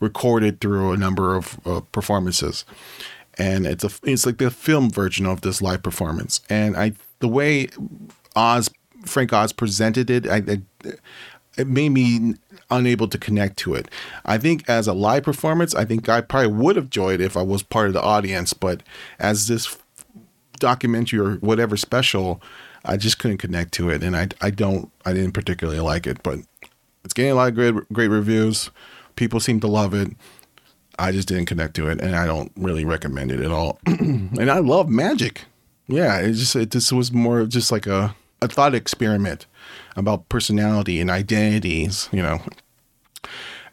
recorded 0.00 0.60
through 0.60 0.92
a 0.92 0.96
number 0.96 1.36
of 1.36 1.60
uh, 1.64 1.80
performances. 1.92 2.64
And 3.38 3.66
it's 3.66 3.84
a 3.84 3.90
it's 4.02 4.26
like 4.26 4.38
the 4.38 4.50
film 4.50 4.90
version 4.90 5.26
of 5.26 5.42
this 5.42 5.62
live 5.62 5.82
performance. 5.82 6.40
And 6.50 6.76
i 6.76 6.92
the 7.20 7.28
way 7.28 7.68
oz 8.36 8.70
frank 9.04 9.32
oz 9.32 9.52
presented 9.52 10.10
it 10.10 10.26
i, 10.28 10.42
it 11.58 11.66
made 11.66 11.90
me 11.90 12.34
unable 12.70 13.08
to 13.08 13.18
connect 13.18 13.56
to 13.56 13.74
it 13.74 13.88
i 14.24 14.38
think 14.38 14.68
as 14.68 14.86
a 14.86 14.92
live 14.92 15.22
performance 15.22 15.74
i 15.74 15.84
think 15.84 16.08
i 16.08 16.20
probably 16.20 16.52
would 16.52 16.76
have 16.76 16.86
enjoyed 16.86 17.20
if 17.20 17.36
i 17.36 17.42
was 17.42 17.62
part 17.62 17.88
of 17.88 17.92
the 17.92 18.02
audience 18.02 18.52
but 18.52 18.82
as 19.18 19.48
this 19.48 19.76
documentary 20.58 21.18
or 21.18 21.34
whatever 21.36 21.76
special 21.76 22.40
i 22.84 22.96
just 22.96 23.18
couldn't 23.18 23.38
connect 23.38 23.72
to 23.72 23.90
it 23.90 24.02
and 24.02 24.16
i 24.16 24.28
i 24.40 24.50
don't 24.50 24.90
i 25.04 25.12
didn't 25.12 25.32
particularly 25.32 25.80
like 25.80 26.06
it 26.06 26.22
but 26.22 26.38
it's 27.04 27.12
getting 27.12 27.32
a 27.32 27.34
lot 27.34 27.48
of 27.48 27.54
great 27.54 27.74
great 27.92 28.08
reviews 28.08 28.70
people 29.16 29.40
seem 29.40 29.60
to 29.60 29.66
love 29.66 29.92
it 29.92 30.12
I 30.98 31.12
just 31.12 31.28
didn't 31.28 31.46
connect 31.46 31.74
to 31.76 31.88
it, 31.88 32.00
and 32.00 32.14
I 32.14 32.26
don't 32.26 32.52
really 32.56 32.84
recommend 32.84 33.32
it 33.32 33.40
at 33.40 33.50
all. 33.50 33.78
and 33.86 34.50
I 34.50 34.58
love 34.58 34.88
magic. 34.88 35.44
Yeah, 35.88 36.18
it 36.18 36.34
just 36.34 36.54
it 36.54 36.70
just 36.70 36.92
was 36.92 37.12
more 37.12 37.44
just 37.46 37.72
like 37.72 37.86
a 37.86 38.14
a 38.42 38.48
thought 38.48 38.74
experiment 38.74 39.46
about 39.96 40.28
personality 40.28 41.00
and 41.00 41.10
identities. 41.10 42.08
You 42.12 42.22
know. 42.22 42.42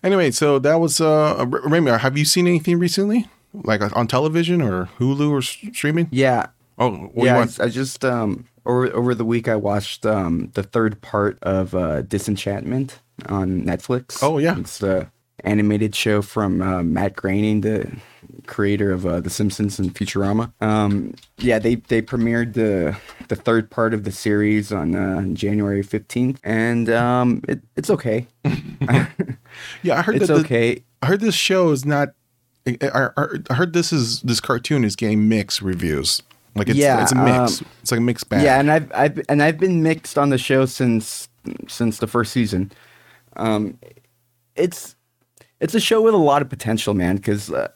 Anyway, 0.01 0.31
so 0.31 0.59
that 0.59 0.75
was 0.75 1.01
uh, 1.01 1.45
Remy. 1.47 1.91
Have 1.91 2.17
you 2.17 2.23
seen 2.23 2.47
anything 2.47 2.79
recently, 2.79 3.27
like 3.53 3.81
on 3.95 4.07
television 4.07 4.61
or 4.61 4.85
Hulu 4.97 5.29
or 5.31 5.41
streaming? 5.41 6.07
Yeah. 6.11 6.47
Oh, 6.77 6.91
what 6.91 7.13
do 7.13 7.21
you 7.21 7.25
yeah? 7.25 7.45
I, 7.59 7.63
I 7.65 7.67
just 7.67 8.05
um 8.05 8.45
over 8.65 8.87
over 8.93 9.13
the 9.13 9.25
week 9.25 9.49
I 9.49 9.57
watched 9.57 10.05
um 10.05 10.51
the 10.53 10.63
third 10.63 11.01
part 11.01 11.37
of 11.41 11.75
uh 11.75 12.03
Disenchantment 12.03 12.99
on 13.27 13.63
Netflix. 13.63 14.23
Oh, 14.23 14.37
yeah. 14.37 14.57
It's 14.57 14.77
the 14.77 15.09
animated 15.43 15.95
show 15.95 16.21
from 16.21 16.61
uh, 16.61 16.83
Matt 16.83 17.15
Groening, 17.15 17.61
the 17.61 17.91
creator 18.47 18.91
of 18.91 19.05
uh, 19.05 19.19
The 19.19 19.29
Simpsons 19.29 19.79
and 19.79 19.93
Futurama. 19.93 20.51
Um, 20.61 21.13
yeah, 21.37 21.59
they 21.59 21.75
they 21.75 22.01
premiered 22.01 22.53
the 22.53 22.97
the 23.27 23.35
third 23.35 23.69
part 23.69 23.93
of 23.93 24.03
the 24.03 24.11
series 24.11 24.71
on 24.71 24.95
uh, 24.95 25.21
January 25.33 25.83
fifteenth, 25.83 26.39
and 26.43 26.89
um, 26.89 27.41
it, 27.47 27.61
it's 27.75 27.89
okay. 27.89 28.27
Yeah, 29.83 29.97
I 29.97 30.01
heard 30.03 30.15
It's 30.17 30.27
that 30.27 30.33
the- 30.35 30.39
okay. 30.41 30.83
I 31.01 31.07
heard 31.07 31.21
this 31.21 31.35
show 31.35 31.71
is 31.71 31.85
not. 31.85 32.09
I, 32.67 32.77
I, 32.81 33.09
I 33.49 33.53
heard 33.55 33.73
this 33.73 33.91
is 33.91 34.21
this 34.21 34.39
cartoon 34.39 34.83
is 34.83 34.95
getting 34.95 35.27
mixed 35.27 35.61
reviews. 35.61 36.21
Like 36.55 36.69
it's 36.69 36.77
Yeah, 36.77 37.01
it's 37.01 37.11
a 37.11 37.15
mix. 37.15 37.61
um, 37.61 37.67
it's 37.81 37.91
like 37.91 37.97
a 37.99 38.03
mixed 38.03 38.29
bag. 38.29 38.43
Yeah, 38.43 38.59
and 38.59 38.71
I've 38.71 38.91
I've 38.93 39.21
and 39.29 39.41
I've 39.41 39.57
been 39.57 39.81
mixed 39.81 40.17
on 40.17 40.29
the 40.29 40.37
show 40.37 40.65
since 40.65 41.29
since 41.67 41.97
the 41.99 42.07
first 42.07 42.31
season. 42.31 42.71
Um, 43.37 43.79
it's 44.55 44.95
it's 45.59 45.73
a 45.73 45.79
show 45.79 46.01
with 46.01 46.13
a 46.13 46.17
lot 46.17 46.41
of 46.41 46.49
potential, 46.49 46.93
man. 46.93 47.15
Because 47.15 47.51
uh, 47.51 47.69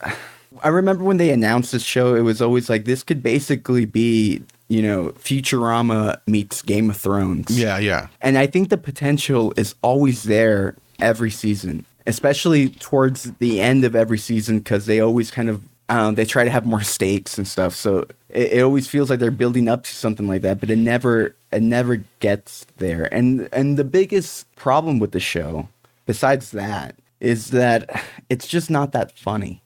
I 0.62 0.68
remember 0.68 1.04
when 1.04 1.16
they 1.16 1.30
announced 1.30 1.72
this 1.72 1.82
show, 1.82 2.14
it 2.14 2.20
was 2.20 2.40
always 2.40 2.68
like 2.68 2.84
this 2.84 3.02
could 3.02 3.22
basically 3.22 3.84
be 3.84 4.42
you 4.68 4.82
know 4.82 5.10
Futurama 5.10 6.18
meets 6.26 6.62
Game 6.62 6.90
of 6.90 6.96
Thrones. 6.96 7.50
yeah, 7.50 7.78
yeah. 7.78 8.08
And 8.20 8.38
I 8.38 8.46
think 8.46 8.68
the 8.68 8.78
potential 8.78 9.52
is 9.56 9.74
always 9.82 10.24
there 10.24 10.76
every 11.00 11.30
season, 11.30 11.84
especially 12.06 12.70
towards 12.70 13.32
the 13.38 13.60
end 13.60 13.84
of 13.84 13.94
every 13.94 14.18
season, 14.18 14.58
because 14.58 14.86
they 14.86 15.00
always 15.00 15.30
kind 15.30 15.48
of 15.48 15.62
um, 15.88 16.14
they 16.14 16.24
try 16.24 16.44
to 16.44 16.50
have 16.50 16.64
more 16.64 16.82
stakes 16.82 17.36
and 17.36 17.46
stuff. 17.46 17.74
So 17.74 18.06
it, 18.30 18.52
it 18.52 18.62
always 18.62 18.88
feels 18.88 19.10
like 19.10 19.18
they're 19.18 19.30
building 19.30 19.68
up 19.68 19.84
to 19.84 19.94
something 19.94 20.26
like 20.26 20.42
that, 20.42 20.60
but 20.60 20.70
it 20.70 20.78
never 20.78 21.36
it 21.52 21.62
never 21.62 21.96
gets 22.20 22.66
there. 22.78 23.12
And 23.12 23.48
and 23.52 23.76
the 23.76 23.84
biggest 23.84 24.52
problem 24.56 24.98
with 24.98 25.12
the 25.12 25.20
show, 25.20 25.68
besides 26.06 26.52
that, 26.52 26.96
is 27.20 27.50
that 27.50 28.02
it's 28.30 28.46
just 28.46 28.70
not 28.70 28.92
that 28.92 29.16
funny 29.18 29.62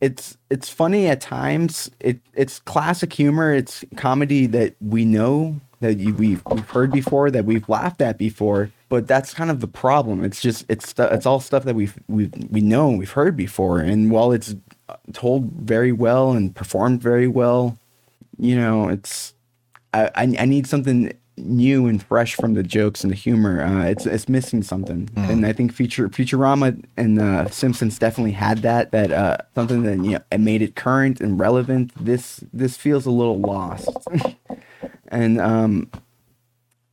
it's 0.00 0.36
it's 0.50 0.68
funny 0.68 1.06
at 1.06 1.20
times. 1.20 1.90
It 2.00 2.20
it's 2.34 2.60
classic 2.60 3.12
humor. 3.12 3.52
It's 3.52 3.84
comedy 3.96 4.46
that 4.46 4.76
we 4.80 5.04
know 5.04 5.60
that 5.80 5.98
you, 5.98 6.14
we've 6.14 6.42
we've 6.50 6.68
heard 6.68 6.92
before, 6.92 7.30
that 7.30 7.44
we've 7.44 7.68
laughed 7.68 8.00
at 8.00 8.18
before. 8.18 8.70
But 8.88 9.06
that's 9.06 9.34
kind 9.34 9.50
of 9.50 9.60
the 9.60 9.68
problem. 9.68 10.24
It's 10.24 10.40
just 10.40 10.64
it's 10.68 10.94
it's 10.96 11.26
all 11.26 11.40
stuff 11.40 11.64
that 11.64 11.74
we've 11.74 11.98
we've 12.08 12.32
we 12.50 12.60
know 12.60 12.88
and 12.88 12.98
we've 12.98 13.10
heard 13.10 13.36
before. 13.36 13.80
And 13.80 14.10
while 14.10 14.32
it's 14.32 14.54
uh, 14.88 14.96
told 15.12 15.50
very 15.52 15.92
well 15.92 16.32
and 16.32 16.54
performed 16.54 17.02
very 17.02 17.28
well, 17.28 17.78
you 18.38 18.56
know, 18.56 18.88
it's 18.88 19.34
I 19.92 20.10
I, 20.14 20.34
I 20.38 20.44
need 20.44 20.66
something 20.66 21.12
new 21.38 21.86
and 21.86 22.02
fresh 22.02 22.34
from 22.34 22.54
the 22.54 22.62
jokes 22.62 23.02
and 23.02 23.10
the 23.10 23.16
humor. 23.16 23.62
Uh, 23.62 23.84
it's 23.84 24.06
it's 24.06 24.28
missing 24.28 24.62
something, 24.62 25.08
and 25.16 25.46
I 25.46 25.52
think 25.52 25.72
Future 25.72 26.08
Futurama 26.08 26.84
and 26.96 27.20
uh, 27.20 27.48
Simpsons 27.48 27.98
definitely 27.98 28.32
had 28.32 28.58
that. 28.58 28.92
That 28.92 29.12
uh, 29.12 29.38
something 29.54 29.82
that 29.84 29.96
you 30.04 30.12
know 30.12 30.20
it 30.30 30.40
made 30.40 30.62
it 30.62 30.74
current 30.74 31.20
and 31.20 31.38
relevant. 31.38 31.92
This 31.98 32.44
this 32.52 32.76
feels 32.76 33.06
a 33.06 33.10
little 33.10 33.38
lost, 33.38 33.88
and 35.08 35.40
um. 35.40 35.90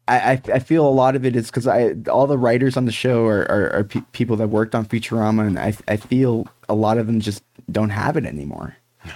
I, 0.07 0.33
I, 0.33 0.41
I 0.53 0.59
feel 0.59 0.87
a 0.87 0.89
lot 0.93 1.15
of 1.15 1.25
it 1.25 1.35
is 1.35 1.47
because 1.47 1.65
I 1.65 1.95
all 2.11 2.27
the 2.27 2.37
writers 2.37 2.77
on 2.77 2.85
the 2.85 2.91
show 2.91 3.25
are, 3.25 3.41
are, 3.49 3.73
are 3.73 3.83
pe- 3.85 4.03
people 4.11 4.35
that 4.35 4.49
worked 4.49 4.75
on 4.75 4.85
Futurama, 4.85 5.47
and 5.47 5.57
I, 5.57 5.75
I 5.87 5.97
feel 5.97 6.47
a 6.69 6.75
lot 6.75 6.99
of 6.99 7.07
them 7.07 7.19
just 7.19 7.41
don't 7.71 7.89
have 7.89 8.15
it 8.15 8.23
anymore. 8.23 8.77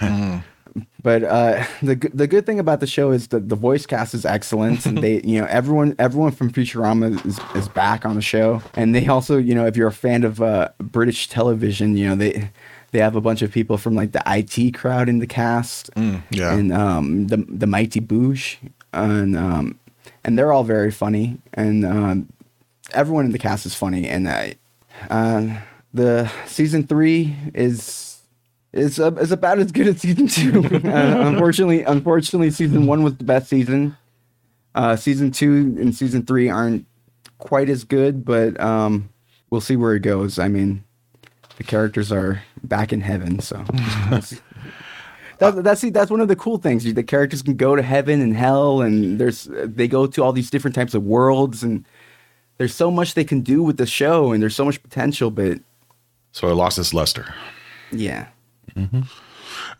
But 1.02 1.24
uh, 1.24 1.64
the 1.82 1.94
the 2.12 2.26
good 2.26 2.46
thing 2.46 2.58
about 2.58 2.80
the 2.80 2.86
show 2.86 3.10
is 3.10 3.28
that 3.28 3.48
the 3.48 3.56
voice 3.56 3.86
cast 3.86 4.14
is 4.14 4.24
excellent, 4.24 4.86
and 4.86 4.98
they 4.98 5.20
you 5.24 5.40
know 5.40 5.46
everyone 5.46 5.94
everyone 5.98 6.32
from 6.32 6.50
Futurama 6.52 7.24
is, 7.26 7.40
is 7.54 7.68
back 7.68 8.04
on 8.04 8.16
the 8.16 8.22
show, 8.22 8.62
and 8.74 8.94
they 8.94 9.06
also 9.06 9.36
you 9.38 9.54
know 9.54 9.66
if 9.66 9.76
you're 9.76 9.88
a 9.88 9.92
fan 9.92 10.24
of 10.24 10.40
uh, 10.40 10.68
British 10.78 11.28
television, 11.28 11.96
you 11.96 12.08
know 12.08 12.16
they 12.16 12.50
they 12.92 12.98
have 12.98 13.16
a 13.16 13.20
bunch 13.20 13.42
of 13.42 13.52
people 13.52 13.78
from 13.78 13.94
like 13.94 14.12
the 14.12 14.22
IT 14.26 14.74
crowd 14.74 15.08
in 15.08 15.18
the 15.18 15.26
cast, 15.26 15.90
yeah. 16.30 16.54
and 16.54 16.72
um, 16.72 17.28
the 17.28 17.38
the 17.48 17.66
Mighty 17.66 18.00
Boosh, 18.00 18.56
and 18.92 19.36
um, 19.36 19.78
and 20.24 20.38
they're 20.38 20.52
all 20.52 20.64
very 20.64 20.90
funny, 20.90 21.38
and 21.54 21.84
um, 21.84 22.28
everyone 22.92 23.24
in 23.24 23.32
the 23.32 23.38
cast 23.38 23.64
is 23.64 23.74
funny, 23.74 24.08
and 24.08 24.28
I, 24.28 24.56
uh, 25.08 25.60
the 25.94 26.30
season 26.46 26.86
three 26.86 27.36
is 27.54 28.09
is 28.72 29.00
uh, 29.00 29.12
is 29.14 29.32
about 29.32 29.58
as 29.58 29.72
good 29.72 29.88
as 29.88 30.00
season 30.00 30.26
two. 30.26 30.64
uh, 30.88 31.28
unfortunately, 31.28 31.82
unfortunately, 31.82 32.50
season 32.50 32.86
one 32.86 33.02
was 33.02 33.16
the 33.16 33.24
best 33.24 33.48
season. 33.48 33.96
Uh, 34.74 34.96
season 34.96 35.30
two 35.32 35.52
and 35.80 35.94
season 35.94 36.24
three 36.24 36.48
aren't 36.48 36.86
quite 37.38 37.68
as 37.68 37.84
good, 37.84 38.24
but 38.24 38.58
um, 38.60 39.08
we'll 39.50 39.60
see 39.60 39.76
where 39.76 39.94
it 39.94 40.00
goes. 40.00 40.38
I 40.38 40.48
mean, 40.48 40.84
the 41.56 41.64
characters 41.64 42.12
are 42.12 42.42
back 42.62 42.92
in 42.92 43.00
heaven, 43.00 43.40
so. 43.40 43.64
we'll 44.10 44.22
see. 44.22 44.38
That's 45.38 45.80
that's 45.80 46.10
one 46.10 46.20
of 46.20 46.28
the 46.28 46.36
cool 46.36 46.58
things. 46.58 46.84
The 46.84 47.02
characters 47.02 47.40
can 47.42 47.56
go 47.56 47.74
to 47.74 47.82
heaven 47.82 48.20
and 48.20 48.36
hell, 48.36 48.82
and 48.82 49.18
there's 49.18 49.48
they 49.50 49.88
go 49.88 50.06
to 50.06 50.22
all 50.22 50.32
these 50.32 50.50
different 50.50 50.74
types 50.74 50.92
of 50.94 51.02
worlds, 51.02 51.62
and 51.62 51.86
there's 52.58 52.74
so 52.74 52.90
much 52.90 53.14
they 53.14 53.24
can 53.24 53.40
do 53.40 53.62
with 53.62 53.78
the 53.78 53.86
show, 53.86 54.32
and 54.32 54.42
there's 54.42 54.54
so 54.54 54.66
much 54.66 54.82
potential. 54.82 55.30
But 55.30 55.60
So 56.32 56.48
it 56.48 56.54
lost 56.54 56.78
its 56.78 56.92
luster. 56.92 57.34
yeah, 57.90 58.28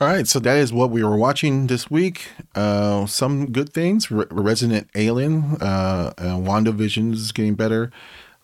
All 0.01 0.09
right, 0.09 0.27
so 0.27 0.39
that 0.41 0.57
is 0.57 0.73
what 0.73 0.91
we 0.91 1.05
were 1.05 1.17
watching 1.17 1.67
this 1.67 1.91
week. 1.91 2.29
Uh, 2.55 3.07
some 3.07 3.53
good 3.53 3.73
things: 3.73 4.11
Re- 4.11 4.27
Resident 4.31 4.89
Alien, 4.95 5.57
uh, 5.61 6.13
uh, 6.19 6.23
WandaVision 6.37 7.13
is 7.13 7.33
getting 7.33 7.55
better, 7.55 7.91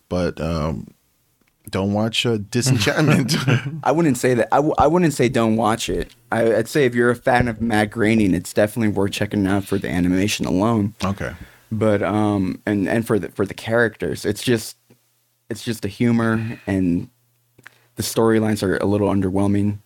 but 0.09 0.41
um, 0.41 0.89
don't 1.71 1.93
watch 1.93 2.25
uh, 2.27 2.39
Disenchantment. 2.51 3.35
I 3.85 3.91
wouldn't 3.93 4.19
say 4.19 4.35
that. 4.35 4.49
I, 4.53 4.57
w- 4.57 4.75
I 4.79 4.87
wouldn't 4.87 5.15
say 5.15 5.29
don't 5.29 5.57
watch 5.57 5.89
it. 5.89 6.15
I, 6.31 6.57
I'd 6.57 6.69
say 6.69 6.85
if 6.85 6.95
you're 6.95 7.11
a 7.11 7.17
fan 7.17 7.49
of 7.49 7.61
Matt 7.61 7.91
Groening, 7.91 8.35
it's 8.35 8.53
definitely 8.53 8.93
worth 8.93 9.13
checking 9.13 9.47
out 9.47 9.65
for 9.65 9.79
the 9.79 9.89
animation 9.89 10.47
alone. 10.47 10.95
okay, 11.05 11.33
But 11.73 12.03
um, 12.03 12.61
and 12.67 12.89
and 12.89 13.07
for 13.07 13.19
the 13.19 13.31
for 13.31 13.47
the 13.47 13.55
characters, 13.55 14.25
it's 14.25 14.43
just 14.43 14.77
it's 15.51 15.65
just 15.65 15.83
the 15.83 15.89
humor 15.89 16.61
and 16.67 17.09
the 17.97 18.03
storylines 18.03 18.63
are 18.63 18.77
a 18.77 18.85
little 18.87 19.09
underwhelming. 19.09 19.79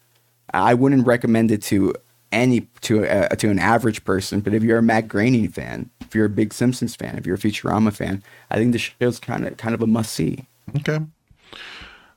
I 0.52 0.74
wouldn't 0.74 1.06
recommend 1.06 1.50
it 1.50 1.62
to 1.64 1.94
any 2.32 2.68
to 2.82 3.04
a, 3.04 3.34
to 3.36 3.50
an 3.50 3.58
average 3.58 4.04
person, 4.04 4.40
but 4.40 4.54
if 4.54 4.62
you're 4.62 4.78
a 4.78 4.82
Matt 4.82 5.08
Groening 5.08 5.48
fan, 5.48 5.90
if 6.00 6.14
you're 6.14 6.26
a 6.26 6.30
big 6.30 6.52
Simpsons 6.52 6.94
fan, 6.94 7.18
if 7.18 7.26
you're 7.26 7.36
a 7.36 7.38
Futurama 7.38 7.92
fan, 7.92 8.22
I 8.50 8.56
think 8.56 8.72
the 8.72 8.78
show's 8.78 9.18
kind 9.18 9.46
of 9.46 9.56
kind 9.56 9.74
of 9.74 9.82
a 9.82 9.86
must 9.86 10.12
see. 10.12 10.46
okay. 10.76 11.00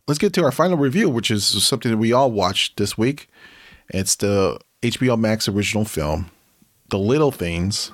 Let's 0.08 0.20
get 0.20 0.34
to 0.34 0.44
our 0.44 0.52
final 0.52 0.78
review, 0.78 1.10
which 1.10 1.32
is 1.32 1.46
something 1.46 1.90
that 1.90 1.98
we 1.98 2.12
all 2.12 2.30
watched 2.30 2.76
this 2.76 2.98
week. 2.98 3.30
It's 3.90 4.16
the 4.18 4.60
HBO 4.82 5.18
Max 5.18 5.48
original 5.48 5.86
film, 5.86 6.30
The 6.90 7.00
Little 7.00 7.32
Things. 7.32 7.92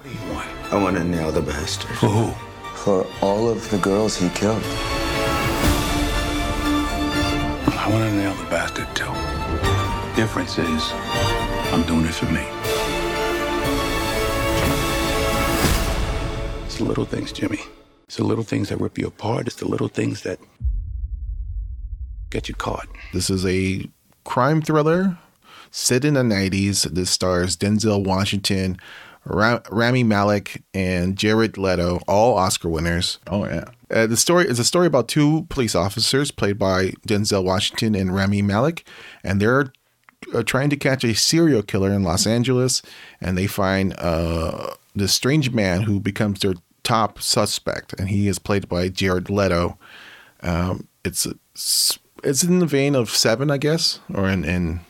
I 0.71 0.81
want 0.81 0.97
to 0.97 1.03
nail 1.03 1.31
the 1.31 1.41
bastard. 1.41 1.95
For 1.97 2.07
who? 2.07 2.31
For 2.77 3.05
all 3.21 3.47
of 3.47 3.69
the 3.69 3.77
girls 3.77 4.17
he 4.17 4.27
killed. 4.29 4.63
I 7.71 7.87
want 7.91 8.09
to 8.09 8.15
nail 8.15 8.33
the 8.33 8.49
bastard 8.49 8.87
too. 8.95 9.28
Difference 10.15 10.57
is, 10.57 10.91
I'm 11.71 11.83
doing 11.83 12.05
it 12.05 12.13
for 12.13 12.25
me. 12.25 12.45
It's 16.65 16.77
the 16.77 16.83
little 16.83 17.05
things, 17.05 17.31
Jimmy. 17.31 17.59
It's 18.05 18.17
the 18.17 18.25
little 18.25 18.43
things 18.43 18.69
that 18.69 18.79
rip 18.81 18.97
you 18.97 19.07
apart. 19.07 19.47
It's 19.47 19.55
the 19.55 19.67
little 19.67 19.87
things 19.87 20.23
that 20.23 20.39
get 22.29 22.49
you 22.49 22.55
caught. 22.55 22.87
This 23.13 23.29
is 23.29 23.45
a 23.45 23.89
crime 24.25 24.61
thriller 24.61 25.17
set 25.71 26.03
in 26.03 26.15
the 26.15 26.21
90s. 26.21 26.83
This 26.91 27.09
stars 27.09 27.55
Denzel 27.55 28.03
Washington, 28.03 28.77
Ra- 29.25 29.61
Rami 29.71 30.03
Malek, 30.03 30.63
and 30.73 31.15
Jared 31.15 31.57
Leto, 31.57 31.99
all 32.07 32.37
Oscar 32.37 32.67
winners. 32.69 33.19
Oh 33.27 33.45
yeah. 33.45 33.65
Uh, 33.91 34.05
the 34.05 34.17
story 34.17 34.47
is 34.47 34.59
a 34.59 34.63
story 34.63 34.85
about 34.85 35.07
two 35.07 35.45
police 35.49 35.75
officers 35.75 36.29
played 36.29 36.59
by 36.59 36.89
Denzel 37.07 37.43
Washington 37.43 37.95
and 37.95 38.13
Rami 38.13 38.41
Malek, 38.41 38.85
and 39.23 39.41
they're 39.41 39.71
uh, 40.33 40.43
trying 40.43 40.69
to 40.69 40.77
catch 40.77 41.03
a 41.03 41.13
serial 41.13 41.63
killer 41.63 41.91
in 41.91 42.03
Los 42.03 42.25
Angeles, 42.25 42.81
and 43.21 43.37
they 43.37 43.47
find 43.47 43.93
uh, 43.97 44.75
this 44.95 45.13
strange 45.13 45.51
man 45.51 45.83
who 45.83 45.99
becomes 45.99 46.39
their 46.39 46.55
top 46.83 47.21
suspect, 47.21 47.93
and 47.99 48.09
he 48.09 48.27
is 48.27 48.39
played 48.39 48.67
by 48.67 48.89
Jared 48.89 49.29
Leto. 49.29 49.77
Um, 50.41 50.87
it's 51.03 51.27
it's 52.23 52.43
in 52.43 52.59
the 52.59 52.65
vein 52.65 52.95
of 52.95 53.09
Seven, 53.09 53.51
I 53.51 53.57
guess, 53.57 53.99
or 54.13 54.27
in, 54.27 54.43
in, 54.43 54.81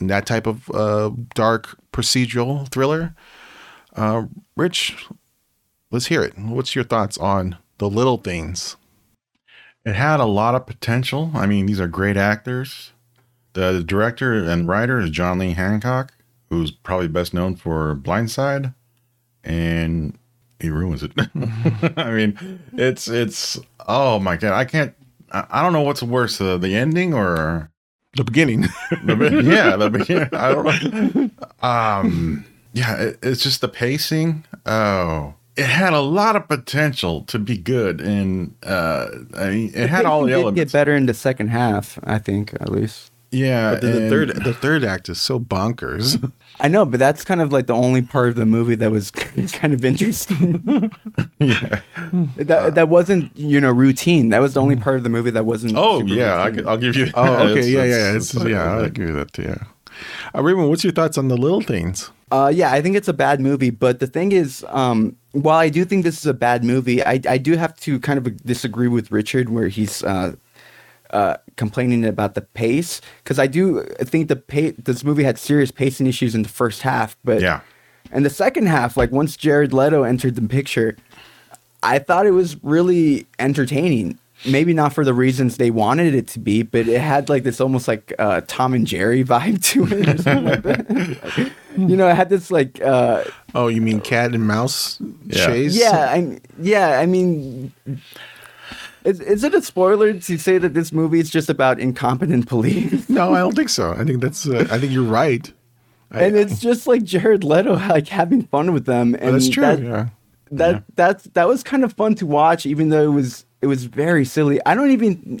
that 0.00 0.26
type 0.26 0.46
of 0.46 0.70
uh, 0.70 1.10
dark 1.34 1.78
procedural 1.92 2.68
thriller. 2.68 3.14
Uh, 3.94 4.24
Rich, 4.56 5.06
let's 5.90 6.06
hear 6.06 6.22
it. 6.22 6.36
What's 6.36 6.74
your 6.74 6.84
thoughts 6.84 7.16
on 7.16 7.56
the 7.78 7.88
little 7.88 8.18
things? 8.18 8.76
It 9.84 9.94
had 9.94 10.18
a 10.18 10.26
lot 10.26 10.54
of 10.54 10.66
potential. 10.66 11.30
I 11.34 11.46
mean, 11.46 11.66
these 11.66 11.80
are 11.80 11.88
great 11.88 12.16
actors. 12.16 12.92
The 13.54 13.82
director 13.82 14.34
and 14.44 14.68
writer 14.68 14.98
is 15.00 15.10
John 15.10 15.38
Lee 15.38 15.52
Hancock, 15.54 16.12
who's 16.50 16.70
probably 16.70 17.08
best 17.08 17.32
known 17.34 17.56
for 17.56 17.94
Blind 17.94 18.30
Side, 18.30 18.74
and 19.42 20.18
he 20.60 20.70
ruins 20.70 21.02
it. 21.02 21.12
I 21.96 22.10
mean, 22.10 22.60
it's 22.72 23.08
it's 23.08 23.58
oh 23.86 24.18
my 24.18 24.36
god, 24.36 24.52
I 24.54 24.64
can't. 24.64 24.94
I, 25.32 25.46
I 25.50 25.62
don't 25.62 25.72
know 25.72 25.82
what's 25.82 26.02
worse, 26.02 26.40
uh, 26.40 26.58
the 26.58 26.74
ending 26.74 27.14
or 27.14 27.70
the 28.16 28.24
beginning. 28.24 28.66
The 29.04 29.16
be- 29.16 29.46
yeah, 29.48 29.76
the 29.76 29.90
beginning. 29.90 30.28
I 30.32 30.52
don't 30.52 31.14
know. 31.14 31.30
Um, 31.68 32.44
yeah, 32.72 32.96
it, 32.96 33.18
it's 33.22 33.42
just 33.42 33.60
the 33.60 33.68
pacing. 33.68 34.44
Oh, 34.66 35.34
it 35.56 35.66
had 35.66 35.92
a 35.92 36.00
lot 36.00 36.34
of 36.36 36.48
potential 36.48 37.22
to 37.24 37.38
be 37.38 37.56
good, 37.58 38.00
and 38.00 38.54
uh, 38.64 39.08
I 39.36 39.50
mean, 39.50 39.72
it 39.74 39.88
had 39.90 40.06
all 40.06 40.22
the 40.22 40.26
It 40.26 40.30
did 40.30 40.34
elements. 40.40 40.56
get 40.56 40.72
better 40.72 40.94
in 40.96 41.06
the 41.06 41.14
second 41.14 41.48
half, 41.48 41.98
I 42.04 42.18
think, 42.18 42.54
at 42.54 42.70
least. 42.72 43.10
Yeah, 43.34 43.72
But 43.72 43.80
the, 43.82 43.86
the 43.88 44.08
third 44.08 44.28
the 44.44 44.54
third 44.54 44.84
act 44.84 45.08
is 45.08 45.20
so 45.20 45.38
bonkers. 45.40 46.30
I 46.60 46.68
know, 46.68 46.84
but 46.84 47.00
that's 47.00 47.24
kind 47.24 47.40
of 47.40 47.52
like 47.52 47.66
the 47.66 47.74
only 47.74 48.00
part 48.02 48.28
of 48.28 48.36
the 48.36 48.46
movie 48.46 48.76
that 48.76 48.90
was 48.92 49.10
kind 49.52 49.74
of 49.74 49.84
interesting. 49.84 50.90
Yeah. 51.38 51.80
that 52.36 52.74
that 52.74 52.88
wasn't 52.88 53.36
you 53.36 53.60
know 53.60 53.70
routine. 53.72 54.28
That 54.30 54.40
was 54.40 54.54
the 54.54 54.60
only 54.62 54.76
part 54.76 54.96
of 54.96 55.02
the 55.02 55.10
movie 55.10 55.30
that 55.30 55.44
wasn't. 55.46 55.74
Oh 55.76 56.00
yeah, 56.02 56.34
I, 56.34 56.52
I'll 56.70 56.76
give 56.78 56.96
you. 56.96 57.08
Oh, 57.14 57.48
okay, 57.48 57.60
It's- 57.60 57.68
yeah, 57.68 57.80
it's- 57.84 57.90
yeah, 57.90 58.08
it's- 58.10 58.34
it's, 58.34 58.44
yeah. 58.44 58.76
I 58.78 58.84
agree 58.86 59.12
with 59.12 59.32
that. 59.32 59.42
Yeah. 59.42 59.64
Uh, 60.34 60.42
Raymond, 60.42 60.68
what's 60.70 60.82
your 60.84 60.92
thoughts 60.92 61.16
on 61.18 61.28
the 61.28 61.36
little 61.36 61.60
things? 61.60 62.10
Uh, 62.32 62.50
yeah, 62.52 62.72
I 62.72 62.82
think 62.82 62.96
it's 62.96 63.06
a 63.06 63.12
bad 63.12 63.40
movie. 63.40 63.70
But 63.70 64.00
the 64.00 64.08
thing 64.08 64.32
is, 64.32 64.64
um, 64.70 65.14
while 65.32 65.58
I 65.58 65.68
do 65.68 65.84
think 65.84 66.02
this 66.02 66.18
is 66.18 66.26
a 66.26 66.34
bad 66.34 66.64
movie, 66.64 67.00
I, 67.04 67.20
I 67.28 67.38
do 67.38 67.56
have 67.56 67.76
to 67.80 68.00
kind 68.00 68.18
of 68.18 68.44
disagree 68.44 68.88
with 68.88 69.12
Richard 69.12 69.50
where 69.50 69.68
he's 69.68 70.02
uh, 70.02 70.34
uh, 71.14 71.36
complaining 71.56 72.04
about 72.04 72.34
the 72.34 72.42
pace 72.42 73.00
because 73.22 73.38
I 73.38 73.46
do 73.46 73.82
think 74.00 74.28
the 74.28 74.36
pa- 74.36 74.76
this 74.82 75.02
movie 75.04 75.22
had 75.24 75.38
serious 75.38 75.70
pacing 75.70 76.06
issues 76.06 76.34
in 76.34 76.42
the 76.42 76.48
first 76.50 76.82
half, 76.82 77.16
but 77.24 77.40
Yeah. 77.40 77.60
and 78.12 78.24
the 78.26 78.30
second 78.30 78.66
half, 78.66 78.96
like 78.96 79.10
once 79.12 79.36
Jared 79.36 79.72
Leto 79.72 80.02
entered 80.02 80.34
the 80.34 80.42
picture, 80.48 80.96
I 81.82 81.98
thought 81.98 82.26
it 82.26 82.32
was 82.32 82.62
really 82.64 83.26
entertaining. 83.38 84.18
Maybe 84.46 84.74
not 84.74 84.92
for 84.92 85.04
the 85.04 85.14
reasons 85.14 85.56
they 85.56 85.70
wanted 85.70 86.14
it 86.14 86.26
to 86.34 86.38
be, 86.38 86.62
but 86.64 86.86
it 86.88 87.00
had 87.00 87.28
like 87.30 87.44
this 87.44 87.60
almost 87.62 87.88
like 87.88 88.12
uh, 88.18 88.42
Tom 88.46 88.74
and 88.74 88.86
Jerry 88.86 89.24
vibe 89.24 89.62
to 89.72 89.84
it. 89.86 90.08
Or 90.08 90.18
something 90.22 90.44
like 90.44 90.62
that. 90.64 91.50
you 91.78 91.96
know, 91.96 92.08
it 92.08 92.14
had 92.16 92.28
this 92.28 92.50
like 92.50 92.78
uh, 92.82 93.24
Oh, 93.54 93.68
you 93.68 93.80
mean 93.80 94.00
cat 94.02 94.34
and 94.34 94.46
mouse 94.46 94.98
Yeah. 95.26 95.46
chase? 95.46 95.74
yeah, 95.76 96.10
I 96.12 96.40
yeah, 96.60 96.98
I 97.00 97.06
mean, 97.06 97.72
is, 99.04 99.20
is 99.20 99.44
it 99.44 99.54
a 99.54 99.62
spoiler 99.62 100.12
to 100.14 100.38
say 100.38 100.58
that 100.58 100.74
this 100.74 100.92
movie 100.92 101.20
is 101.20 101.30
just 101.30 101.48
about 101.50 101.78
incompetent 101.80 102.48
police? 102.48 103.08
No, 103.08 103.34
I 103.34 103.38
don't 103.40 103.54
think 103.54 103.68
so. 103.68 103.92
I 103.92 104.04
think 104.04 104.20
that's. 104.20 104.48
Uh, 104.48 104.66
I 104.70 104.78
think 104.78 104.92
you're 104.92 105.04
right. 105.04 105.52
I- 106.10 106.22
and 106.24 106.36
it's 106.36 106.60
just 106.60 106.86
like 106.86 107.04
Jared 107.04 107.44
Leto 107.44 107.74
like 107.74 108.08
having 108.08 108.42
fun 108.44 108.72
with 108.72 108.86
them, 108.86 109.14
and 109.20 109.34
that's 109.34 109.48
true. 109.48 109.62
that- 109.62 109.80
yeah. 109.82 110.06
that 110.52 110.84
that's 110.96 111.24
that 111.34 111.46
was 111.48 111.62
kind 111.62 111.84
of 111.84 111.92
fun 111.92 112.14
to 112.16 112.26
watch 112.26 112.66
even 112.66 112.88
though 112.90 113.02
it 113.02 113.14
was 113.14 113.44
it 113.62 113.66
was 113.66 113.84
very 113.84 114.24
silly 114.24 114.60
i 114.66 114.74
don't 114.74 114.90
even 114.90 115.40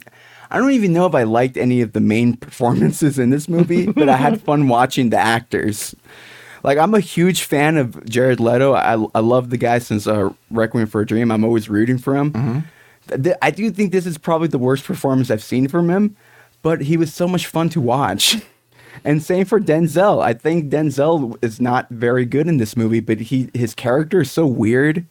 i 0.50 0.56
don't 0.58 0.72
even 0.72 0.92
know 0.92 1.06
if 1.06 1.14
i 1.14 1.22
liked 1.22 1.56
any 1.58 1.82
of 1.82 1.92
the 1.92 2.00
main 2.00 2.34
performances 2.36 3.18
in 3.18 3.30
this 3.30 3.46
movie 3.48 3.86
but 3.92 4.08
i 4.08 4.16
had 4.16 4.40
fun 4.40 4.66
watching 4.66 5.10
the 5.10 5.18
actors 5.18 5.94
like 6.64 6.78
i'm 6.78 6.94
a 6.94 7.00
huge 7.00 7.42
fan 7.42 7.76
of 7.76 8.02
jared 8.06 8.40
leto 8.40 8.72
i, 8.72 8.94
I 9.14 9.20
love 9.20 9.50
the 9.50 9.58
guy 9.58 9.78
since 9.78 10.06
uh, 10.08 10.30
requiem 10.50 10.86
for 10.88 11.02
a 11.02 11.06
dream 11.06 11.30
i'm 11.30 11.44
always 11.44 11.68
rooting 11.68 11.98
for 11.98 12.16
him 12.16 12.64
Th- 13.08 13.36
i 13.42 13.50
do 13.50 13.70
think 13.70 13.92
this 13.92 14.06
is 14.06 14.18
probably 14.18 14.48
the 14.48 14.58
worst 14.58 14.84
performance 14.84 15.30
i've 15.30 15.42
seen 15.42 15.68
from 15.68 15.90
him 15.90 16.16
but 16.62 16.82
he 16.82 16.96
was 16.96 17.12
so 17.12 17.28
much 17.28 17.46
fun 17.46 17.68
to 17.70 17.80
watch 17.80 18.36
and 19.04 19.22
same 19.22 19.44
for 19.44 19.60
Denzel. 19.60 20.22
I 20.22 20.34
think 20.34 20.70
Denzel 20.70 21.36
is 21.42 21.60
not 21.60 21.88
very 21.90 22.24
good 22.24 22.46
in 22.46 22.58
this 22.58 22.76
movie, 22.76 23.00
but 23.00 23.20
he 23.20 23.50
his 23.54 23.74
character 23.74 24.20
is 24.20 24.30
so 24.30 24.46
weird, 24.46 25.06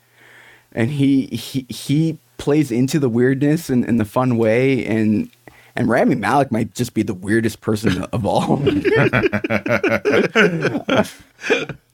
and 0.72 0.91
he 0.91 1.28
he 1.28 1.66
he 1.70 2.20
plays 2.38 2.72
into 2.72 3.00
the 3.00 3.10
weirdness 3.10 3.70
in, 3.70 3.84
in 3.84 3.98
the 3.98 4.06
fun 4.06 4.38
way. 4.38 4.86
And 4.86 5.30
and 5.76 5.90
Rami 5.90 6.16
Malek 6.16 6.52
might 6.52 6.74
just 6.76 6.94
be 6.94 7.04
the 7.04 7.14
weirdest 7.14 7.62
person 7.62 8.04
of 8.14 8.26
all. 8.26 8.62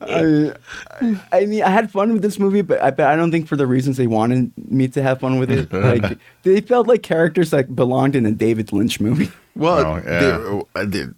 I, 0.02 0.54
I 1.32 1.46
mean, 1.46 1.64
I 1.64 1.70
had 1.70 1.92
fun 1.92 2.14
with 2.14 2.22
this 2.22 2.40
movie, 2.40 2.62
but 2.62 2.82
I, 2.82 2.92
but 2.92 3.08
I 3.08 3.16
don't 3.16 3.32
think 3.32 3.48
for 3.48 3.56
the 3.56 3.68
reasons 3.68 3.98
they 3.98 4.08
wanted 4.08 4.52
me 4.70 4.88
to 4.90 5.02
have 5.04 5.20
fun 5.20 5.40
with 5.40 5.52
it. 5.52 5.70
Like 5.80 6.18
they 6.44 6.62
felt 6.62 6.88
like 6.88 7.04
characters 7.04 7.52
that 7.52 7.76
belonged 7.76 8.16
in 8.16 8.26
a 8.26 8.32
David 8.32 8.74
Lynch 8.74 9.00
movie. 9.00 9.32
Well, 9.56 10.02
Oh, 10.06 10.12
they- 10.76 10.82
uh, 10.82 10.86
they- 10.86 11.14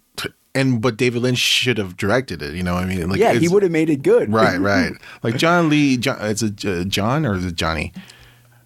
and 0.54 0.82
but 0.82 0.98
David 0.98 1.22
Lynch 1.22 1.38
should 1.38 1.78
have 1.78 1.96
directed 1.96 2.42
it. 2.42 2.54
You 2.54 2.62
know, 2.62 2.74
what 2.74 2.84
I 2.84 2.86
mean, 2.86 3.08
like 3.08 3.18
yeah, 3.18 3.32
he 3.32 3.48
would 3.48 3.62
have 3.62 3.72
made 3.72 3.88
it 3.88 4.02
good. 4.02 4.30
Right, 4.30 4.58
right. 4.58 4.92
Like 5.22 5.38
John 5.38 5.70
Lee. 5.70 5.96
John, 5.96 6.18
it's 6.20 6.42
a 6.42 6.80
uh, 6.80 6.84
John 6.84 7.24
or 7.24 7.36
is 7.36 7.46
it 7.46 7.54
Johnny? 7.54 7.90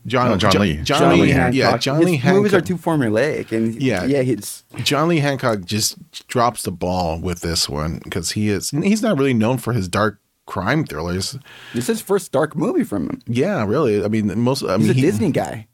John. 0.06 0.30
No, 0.30 0.36
John 0.36 0.52
Jo- 0.52 0.58
Lee. 0.60 0.76
John, 0.76 0.84
John 1.00 1.12
Lee. 1.14 1.22
Lee 1.22 1.28
Hancock. 1.30 1.54
Yeah, 1.54 1.76
John 1.78 1.96
His 1.98 2.06
Lee 2.06 2.16
Hancock. 2.16 2.36
movies 2.36 2.54
are 2.54 2.60
too 2.60 2.76
formulaic, 2.76 3.52
and 3.52 3.80
Yeah. 3.80 4.04
yeah, 4.04 4.22
he's 4.22 4.64
John 4.84 5.08
Lee 5.08 5.18
Hancock 5.18 5.64
just 5.64 5.96
drops 6.28 6.62
the 6.62 6.70
ball 6.72 7.18
with 7.20 7.40
this 7.40 7.68
one 7.68 8.00
because 8.04 8.32
he 8.32 8.48
is. 8.48 8.70
He's 8.70 9.02
not 9.02 9.18
really 9.18 9.34
known 9.34 9.58
for 9.58 9.72
his 9.72 9.88
dark 9.88 10.18
crime 10.46 10.84
thrillers. 10.84 11.36
this 11.74 11.88
is 11.88 12.00
first 12.00 12.30
dark 12.32 12.54
movie 12.56 12.84
from 12.84 13.08
him. 13.10 13.20
Yeah, 13.26 13.64
really. 13.66 14.04
I 14.04 14.08
mean, 14.08 14.38
most. 14.40 14.62
I 14.62 14.76
He's 14.76 14.80
mean, 14.88 14.90
a 14.90 14.94
he, 14.94 15.00
Disney 15.02 15.30
guy. 15.32 15.66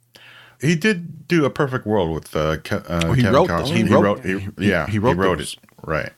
He 0.60 0.76
did 0.76 1.26
do 1.26 1.44
a 1.44 1.50
perfect 1.50 1.86
world 1.86 2.12
with 2.14 2.34
uh, 2.36 2.56
Ke- 2.58 2.88
uh, 2.88 3.02
Oh, 3.06 3.12
he 3.14 3.22
Kevin 3.22 3.34
wrote 3.34 3.48
Costner. 3.50 3.66
He, 3.74 3.82
He 3.82 3.92
wrote, 3.92 4.02
wrote- 4.02 4.24
he- 4.24 4.38
he- 4.62 4.68
yeah, 4.70 4.86
he 4.86 4.98
wrote 5.00 5.16
wrote 5.16 5.40
it. 5.40 5.56
Right. 5.84 6.10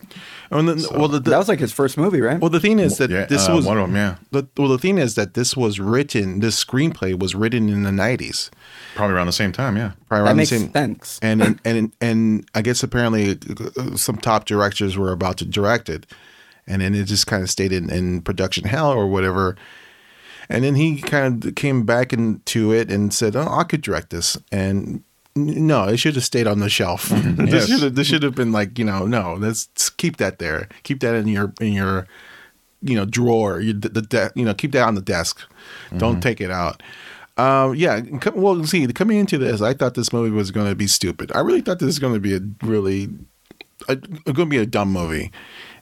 And 0.51 0.69
then, 0.69 0.79
well, 0.93 1.09
the, 1.09 1.19
the- 1.21 1.31
that 1.31 1.39
was 1.39 1.49
like 1.49 1.59
his 1.61 1.73
first 1.73 1.97
movie, 1.97 2.21
right? 2.21 2.39
well, 2.41 2.51
the 2.51 2.61
thing 2.61 2.79
is 2.79 2.99
that 2.99 3.11
Yeah, 3.11 3.25
this 3.27 3.49
uh, 3.49 3.55
was 3.55 3.65
one 3.67 3.79
of 3.79 3.87
them. 3.89 3.97
Yeah, 3.97 4.17
The, 4.31 4.47
well, 4.57 4.69
the 4.69 4.79
thing 4.79 4.99
is 4.99 5.15
that 5.15 5.35
this 5.35 5.57
was 5.57 5.81
written. 5.81 6.41
This 6.41 6.63
screenplay 6.63 7.19
was 7.19 7.35
written 7.35 7.69
in 7.69 7.83
the 7.83 7.93
nineties. 7.93 8.51
probably 8.95 9.17
around 9.17 9.27
the 9.27 9.33
same 9.33 9.53
time. 9.53 9.77
Yeah. 9.77 9.93
Probably 10.09 10.25
that 10.25 10.29
around 10.29 10.37
makes 10.37 10.51
the 10.51 10.59
same. 10.59 10.73
sense. 10.73 11.19
and 11.23 11.43
and, 11.43 11.61
and 11.65 11.93
and 12.01 12.49
I 12.55 12.63
guess 12.63 12.83
apparently 12.83 13.39
uh, 13.77 13.97
some 13.97 14.17
top 14.19 14.45
directors 14.45 14.97
were 14.97 15.13
about 15.13 15.39
to 15.39 15.45
direct 15.45 15.89
it, 15.89 16.07
and 16.67 16.83
then 16.83 16.95
it 16.95 17.05
just 17.05 17.27
kind 17.27 17.43
of 17.43 17.51
stayed 17.51 17.73
in, 17.73 17.91
in 17.91 18.21
production 18.23 18.65
hell 18.65 18.91
or 18.91 19.07
whatever. 19.07 19.57
And 20.51 20.63
then 20.63 20.75
he 20.75 21.01
kind 21.01 21.43
of 21.43 21.55
came 21.55 21.85
back 21.87 22.13
into 22.13 22.71
it 22.73 22.91
and 22.91 23.15
said, 23.15 23.35
"Oh, 23.35 23.49
I 23.51 23.65
could 23.65 23.81
direct 23.81 24.11
this." 24.11 24.37
And 24.53 24.87
n- 24.87 25.05
no, 25.37 25.85
it 25.89 25.97
should 25.97 26.15
have 26.15 26.25
stayed 26.25 26.47
on 26.47 26.61
the 26.61 26.69
shelf. 26.71 27.11
Yes. 27.45 27.51
this 27.51 27.69
should 27.69 27.83
have 27.83 27.95
this 27.95 28.07
should 28.07 28.23
have 28.23 28.35
been 28.35 28.53
like 28.53 28.79
you 28.79 28.85
know 28.85 29.07
no, 29.07 29.35
let's 29.35 29.91
keep 29.91 30.17
that 30.19 30.39
there. 30.39 30.69
Keep 30.83 31.01
that 31.01 31.15
in 31.15 31.29
your 31.29 31.53
in 31.61 31.73
your 31.73 32.07
you 32.83 32.95
know 32.95 33.05
drawer. 33.05 33.61
You 33.61 33.73
the, 33.73 33.89
the 33.89 34.03
de- 34.03 34.31
you 34.35 34.45
know 34.45 34.55
keep 34.55 34.73
that 34.73 34.87
on 34.87 34.95
the 34.95 35.03
desk. 35.03 35.41
Don't 35.97 36.21
take 36.21 36.41
it 36.41 36.51
out. 36.51 36.83
Um, 37.37 37.75
yeah. 37.75 38.01
Well, 38.35 38.65
see, 38.65 38.87
coming 38.89 39.19
into 39.19 39.39
this, 39.39 39.61
I 39.61 39.75
thought 39.75 39.95
this 39.95 40.13
movie 40.13 40.31
was 40.31 40.51
going 40.51 40.69
to 40.69 40.77
be 40.77 40.87
stupid. 40.87 41.33
I 41.35 41.41
really 41.41 41.61
thought 41.63 41.81
this 41.81 41.87
was 41.87 41.99
going 41.99 42.15
to 42.15 42.21
be 42.21 42.35
a 42.37 42.41
really, 42.65 43.09
a, 43.89 43.97
going 43.97 44.35
to 44.37 44.47
be 44.47 44.59
a 44.59 44.67
dumb 44.67 44.93
movie. 44.93 45.33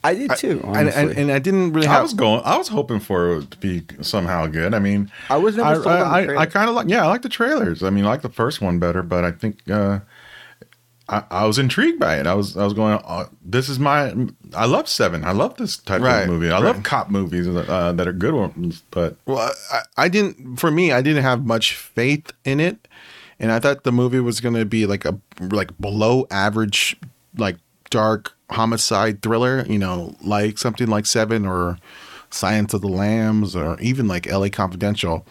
I 0.03 0.13
did 0.15 0.35
too. 0.35 0.61
And, 0.65 0.89
and, 0.89 1.11
and 1.11 1.31
I 1.31 1.39
didn't 1.39 1.71
really 1.71 1.87
I 1.87 2.01
was 2.01 2.13
going. 2.13 2.41
I 2.43 2.57
was 2.57 2.67
hoping 2.67 2.99
for 2.99 3.37
it 3.37 3.51
to 3.51 3.57
be 3.57 3.83
somehow 4.01 4.47
good. 4.47 4.73
I 4.73 4.79
mean, 4.79 5.09
I 5.29 5.37
was 5.37 5.55
never 5.55 5.69
I, 5.69 5.73
sold 5.75 5.87
on 5.87 5.99
the 6.27 6.33
I, 6.33 6.41
I, 6.41 6.45
kind 6.45 6.69
of 6.69 6.75
like. 6.75 6.89
Yeah, 6.89 7.05
I 7.05 7.07
like 7.07 7.21
the 7.21 7.29
trailers. 7.29 7.83
I 7.83 7.89
mean, 7.89 8.05
I 8.05 8.09
like 8.09 8.21
the 8.21 8.29
first 8.29 8.61
one 8.61 8.79
better, 8.79 9.01
but 9.01 9.23
I 9.23 9.31
think 9.31 9.69
uh, 9.69 9.99
I, 11.07 11.23
I 11.31 11.45
was 11.45 11.57
intrigued 11.57 11.99
by 11.99 12.17
it. 12.19 12.27
I 12.27 12.33
was. 12.33 12.57
I 12.57 12.63
was 12.63 12.73
going. 12.73 12.99
Uh, 13.05 13.27
this 13.45 13.69
is 13.69 13.79
my. 13.79 14.13
I 14.53 14.65
love 14.65 14.89
Seven. 14.89 15.23
I 15.23 15.31
love 15.31 15.55
this 15.57 15.77
type 15.77 16.01
Right, 16.01 16.23
of 16.23 16.27
movie. 16.27 16.51
I 16.51 16.59
love 16.59 16.83
cop 16.83 17.09
movies 17.09 17.47
uh, 17.47 17.93
that 17.93 18.07
are 18.07 18.13
good 18.13 18.33
ones. 18.33 18.83
But 18.91 19.15
Well, 19.25 19.51
I, 19.71 19.81
I 19.97 20.07
didn't. 20.09 20.57
For 20.57 20.69
me, 20.69 20.91
I 20.91 21.01
didn't 21.01 21.23
have 21.23 21.45
much 21.45 21.75
faith 21.75 22.31
in 22.43 22.59
it, 22.59 22.87
and 23.39 23.51
I 23.51 23.59
thought 23.59 23.83
the 23.83 23.91
movie 23.91 24.19
was 24.19 24.41
going 24.41 24.55
to 24.55 24.65
be 24.65 24.85
like 24.85 25.05
a 25.05 25.17
like 25.39 25.77
below 25.79 26.27
average, 26.29 26.97
like 27.37 27.57
dark 27.93 28.33
homicide 28.51 29.21
thriller. 29.21 29.65
You 29.69 29.79
know, 29.79 30.15
like 30.23 30.57
something 30.57 30.87
like 30.87 31.05
Seven 31.05 31.45
or 31.45 31.77
Silence 32.31 32.73
of 32.73 32.81
the 32.81 32.87
Lambs 32.89 33.55
or 33.55 33.79
even 33.79 34.07
like 34.07 34.25
L.A. 34.27 34.49
Confidential. 34.49 35.25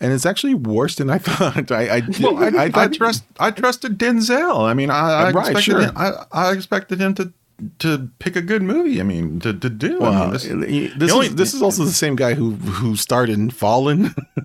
And 0.00 0.12
it's 0.12 0.26
actually 0.26 0.54
worse 0.54 0.96
than 0.96 1.08
I 1.10 1.18
thought. 1.26 1.70
I 1.72 1.96
I, 1.98 2.02
well, 2.20 2.36
I, 2.38 2.46
I, 2.48 2.64
I, 2.64 2.70
thought 2.70 2.92
trust. 2.94 3.24
I 3.40 3.50
trusted 3.50 3.98
Denzel. 3.98 4.60
I 4.70 4.74
mean, 4.74 4.90
I, 4.90 5.10
I 5.28 5.30
Right, 5.32 5.46
expected. 5.56 5.62
sure. 5.64 5.80
Him, 5.82 5.92
I, 5.96 6.12
I 6.32 6.52
expected 6.52 7.00
him 7.00 7.14
to 7.14 7.32
to 7.78 8.10
pick 8.18 8.34
a 8.36 8.42
good 8.42 8.62
movie. 8.62 9.00
I 9.00 9.04
mean, 9.04 9.38
to, 9.40 9.52
to 9.54 9.70
do. 9.70 9.98
I 10.00 10.02
Well, 10.02 10.22
mean, 10.24 10.30
this, 10.32 10.92
this, 10.98 11.12
only- 11.12 11.26
is, 11.28 11.34
this 11.36 11.54
is 11.54 11.62
also 11.62 11.84
the 11.84 11.92
same 11.92 12.16
guy 12.16 12.34
who 12.34 12.50
who 12.80 12.96
starred 12.96 13.30
in 13.30 13.50
Fallen, 13.50 14.12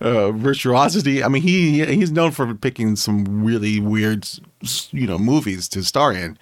uh, 0.00 0.32
Virtuosity. 0.32 1.24
I 1.24 1.28
mean, 1.28 1.42
he 1.42 1.84
he's 1.86 2.12
known 2.12 2.30
for 2.30 2.54
picking 2.54 2.96
some 2.96 3.44
really 3.44 3.80
weird, 3.80 4.28
you 4.90 5.06
know, 5.06 5.18
movies 5.18 5.68
to 5.70 5.82
star 5.82 6.12
in. 6.12 6.38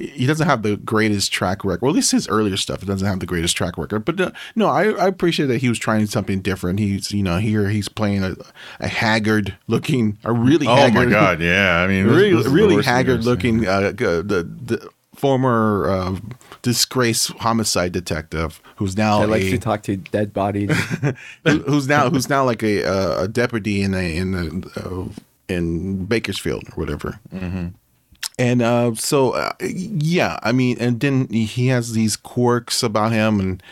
He 0.00 0.26
doesn't 0.26 0.46
have 0.46 0.62
the 0.62 0.76
greatest 0.76 1.32
track 1.32 1.64
record. 1.64 1.82
Well, 1.82 1.90
at 1.90 1.96
least 1.96 2.12
his 2.12 2.26
earlier 2.28 2.56
stuff 2.56 2.80
doesn't 2.84 3.06
have 3.06 3.20
the 3.20 3.26
greatest 3.26 3.56
track 3.56 3.76
record. 3.76 4.04
But 4.04 4.20
uh, 4.20 4.30
no, 4.56 4.68
I, 4.68 4.84
I 4.92 5.06
appreciate 5.06 5.46
that 5.46 5.58
he 5.58 5.68
was 5.68 5.78
trying 5.78 6.06
something 6.06 6.40
different. 6.40 6.78
He's 6.78 7.12
you 7.12 7.22
know 7.22 7.38
here 7.38 7.68
he's 7.68 7.88
playing 7.88 8.24
a, 8.24 8.34
a 8.80 8.88
haggard 8.88 9.56
looking, 9.66 10.18
a 10.24 10.32
really 10.32 10.66
Oh 10.66 10.74
haggard, 10.74 11.06
my 11.06 11.10
god! 11.10 11.40
Yeah, 11.50 11.76
I 11.78 11.86
mean, 11.86 12.06
this- 12.06 12.16
really 12.16 12.34
this 12.34 12.46
is 12.46 12.52
really 12.52 12.76
worst 12.76 12.86
thing 12.86 12.94
I've 12.94 13.06
haggard 13.06 13.24
looking 13.24 13.66
uh, 13.66 13.80
the 13.90 14.48
the 14.64 14.90
former 15.14 15.90
uh, 15.90 16.16
disgraced 16.62 17.28
homicide 17.38 17.92
detective 17.92 18.60
who's 18.76 18.96
now 18.96 19.20
that 19.20 19.28
likes 19.28 19.44
a, 19.46 19.50
to 19.50 19.58
talk 19.58 19.82
to 19.82 19.96
dead 19.96 20.32
bodies. 20.32 20.70
who's 21.44 21.88
now 21.88 22.08
who's 22.08 22.28
now 22.30 22.44
like 22.44 22.62
a 22.62 22.84
uh, 22.84 23.24
a 23.24 23.28
deputy 23.28 23.82
in 23.82 23.92
a 23.94 24.16
in 24.16 24.34
a, 24.34 24.80
uh, 24.80 25.08
in 25.48 26.04
Bakersfield 26.06 26.64
or 26.70 26.72
whatever. 26.80 27.20
Mm-hmm. 27.34 27.68
And 28.40 28.62
uh, 28.62 28.94
so, 28.94 29.32
uh, 29.32 29.52
yeah, 29.60 30.38
I 30.42 30.52
mean, 30.52 30.78
and 30.80 30.98
then 30.98 31.28
he 31.28 31.66
has 31.66 31.92
these 31.92 32.16
quirks 32.16 32.82
about 32.82 33.12
him, 33.12 33.38
and 33.38 33.62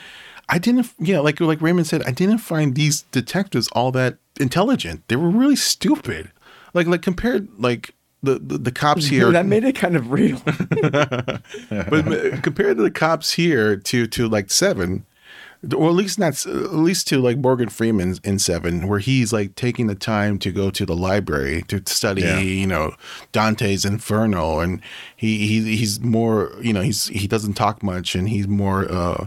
I 0.50 0.58
didn't, 0.58 0.92
yeah, 0.98 1.20
like 1.20 1.40
like 1.40 1.62
Raymond 1.62 1.86
said, 1.86 2.02
I 2.02 2.10
didn't 2.10 2.38
find 2.38 2.74
these 2.74 3.02
detectives 3.10 3.68
all 3.68 3.90
that 3.92 4.18
intelligent. 4.38 5.08
They 5.08 5.16
were 5.16 5.30
really 5.30 5.56
stupid. 5.56 6.30
Like 6.74 6.86
like 6.86 7.00
compared 7.00 7.48
like 7.58 7.94
the 8.22 8.38
the, 8.38 8.58
the 8.58 8.70
cops 8.70 9.06
here. 9.06 9.32
that 9.32 9.46
made 9.46 9.64
it 9.64 9.74
kind 9.74 9.96
of 9.96 10.12
real. 10.12 10.38
but 10.44 12.42
compared 12.42 12.76
to 12.76 12.82
the 12.82 12.92
cops 12.94 13.32
here 13.32 13.74
to 13.74 14.06
to 14.06 14.28
like 14.28 14.50
seven 14.50 15.06
or 15.74 15.88
at 15.88 15.94
least 15.94 16.18
not 16.18 16.46
at 16.46 16.72
least 16.74 17.08
to 17.08 17.18
like 17.18 17.36
Morgan 17.38 17.68
Freeman's 17.68 18.20
in 18.24 18.38
Seven, 18.38 18.86
where 18.86 19.00
he's 19.00 19.32
like 19.32 19.54
taking 19.56 19.86
the 19.88 19.94
time 19.94 20.38
to 20.38 20.52
go 20.52 20.70
to 20.70 20.86
the 20.86 20.94
library 20.96 21.62
to 21.68 21.82
study, 21.86 22.22
Yeah. 22.22 22.38
you 22.38 22.66
know, 22.66 22.94
Dante's 23.32 23.84
Inferno, 23.84 24.60
and 24.60 24.80
he, 25.16 25.46
he 25.48 25.76
he's 25.76 26.00
more, 26.00 26.52
you 26.60 26.72
know, 26.72 26.80
he's 26.80 27.06
he 27.08 27.26
doesn't 27.26 27.54
talk 27.54 27.82
much, 27.82 28.14
and 28.14 28.28
he's 28.28 28.46
more 28.46 28.90
uh, 28.90 29.26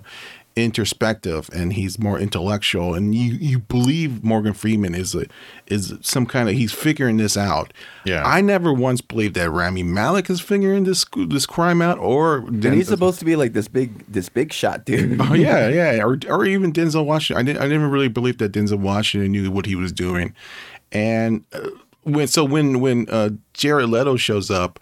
introspective, 0.55 1.49
and 1.53 1.73
he's 1.73 1.97
more 1.97 2.19
intellectual, 2.19 2.93
and 2.93 3.15
you 3.15 3.33
you 3.33 3.59
believe 3.59 4.23
Morgan 4.23 4.53
Freeman 4.53 4.93
is 4.93 5.15
a 5.15 5.25
is 5.67 5.93
some 6.01 6.25
kind 6.25 6.49
of 6.49 6.55
he's 6.55 6.73
figuring 6.73 7.17
this 7.17 7.37
out. 7.37 7.73
Yeah. 8.05 8.23
I 8.25 8.41
never 8.41 8.73
once 8.73 9.01
believed 9.01 9.35
that 9.35 9.49
Rami 9.49 9.83
Malek 9.83 10.29
is 10.29 10.41
figuring 10.41 10.83
this 10.83 11.05
this 11.27 11.45
crime 11.45 11.81
out, 11.81 11.97
or 11.99 12.37
and 12.39 12.73
he's 12.73 12.87
supposed 12.87 13.19
to 13.19 13.25
be 13.25 13.35
like 13.35 13.53
this 13.53 13.67
big, 13.67 14.05
this 14.11 14.29
big 14.29 14.51
shot 14.53 14.85
dude. 14.85 15.19
Oh 15.31 15.33
yeah, 15.33 15.69
yeah, 15.69 16.03
or 16.03 16.17
or 16.27 16.45
even 16.45 16.73
Denzel 16.73 17.05
Washington. 17.05 17.39
I 17.39 17.45
didn't. 17.45 17.63
I 17.63 17.67
never 17.67 17.87
really 17.87 18.09
believed 18.09 18.39
that 18.39 18.51
Denzel 18.51 18.79
Washington 18.79 19.31
knew 19.31 19.49
what 19.51 19.65
he 19.65 19.75
was 19.75 19.91
doing, 19.91 20.33
and 20.91 21.45
uh, 21.53 21.69
when 22.03 22.27
so 22.27 22.43
when 22.43 22.81
when 22.81 23.07
uh, 23.09 23.29
Jared 23.53 23.89
Leto 23.89 24.17
shows 24.17 24.49
up, 24.51 24.79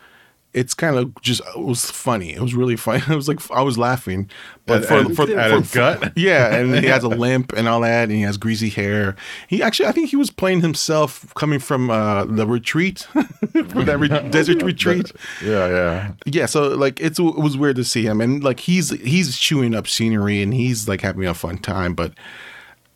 it's 0.53 0.73
kind 0.73 0.95
of 0.95 1.13
just 1.21 1.41
it 1.55 1.59
was 1.61 1.91
funny. 1.91 2.33
It 2.33 2.41
was 2.41 2.55
really 2.55 2.75
funny. 2.75 3.01
It 3.09 3.15
was 3.15 3.27
like 3.27 3.39
I 3.51 3.61
was 3.61 3.77
laughing, 3.77 4.29
but 4.65 4.81
At- 4.83 4.87
for 5.07 5.13
for, 5.13 5.31
at 5.39 5.51
for- 5.51 5.57
his 5.59 5.71
gut? 5.73 6.13
yeah, 6.17 6.55
and 6.55 6.73
he 6.75 6.87
has 6.87 7.03
a 7.03 7.07
limp 7.07 7.53
and 7.53 7.67
all 7.67 7.81
that, 7.81 8.03
and 8.03 8.11
he 8.11 8.21
has 8.21 8.37
greasy 8.37 8.69
hair. 8.69 9.15
He 9.47 9.61
actually, 9.61 9.87
I 9.87 9.91
think 9.91 10.09
he 10.09 10.15
was 10.15 10.31
playing 10.31 10.61
himself 10.61 11.31
coming 11.35 11.59
from 11.59 11.89
uh, 11.91 12.25
the 12.25 12.47
retreat, 12.47 13.07
from 13.51 13.85
that 13.85 13.99
re- 13.99 14.29
desert 14.31 14.61
retreat 14.63 15.11
Yeah, 15.43 15.67
yeah. 15.67 16.11
yeah 16.25 16.45
so 16.47 16.69
like 16.69 16.99
it's 16.99 17.19
it 17.19 17.23
was 17.35 17.55
weird 17.57 17.75
to 17.75 17.83
see 17.83 18.05
him 18.05 18.19
and 18.21 18.43
like 18.43 18.59
he's 18.61 18.89
he's 19.01 19.37
chewing 19.37 19.75
up 19.75 19.87
scenery 19.87 20.41
and 20.41 20.53
he's 20.53 20.87
like 20.87 21.01
having 21.01 21.25
a 21.25 21.33
fun 21.33 21.57
time 21.57 21.93
but 21.93 22.13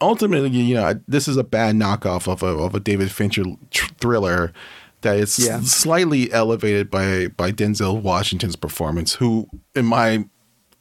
ultimately 0.01 0.49
you 0.49 0.75
know 0.75 0.99
this 1.07 1.27
is 1.27 1.37
a 1.37 1.43
bad 1.43 1.75
knockoff 1.75 2.27
of 2.31 2.43
a, 2.43 2.47
of 2.47 2.75
a 2.75 2.79
david 2.79 3.11
fincher 3.11 3.43
tr- 3.71 3.91
thriller 3.99 4.51
that 5.03 5.17
is 5.17 5.37
Yeah. 5.39 5.61
slightly 5.61 6.31
elevated 6.33 6.89
by 6.91 7.27
by 7.27 7.51
denzel 7.51 8.01
washington's 8.01 8.55
performance 8.57 9.13
who 9.13 9.47
in 9.75 9.85
my 9.85 10.25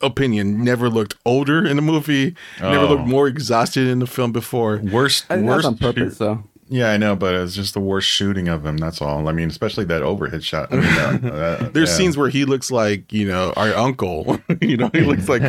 opinion 0.01 0.65
never 0.65 0.89
looked 0.91 1.15
older 1.25 1.65
in 1.65 1.77
the 1.77 1.83
movie 1.83 2.35
never 2.61 2.79
Oh. 2.87 2.89
looked 2.89 3.07
more 3.07 3.29
exhausted 3.29 3.87
in 3.87 3.99
the 4.01 4.07
film 4.07 4.33
before 4.33 4.81
Worst, 4.83 5.27
I 5.31 5.37
worst 5.39 5.67
on 5.67 5.77
purpose, 5.77 6.15
shoot- 6.15 6.19
though. 6.19 6.45
Yeah, 6.69 6.91
I 6.91 6.97
know, 6.97 7.15
but 7.15 7.35
it's 7.35 7.55
just 7.55 7.75
the 7.75 7.81
worst 7.81 8.09
shooting 8.09 8.49
of 8.49 8.65
him. 8.65 8.79
That's 8.79 9.03
all. 9.03 9.29
I 9.29 9.33
mean, 9.33 9.51
especially 9.51 9.85
that 9.87 10.01
overhead 10.03 10.43
shot. 10.43 10.73
I 10.73 10.77
mean, 10.77 10.85
uh, 11.31 11.59
uh, 11.61 11.69
There's 11.69 11.91
yeah. 11.91 11.97
scenes 11.97 12.17
where 12.17 12.31
he 12.31 12.47
looks 12.47 12.71
like 12.71 13.13
you 13.13 13.29
know 13.29 13.53
our 13.59 13.75
uncle. 13.75 14.41
you 14.63 14.79
know, 14.79 14.89
he 14.95 15.03
looks 15.03 15.29
like 15.29 15.43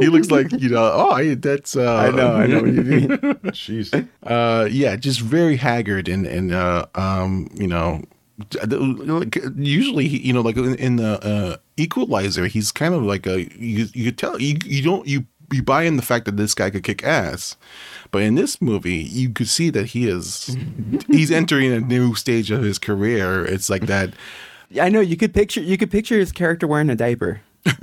he 0.00 0.06
looks 0.08 0.30
like 0.30 0.50
you 0.58 0.70
know. 0.70 0.90
Oh, 0.94 1.10
I, 1.10 1.34
that's. 1.34 1.76
Uh, 1.76 1.96
I 1.96 2.10
know, 2.16 2.32
I 2.34 2.46
know 2.46 2.60
what 2.62 2.72
you 2.72 2.82
mean. 2.82 3.08
Jeez. 3.52 4.08
Uh, 4.22 4.68
yeah, 4.70 4.96
just 4.96 5.20
very 5.20 5.56
haggard 5.56 6.08
and 6.08 6.26
and 6.26 6.50
uh, 6.54 6.86
um, 6.94 7.50
you 7.54 7.66
know, 7.66 7.90
like, 8.00 8.08
usually 9.56 10.06
you 10.06 10.32
know 10.32 10.40
like 10.40 10.56
in, 10.56 10.74
in 10.76 10.96
the 10.96 11.24
uh, 11.24 11.56
Equalizer, 11.76 12.46
he's 12.46 12.72
kind 12.72 12.94
of 12.94 13.02
like 13.02 13.26
a 13.26 13.42
you 13.58 13.86
you 13.92 14.12
tell 14.12 14.40
you 14.40 14.56
you 14.64 14.82
don't 14.82 15.06
you 15.06 15.26
you 15.52 15.62
buy 15.62 15.82
in 15.82 15.96
the 15.96 16.02
fact 16.02 16.26
that 16.26 16.36
this 16.36 16.54
guy 16.54 16.70
could 16.70 16.84
kick 16.84 17.02
ass. 17.04 17.56
But 18.10 18.22
in 18.22 18.34
this 18.34 18.60
movie, 18.60 18.96
you 19.02 19.30
could 19.30 19.48
see 19.48 19.70
that 19.70 19.86
he 19.86 20.08
is 20.08 20.56
he's 21.08 21.30
entering 21.30 21.72
a 21.72 21.80
new 21.80 22.14
stage 22.14 22.50
of 22.50 22.62
his 22.62 22.78
career. 22.78 23.44
It's 23.44 23.70
like 23.70 23.86
that 23.86 24.14
I 24.80 24.88
know 24.88 25.00
you 25.00 25.16
could 25.16 25.34
picture 25.34 25.60
you 25.60 25.76
could 25.76 25.90
picture 25.90 26.18
his 26.18 26.32
character 26.32 26.66
wearing 26.66 26.90
a 26.90 26.96
diaper. 26.96 27.40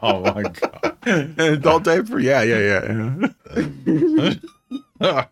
Oh 0.00 0.20
my 0.34 0.42
god. 0.42 0.96
An 1.06 1.40
adult 1.40 1.84
diaper? 1.84 2.18
Yeah, 2.18 2.42
yeah, 2.42 3.28
yeah. 3.86 4.34
no, 5.00 5.26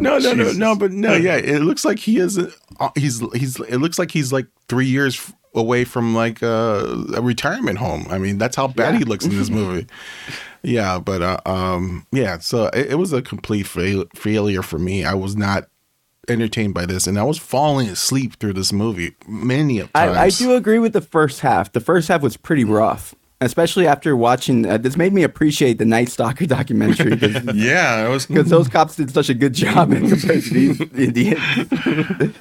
no, 0.00 0.18
no, 0.18 0.34
Jesus. 0.34 0.56
no, 0.56 0.74
but 0.76 0.92
no, 0.92 1.14
yeah. 1.14 1.36
It 1.36 1.60
looks 1.62 1.84
like 1.84 1.98
he 1.98 2.18
is. 2.18 2.38
uh, 2.38 2.90
He's 2.96 3.20
he's. 3.34 3.58
It 3.60 3.78
looks 3.78 3.98
like 3.98 4.10
he's 4.10 4.32
like 4.32 4.46
three 4.68 4.86
years 4.86 5.32
away 5.54 5.84
from 5.84 6.14
like 6.14 6.42
uh, 6.42 6.84
a 7.14 7.20
retirement 7.22 7.78
home. 7.78 8.06
I 8.10 8.18
mean, 8.18 8.38
that's 8.38 8.56
how 8.56 8.68
bad 8.68 8.96
he 8.96 9.04
looks 9.04 9.24
in 9.24 9.36
this 9.36 9.50
movie. 9.60 9.86
Yeah, 10.62 10.98
but 10.98 11.22
uh, 11.22 11.38
um, 11.46 12.06
yeah. 12.12 12.38
So 12.38 12.66
it, 12.66 12.92
it 12.92 12.94
was 12.96 13.12
a 13.12 13.22
complete 13.22 13.66
fail- 13.66 14.04
failure 14.14 14.62
for 14.62 14.78
me. 14.78 15.04
I 15.04 15.14
was 15.14 15.36
not 15.36 15.68
entertained 16.28 16.74
by 16.74 16.86
this, 16.86 17.06
and 17.06 17.18
I 17.18 17.22
was 17.24 17.38
falling 17.38 17.88
asleep 17.88 18.38
through 18.38 18.52
this 18.52 18.72
movie 18.72 19.16
many 19.26 19.78
of 19.80 19.92
times. 19.92 20.16
I, 20.16 20.24
I 20.24 20.28
do 20.30 20.54
agree 20.54 20.78
with 20.78 20.92
the 20.92 21.00
first 21.00 21.40
half. 21.40 21.72
The 21.72 21.80
first 21.80 22.08
half 22.08 22.20
was 22.22 22.36
pretty 22.36 22.62
rough, 22.64 23.14
especially 23.40 23.86
after 23.86 24.16
watching. 24.16 24.66
Uh, 24.66 24.76
this 24.78 24.96
made 24.96 25.12
me 25.12 25.22
appreciate 25.22 25.78
the 25.78 25.84
Night 25.84 26.08
Stalker 26.08 26.46
documentary 26.46 27.16
because 27.16 27.42
Yeah, 27.54 28.06
it 28.06 28.10
was. 28.10 28.26
those 28.26 28.68
cops 28.68 28.96
did 28.96 29.10
such 29.10 29.28
a 29.28 29.34
good 29.34 29.54
job 29.54 29.92
in 29.92 30.08
compared 30.08 30.42
to 30.44 30.50
these 30.50 30.80
Indians. 30.96 32.36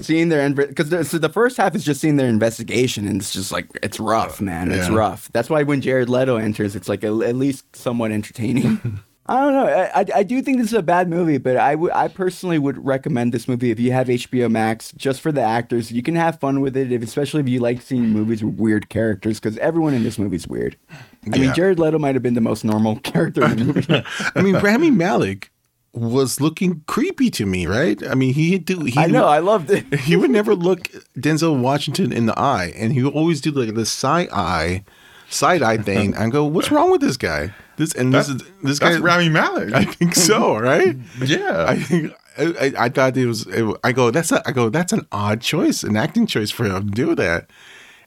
seeing 0.00 0.28
their 0.28 0.48
because 0.50 1.08
so 1.08 1.18
the 1.18 1.28
first 1.28 1.56
half 1.56 1.74
is 1.74 1.84
just 1.84 2.00
seeing 2.00 2.16
their 2.16 2.28
investigation, 2.28 3.06
and 3.06 3.20
it's 3.20 3.32
just 3.32 3.52
like 3.52 3.66
it's 3.82 3.98
rough, 4.00 4.40
man. 4.40 4.70
It's 4.70 4.88
rough. 4.90 5.30
That's 5.32 5.50
why 5.50 5.62
when 5.62 5.80
Jared 5.80 6.08
Leto 6.08 6.36
enters, 6.36 6.76
it's 6.76 6.88
like 6.88 7.02
a, 7.04 7.08
at 7.26 7.36
least 7.36 7.74
somewhat 7.74 8.12
entertaining. 8.12 9.00
I 9.30 9.40
don't 9.40 9.52
know. 9.52 9.66
I, 9.66 10.00
I, 10.00 10.04
I 10.16 10.22
do 10.24 10.42
think 10.42 10.58
this 10.58 10.66
is 10.66 10.72
a 10.74 10.82
bad 10.82 11.08
movie, 11.08 11.38
but 11.38 11.56
I 11.56 11.76
would 11.76 11.92
I 11.92 12.08
personally 12.08 12.58
would 12.58 12.84
recommend 12.84 13.32
this 13.32 13.46
movie 13.46 13.70
if 13.70 13.78
you 13.78 13.92
have 13.92 14.08
HBO 14.08 14.50
Max 14.50 14.92
just 14.96 15.20
for 15.20 15.30
the 15.30 15.40
actors. 15.40 15.92
You 15.92 16.02
can 16.02 16.16
have 16.16 16.40
fun 16.40 16.60
with 16.60 16.76
it, 16.76 16.90
if, 16.90 17.00
especially 17.02 17.40
if 17.40 17.48
you 17.48 17.60
like 17.60 17.80
seeing 17.80 18.08
movies 18.08 18.42
with 18.42 18.56
weird 18.56 18.88
characters, 18.88 19.38
because 19.38 19.56
everyone 19.58 19.94
in 19.94 20.02
this 20.02 20.18
movie 20.18 20.34
is 20.36 20.48
weird. 20.48 20.76
I 20.90 20.96
Yeah. 21.36 21.42
mean, 21.42 21.54
Jared 21.54 21.78
Leto 21.78 21.98
might 21.98 22.16
have 22.16 22.22
been 22.24 22.34
the 22.34 22.40
most 22.40 22.64
normal 22.64 22.96
character 23.10 23.44
in 23.44 23.56
the 23.58 23.64
movie. 23.66 24.04
I 24.34 24.42
mean, 24.42 24.56
Rami 24.56 24.90
Malek 24.90 25.52
was 25.92 26.40
looking 26.40 26.82
creepy 26.86 27.30
to 27.30 27.46
me, 27.46 27.66
right? 27.66 28.00
I 28.08 28.14
mean, 28.14 28.34
he 28.34 28.58
do. 28.58 28.80
He 28.84 28.98
I 28.98 29.06
know. 29.06 29.26
I 29.26 29.38
loved 29.38 29.70
it. 29.70 29.92
he 30.00 30.16
would 30.16 30.30
never 30.30 30.54
look 30.68 30.88
Denzel 31.16 31.60
Washington 31.60 32.12
in 32.12 32.26
the 32.26 32.36
eye, 32.38 32.72
and 32.76 32.92
he 32.92 33.02
would 33.02 33.14
always 33.14 33.40
do 33.40 33.50
like 33.52 33.74
the 33.74 33.86
side 33.86 34.28
eye, 34.32 34.84
side 35.30 35.62
eye 35.62 35.78
thing, 35.90 36.14
and 36.14 36.30
go, 36.30 36.44
"What's 36.44 36.70
wrong 36.70 36.90
with 36.90 37.00
this 37.00 37.16
guy?" 37.16 37.54
This 37.76 37.94
and 37.94 38.12
this 38.12 38.28
is 38.28 38.42
this 38.62 38.78
guy. 38.78 38.90
that's 38.90 39.00
Rami 39.00 39.30
Malek. 39.30 39.72
I 39.72 39.84
think 39.84 40.14
so, 40.14 40.56
right? 40.58 40.96
yeah. 41.18 41.64
I 41.66 41.76
think 41.76 42.12
I, 42.36 42.72
I, 42.78 42.88
thought 42.88 43.16
it 43.16 43.26
was. 43.26 43.46
It, 43.46 43.76
I 43.82 43.92
go, 43.92 44.10
that's 44.10 44.32
a, 44.32 44.46
I 44.46 44.52
go, 44.52 44.68
that's 44.68 44.92
an 44.92 45.06
odd 45.12 45.40
choice, 45.40 45.82
an 45.82 45.96
acting 45.96 46.26
choice 46.26 46.50
for 46.50 46.64
him 46.64 46.90
to 46.90 46.90
do 46.90 47.14
that. 47.14 47.50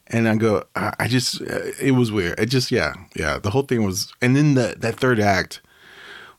And 0.06 0.28
I 0.28 0.36
go, 0.36 0.64
I, 0.76 0.94
I 1.00 1.08
just, 1.08 1.40
uh, 1.42 1.72
it 1.80 1.92
was 1.92 2.12
weird. 2.12 2.38
It 2.38 2.46
just, 2.46 2.70
yeah, 2.70 2.94
yeah. 3.16 3.38
The 3.38 3.50
whole 3.50 3.62
thing 3.62 3.84
was, 3.84 4.12
and 4.20 4.36
then 4.36 4.54
the 4.54 4.74
that 4.78 4.96
third 4.96 5.18
act, 5.18 5.60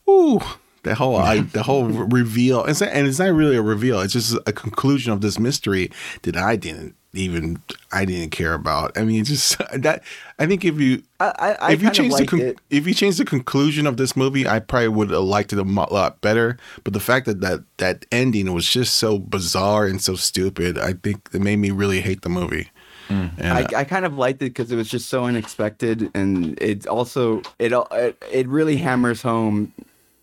ooh, 0.08 0.40
that 0.84 0.96
whole, 0.96 1.16
I, 1.16 1.40
the 1.40 1.62
whole 1.62 1.84
re- 1.84 2.22
reveal. 2.22 2.64
It's 2.64 2.80
not, 2.80 2.90
and 2.90 3.06
it's 3.06 3.18
not 3.18 3.32
really 3.32 3.56
a 3.56 3.62
reveal. 3.62 4.00
It's 4.00 4.12
just 4.12 4.36
a 4.46 4.52
conclusion 4.52 5.12
of 5.12 5.20
this 5.20 5.38
mystery 5.38 5.90
that 6.22 6.36
I 6.36 6.56
didn't 6.56 6.94
even, 7.16 7.60
I 7.92 8.04
didn't 8.04 8.30
care 8.30 8.54
about. 8.54 8.96
I 8.96 9.04
mean, 9.04 9.24
just 9.24 9.58
that. 9.74 10.02
I 10.38 10.46
think 10.46 10.64
if 10.64 10.78
you, 10.78 11.02
I, 11.18 11.24
I, 11.38 11.52
I 11.68 11.72
if 11.72 11.80
you 11.82 11.88
kind 11.88 11.88
of 11.88 11.94
change 11.94 12.12
the 12.12 12.18
liked 12.18 12.30
con- 12.30 12.40
it. 12.40 12.58
if 12.70 12.86
you 12.86 12.94
change 12.94 13.16
the 13.16 13.24
conclusion 13.24 13.86
of 13.86 13.96
this 13.96 14.16
movie, 14.16 14.46
I 14.46 14.60
probably 14.60 14.88
would 14.88 15.10
have 15.10 15.22
liked 15.22 15.52
it 15.52 15.58
a 15.58 15.62
lot 15.62 16.20
better. 16.20 16.58
But 16.84 16.92
the 16.92 17.00
fact 17.00 17.26
that 17.26 17.40
that 17.40 17.60
that 17.78 18.04
ending 18.12 18.52
was 18.52 18.68
just 18.68 18.96
so 18.96 19.18
bizarre 19.18 19.86
and 19.86 20.02
so 20.02 20.14
stupid, 20.14 20.78
I 20.78 20.92
think 20.92 21.28
it 21.32 21.40
made 21.40 21.56
me 21.56 21.70
really 21.70 22.00
hate 22.00 22.22
the 22.22 22.28
movie. 22.28 22.70
And 23.08 23.32
I, 23.40 23.62
uh, 23.62 23.68
I 23.76 23.84
kind 23.84 24.04
of 24.04 24.18
liked 24.18 24.42
it 24.42 24.50
because 24.50 24.72
it 24.72 24.76
was 24.76 24.88
just 24.88 25.08
so 25.08 25.24
unexpected, 25.24 26.10
and 26.14 26.60
it 26.60 26.86
also 26.86 27.42
it 27.58 27.72
al- 27.72 27.88
it, 27.92 28.22
it 28.32 28.48
really 28.48 28.76
hammers 28.76 29.22
home. 29.22 29.72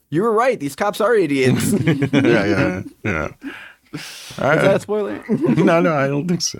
You 0.10 0.24
were 0.24 0.34
right; 0.34 0.60
these 0.60 0.76
cops 0.76 1.00
are 1.00 1.16
idiots. 1.16 1.72
yeah, 1.82 2.04
yeah, 2.12 2.84
yeah, 3.04 3.30
yeah. 3.94 4.56
that 4.56 4.76
a 4.76 4.80
spoiler? 4.80 5.24
no, 5.30 5.80
no, 5.82 5.94
I 5.94 6.08
don't 6.08 6.28
think 6.28 6.42
so. 6.42 6.60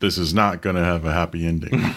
this 0.00 0.18
is 0.18 0.34
not 0.34 0.62
going 0.62 0.76
to 0.76 0.84
have 0.84 1.04
a 1.04 1.12
happy 1.12 1.46
ending. 1.46 1.94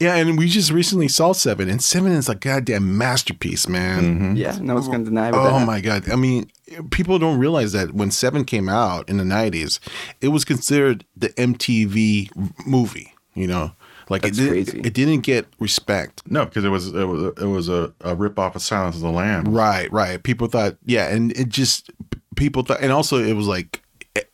Yeah, 0.00 0.16
and 0.16 0.36
we 0.36 0.48
just 0.48 0.72
recently 0.72 1.06
saw 1.06 1.32
Seven, 1.32 1.70
and 1.70 1.82
Seven 1.82 2.10
is 2.10 2.28
a 2.28 2.34
goddamn 2.34 2.98
masterpiece, 2.98 3.68
man. 3.68 4.02
Mm-hmm. 4.02 4.36
yeah, 4.36 4.58
no 4.60 4.74
one's 4.74 4.88
gonna 4.88 5.04
deny. 5.04 5.30
With 5.30 5.38
Oh 5.38 5.60
that. 5.60 5.66
my 5.66 5.80
god! 5.80 6.10
I 6.10 6.16
mean, 6.16 6.50
people 6.90 7.18
don't 7.20 7.38
realize 7.38 7.72
that 7.72 7.94
when 7.94 8.10
Seven 8.10 8.44
came 8.44 8.68
out 8.68 9.08
in 9.08 9.18
the 9.18 9.24
'90s, 9.24 9.78
it 10.20 10.28
was 10.28 10.44
considered 10.44 11.04
the 11.16 11.28
MTV 11.30 12.28
movie. 12.66 13.14
You 13.34 13.46
know, 13.46 13.72
like 14.08 14.22
That's 14.22 14.38
it 14.38 14.42
didn't, 14.42 14.52
crazy. 14.52 14.80
it 14.80 14.94
didn't 14.94 15.20
get 15.20 15.46
respect. 15.58 16.22
no, 16.26 16.44
because 16.44 16.64
it 16.64 16.68
was 16.68 16.88
it 16.94 17.04
was 17.04 17.32
it 17.40 17.46
was 17.46 17.68
a, 17.68 17.92
a 18.02 18.14
rip 18.14 18.38
off 18.38 18.56
of 18.56 18.62
Silence 18.62 18.96
of 18.96 19.02
the 19.02 19.10
Lambs. 19.10 19.48
Right, 19.48 19.90
right. 19.92 20.22
People 20.22 20.46
thought, 20.48 20.76
yeah, 20.84 21.08
and 21.08 21.32
it 21.32 21.48
just 21.48 21.90
people 22.36 22.62
thought, 22.62 22.80
and 22.80 22.92
also 22.92 23.22
it 23.22 23.34
was 23.34 23.46
like 23.46 23.82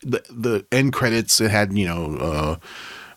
the 0.01 0.23
the 0.29 0.65
end 0.71 0.93
credits 0.93 1.41
it 1.41 1.49
had 1.51 1.75
you 1.77 1.87
know 1.87 2.17
uh, 2.17 2.55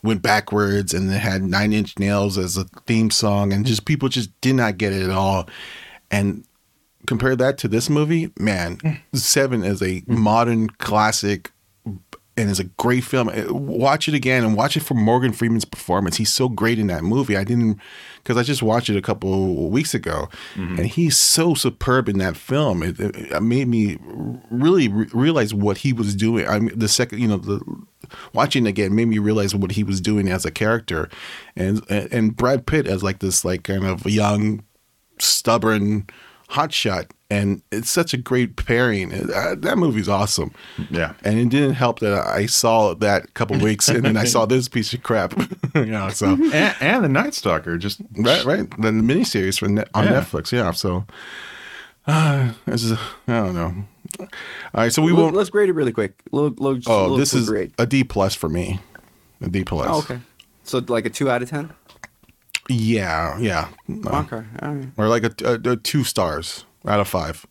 went 0.02 0.22
backwards 0.22 0.94
and 0.94 1.10
it 1.10 1.18
had 1.18 1.42
Nine 1.42 1.72
Inch 1.72 1.98
Nails 1.98 2.38
as 2.38 2.56
a 2.56 2.64
theme 2.86 3.10
song, 3.10 3.52
and 3.52 3.66
just 3.66 3.84
people 3.84 4.08
just 4.08 4.30
did 4.40 4.54
not 4.54 4.78
get 4.78 4.92
it 4.92 5.02
at 5.02 5.10
all. 5.10 5.48
And 6.10 6.44
compare 7.06 7.34
that 7.36 7.58
to 7.58 7.68
this 7.68 7.90
movie, 7.90 8.30
man, 8.38 8.78
Seven 9.12 9.64
is 9.64 9.82
a 9.82 10.02
modern 10.06 10.68
classic 10.68 11.50
and 12.36 12.50
it's 12.50 12.58
a 12.58 12.64
great 12.64 13.04
film. 13.04 13.28
Uh, 13.28 13.52
Watch 13.52 14.08
it 14.08 14.14
again 14.14 14.44
and 14.44 14.56
watch 14.56 14.76
it 14.76 14.80
for 14.82 14.94
Morgan 14.94 15.32
Freeman's 15.32 15.64
performance. 15.64 16.16
He's 16.16 16.32
so 16.32 16.48
great 16.48 16.78
in 16.78 16.88
that 16.88 17.04
movie. 17.04 17.36
I 17.36 17.44
didn't 17.44 17.78
because 18.16 18.36
I 18.36 18.42
just 18.42 18.62
watched 18.62 18.88
it 18.88 18.96
a 18.96 19.02
couple 19.02 19.68
weeks 19.70 19.92
ago, 19.94 20.28
and 20.54 20.86
he's 20.86 21.16
so 21.16 21.54
superb 21.54 22.08
in 22.08 22.18
that 22.18 22.36
film. 22.36 22.82
It, 22.82 22.98
it 22.98 23.42
made 23.42 23.68
me 23.68 23.98
really 24.50 24.88
re- 24.88 25.08
realize 25.12 25.52
what 25.52 25.78
he 25.78 25.92
was 25.92 26.14
doing. 26.14 26.48
I 26.48 26.58
mean, 26.58 26.78
the 26.78 26.88
second, 26.88 27.20
you 27.20 27.28
know, 27.28 27.36
the 27.36 27.60
watching 28.32 28.66
again 28.66 28.94
made 28.94 29.08
me 29.08 29.18
realize 29.18 29.54
what 29.54 29.72
he 29.72 29.84
was 29.84 30.00
doing 30.00 30.28
as 30.28 30.44
a 30.44 30.50
character, 30.50 31.08
and 31.54 31.82
and 31.90 32.34
Brad 32.34 32.66
Pitt 32.66 32.86
as 32.86 33.02
like 33.02 33.18
this 33.18 33.44
like 33.44 33.64
kind 33.64 33.84
of 33.84 34.06
young, 34.06 34.64
stubborn 35.18 36.06
hotshot. 36.50 37.10
And 37.34 37.62
it's 37.72 37.90
such 37.90 38.14
a 38.14 38.16
great 38.16 38.56
pairing. 38.56 39.12
Uh, 39.12 39.54
that 39.58 39.76
movie's 39.78 40.08
awesome. 40.08 40.52
Yeah. 40.90 41.14
And 41.24 41.38
it 41.38 41.48
didn't 41.48 41.74
help 41.74 41.98
that 42.00 42.12
I 42.26 42.46
saw 42.46 42.94
that 42.94 43.24
a 43.24 43.28
couple 43.28 43.58
weeks 43.58 43.88
and 43.88 44.04
then 44.04 44.16
I 44.16 44.24
saw 44.24 44.46
this 44.46 44.68
piece 44.68 44.92
of 44.94 45.02
crap. 45.02 45.32
you 45.74 45.86
know, 45.86 46.10
so 46.10 46.34
and, 46.34 46.76
and 46.80 47.04
the 47.04 47.08
Night 47.08 47.34
Stalker 47.34 47.76
just 47.78 48.00
right, 48.16 48.44
right. 48.44 48.70
The 48.70 48.90
miniseries 48.90 49.58
for 49.58 49.68
net, 49.68 49.88
on 49.94 50.04
Yeah. 50.04 50.20
Netflix. 50.20 50.52
Yeah. 50.52 50.70
So 50.72 51.06
uh, 52.06 52.52
this 52.66 52.84
is 52.84 52.92
I 52.92 52.98
don't 53.26 53.54
know. 53.54 53.84
All 54.20 54.28
right, 54.74 54.92
so 54.92 55.02
we 55.02 55.12
Let- 55.12 55.22
won't. 55.22 55.34
Let's 55.34 55.50
grade 55.50 55.68
it 55.68 55.72
really 55.72 55.92
quick. 55.92 56.14
Little, 56.30 56.50
little, 56.50 56.80
Oh, 56.92 57.02
little 57.02 57.16
this 57.16 57.34
is 57.34 57.48
grade. 57.48 57.72
a 57.78 57.86
D 57.86 58.04
plus 58.04 58.34
for 58.34 58.48
me. 58.48 58.78
A 59.40 59.48
D 59.48 59.64
plus. 59.64 59.88
Oh, 59.90 59.98
okay. 60.00 60.20
So 60.62 60.78
like 60.86 61.06
a 61.06 61.10
two 61.10 61.28
out 61.30 61.42
of 61.42 61.50
ten. 61.50 61.72
Yeah, 62.68 63.38
yeah. 63.38 63.68
Okay. 63.90 64.42
All 64.62 64.74
right. 64.74 64.88
or 64.96 65.08
like 65.08 65.24
a, 65.24 65.32
a, 65.44 65.72
a 65.72 65.76
two 65.76 66.04
stars 66.04 66.64
out 66.86 67.00
of 67.00 67.08
five. 67.08 67.46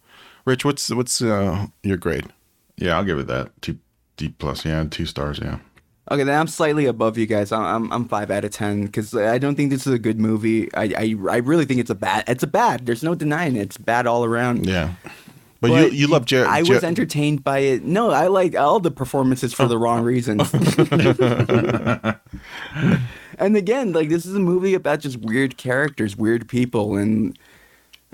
Rich, 0.46 0.66
what's 0.66 0.90
what's 0.90 1.22
uh, 1.22 1.68
your 1.84 1.98
grade? 1.98 2.26
yeah, 2.78 2.98
I'll 2.98 3.04
give 3.04 3.20
it 3.20 3.28
that 3.28 3.62
two 3.62 3.78
D 4.18 4.30
plus. 4.30 4.66
Yeah, 4.66 4.84
two 4.90 5.06
stars. 5.06 5.40
Yeah. 5.42 5.60
Okay, 6.12 6.24
then 6.24 6.38
I'm 6.38 6.48
slightly 6.48 6.86
above 6.86 7.18
you 7.18 7.26
guys. 7.26 7.52
I'm 7.52 7.64
I'm, 7.64 7.94
I'm 7.94 8.08
five 8.08 8.30
out 8.30 8.44
of 8.44 8.52
ten 8.52 8.86
because 8.86 9.16
I 9.16 9.38
don't 9.38 9.56
think 9.56 9.70
this 9.70 9.88
is 9.88 9.94
a 9.94 10.00
good 10.00 10.20
movie. 10.20 10.74
I, 10.74 10.94
I 10.98 11.16
I 11.30 11.38
really 11.38 11.66
think 11.66 11.80
it's 11.80 11.90
a 11.90 11.96
bad. 11.96 12.26
It's 12.28 12.44
a 12.44 12.48
bad. 12.48 12.86
There's 12.86 13.04
no 13.04 13.16
denying 13.16 13.56
it. 13.56 13.62
It's 13.62 13.78
bad 13.78 14.08
all 14.08 14.26
around. 14.26 14.66
Yeah, 14.66 14.94
but, 15.62 15.70
But 15.70 15.94
you 15.94 16.00
you 16.00 16.08
love 16.08 16.26
Jared. 16.26 16.48
I 16.48 16.64
was 16.64 16.84
entertained 16.84 17.44
by 17.44 17.60
it. 17.60 17.84
No, 17.84 18.12
I 18.12 18.28
like 18.28 18.56
all 18.56 18.80
the 18.80 18.92
performances 18.92 19.54
for 19.54 19.66
the 19.66 19.78
wrong 19.78 20.04
reasons. 20.04 20.54
and 23.40 23.56
again, 23.56 23.94
like 23.94 24.10
this 24.10 24.26
is 24.26 24.36
a 24.36 24.40
movie 24.40 24.74
about 24.74 25.00
just 25.00 25.22
weird 25.22 25.56
characters, 25.56 26.18
weird 26.18 26.50
people, 26.50 26.98
and 26.98 27.40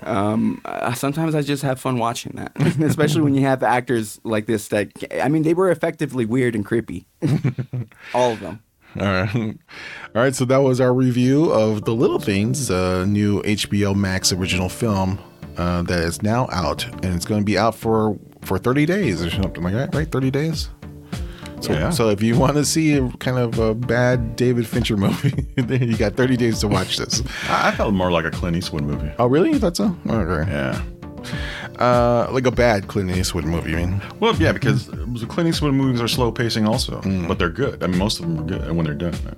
um, 0.02 0.60
uh, 0.64 0.92
sometimes 0.94 1.34
I 1.34 1.42
just 1.42 1.62
have 1.62 1.80
fun 1.80 1.98
watching 1.98 2.32
that. 2.36 2.52
Especially 2.82 3.22
when 3.22 3.34
you 3.34 3.42
have 3.42 3.62
actors 3.62 4.20
like 4.24 4.46
this 4.46 4.68
that 4.68 4.90
I 5.20 5.28
mean, 5.28 5.42
they 5.42 5.54
were 5.54 5.70
effectively 5.70 6.26
weird 6.26 6.54
and 6.54 6.64
creepy, 6.64 7.06
all 8.14 8.32
of 8.32 8.40
them. 8.40 8.62
All 8.98 9.06
right. 9.06 9.34
All 10.14 10.22
right. 10.22 10.34
So 10.34 10.44
that 10.46 10.58
was 10.58 10.80
our 10.80 10.92
review 10.92 11.50
of 11.52 11.84
The 11.84 11.94
Little 11.94 12.18
Things, 12.18 12.70
a 12.70 13.06
new 13.06 13.40
HBO 13.42 13.94
Max 13.94 14.32
original 14.32 14.68
film 14.68 15.20
uh, 15.56 15.82
that 15.82 16.00
is 16.00 16.22
now 16.22 16.48
out, 16.50 16.84
and 17.04 17.14
it's 17.14 17.24
going 17.24 17.40
to 17.40 17.44
be 17.44 17.56
out 17.56 17.74
for 17.74 18.18
for 18.42 18.58
30 18.58 18.86
days 18.86 19.22
or 19.22 19.30
something 19.30 19.62
like 19.62 19.74
that, 19.74 19.94
right? 19.94 20.10
30 20.10 20.30
days. 20.30 20.70
So, 21.60 21.72
Yeah. 21.72 21.90
so 21.90 22.08
if 22.08 22.22
you 22.22 22.38
want 22.38 22.54
to 22.54 22.64
see 22.64 22.94
a 22.94 23.08
kind 23.18 23.38
of 23.38 23.58
a 23.58 23.74
bad 23.74 24.34
David 24.36 24.66
Fincher 24.66 24.96
movie, 24.96 25.46
then 25.56 25.88
you 25.88 25.96
got 25.96 26.14
30 26.16 26.36
days 26.36 26.60
to 26.60 26.68
watch 26.68 26.96
this. 26.96 27.22
I, 27.48 27.70
felt 27.72 27.92
more 27.94 28.10
like 28.10 28.24
a 28.24 28.30
Clint 28.30 28.56
Eastwood 28.56 28.82
movie. 28.84 29.10
Oh, 29.18 29.26
really? 29.26 29.50
You 29.50 29.58
thought 29.58 29.76
so? 29.76 29.94
Okay. 30.08 30.50
Yeah. 30.50 30.82
Uh, 31.78 32.28
like 32.30 32.46
a 32.46 32.50
bad 32.50 32.88
Clint 32.88 33.10
Eastwood 33.10 33.44
movie. 33.44 33.74
I 33.74 33.86
mean, 33.86 34.00
Well, 34.20 34.34
yeah, 34.36 34.52
because 34.52 34.86
the 34.86 35.26
Clint 35.28 35.48
Eastwood 35.48 35.74
movies 35.74 36.00
are 36.00 36.08
slow 36.08 36.32
pacing 36.32 36.66
also, 36.66 37.00
but 37.28 37.38
they're 37.38 37.50
good. 37.50 37.82
I 37.82 37.86
mean, 37.86 37.98
most 37.98 38.20
of 38.20 38.26
them 38.26 38.38
are 38.40 38.44
good, 38.48 38.62
and 38.62 38.76
when 38.76 38.86
they're 38.86 38.94
done 38.94 39.14
uh, 39.26 39.34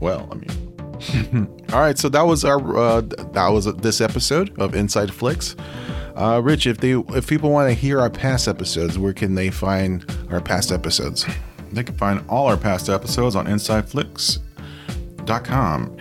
well, 0.00 0.28
I 0.30 0.34
mean, 0.34 1.48
All 1.72 1.80
right, 1.80 1.98
so 1.98 2.08
that 2.08 2.22
was 2.26 2.44
our 2.44 2.76
uh, 2.76 3.00
that 3.02 3.48
was 3.48 3.66
this 3.76 4.00
episode 4.00 4.58
of 4.58 4.74
Inside 4.74 5.12
Flicks. 5.12 5.54
Uh, 6.14 6.40
Rich, 6.42 6.66
if 6.66 6.78
they 6.78 6.92
if 6.92 7.26
people 7.26 7.50
want 7.50 7.68
to 7.68 7.74
hear 7.74 8.00
our 8.00 8.08
past 8.10 8.48
episodes, 8.48 8.98
where 8.98 9.12
can 9.12 9.34
they 9.34 9.50
find 9.50 10.04
our 10.30 10.40
past 10.40 10.72
episodes? 10.72 11.26
They 11.72 11.84
can 11.84 11.96
find 11.96 12.24
all 12.28 12.46
our 12.46 12.56
past 12.56 12.88
episodes 12.88 13.36
on 13.36 13.46
InsideFlix.com. 13.46 15.96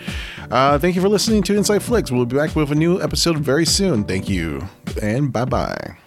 Uh, 0.52 0.78
thank 0.80 0.96
you 0.96 1.02
for 1.02 1.10
listening 1.10 1.42
to 1.44 1.56
Inside 1.56 1.82
Flicks. 1.82 2.12
We'll 2.12 2.26
be 2.26 2.36
back 2.36 2.56
with 2.56 2.72
a 2.72 2.76
new 2.76 3.02
episode 3.02 3.40
very 3.40 3.66
soon. 3.66 4.04
Thank 4.04 4.30
you, 4.30 4.68
and 5.02 5.34
bye 5.34 5.46
bye. 5.46 5.98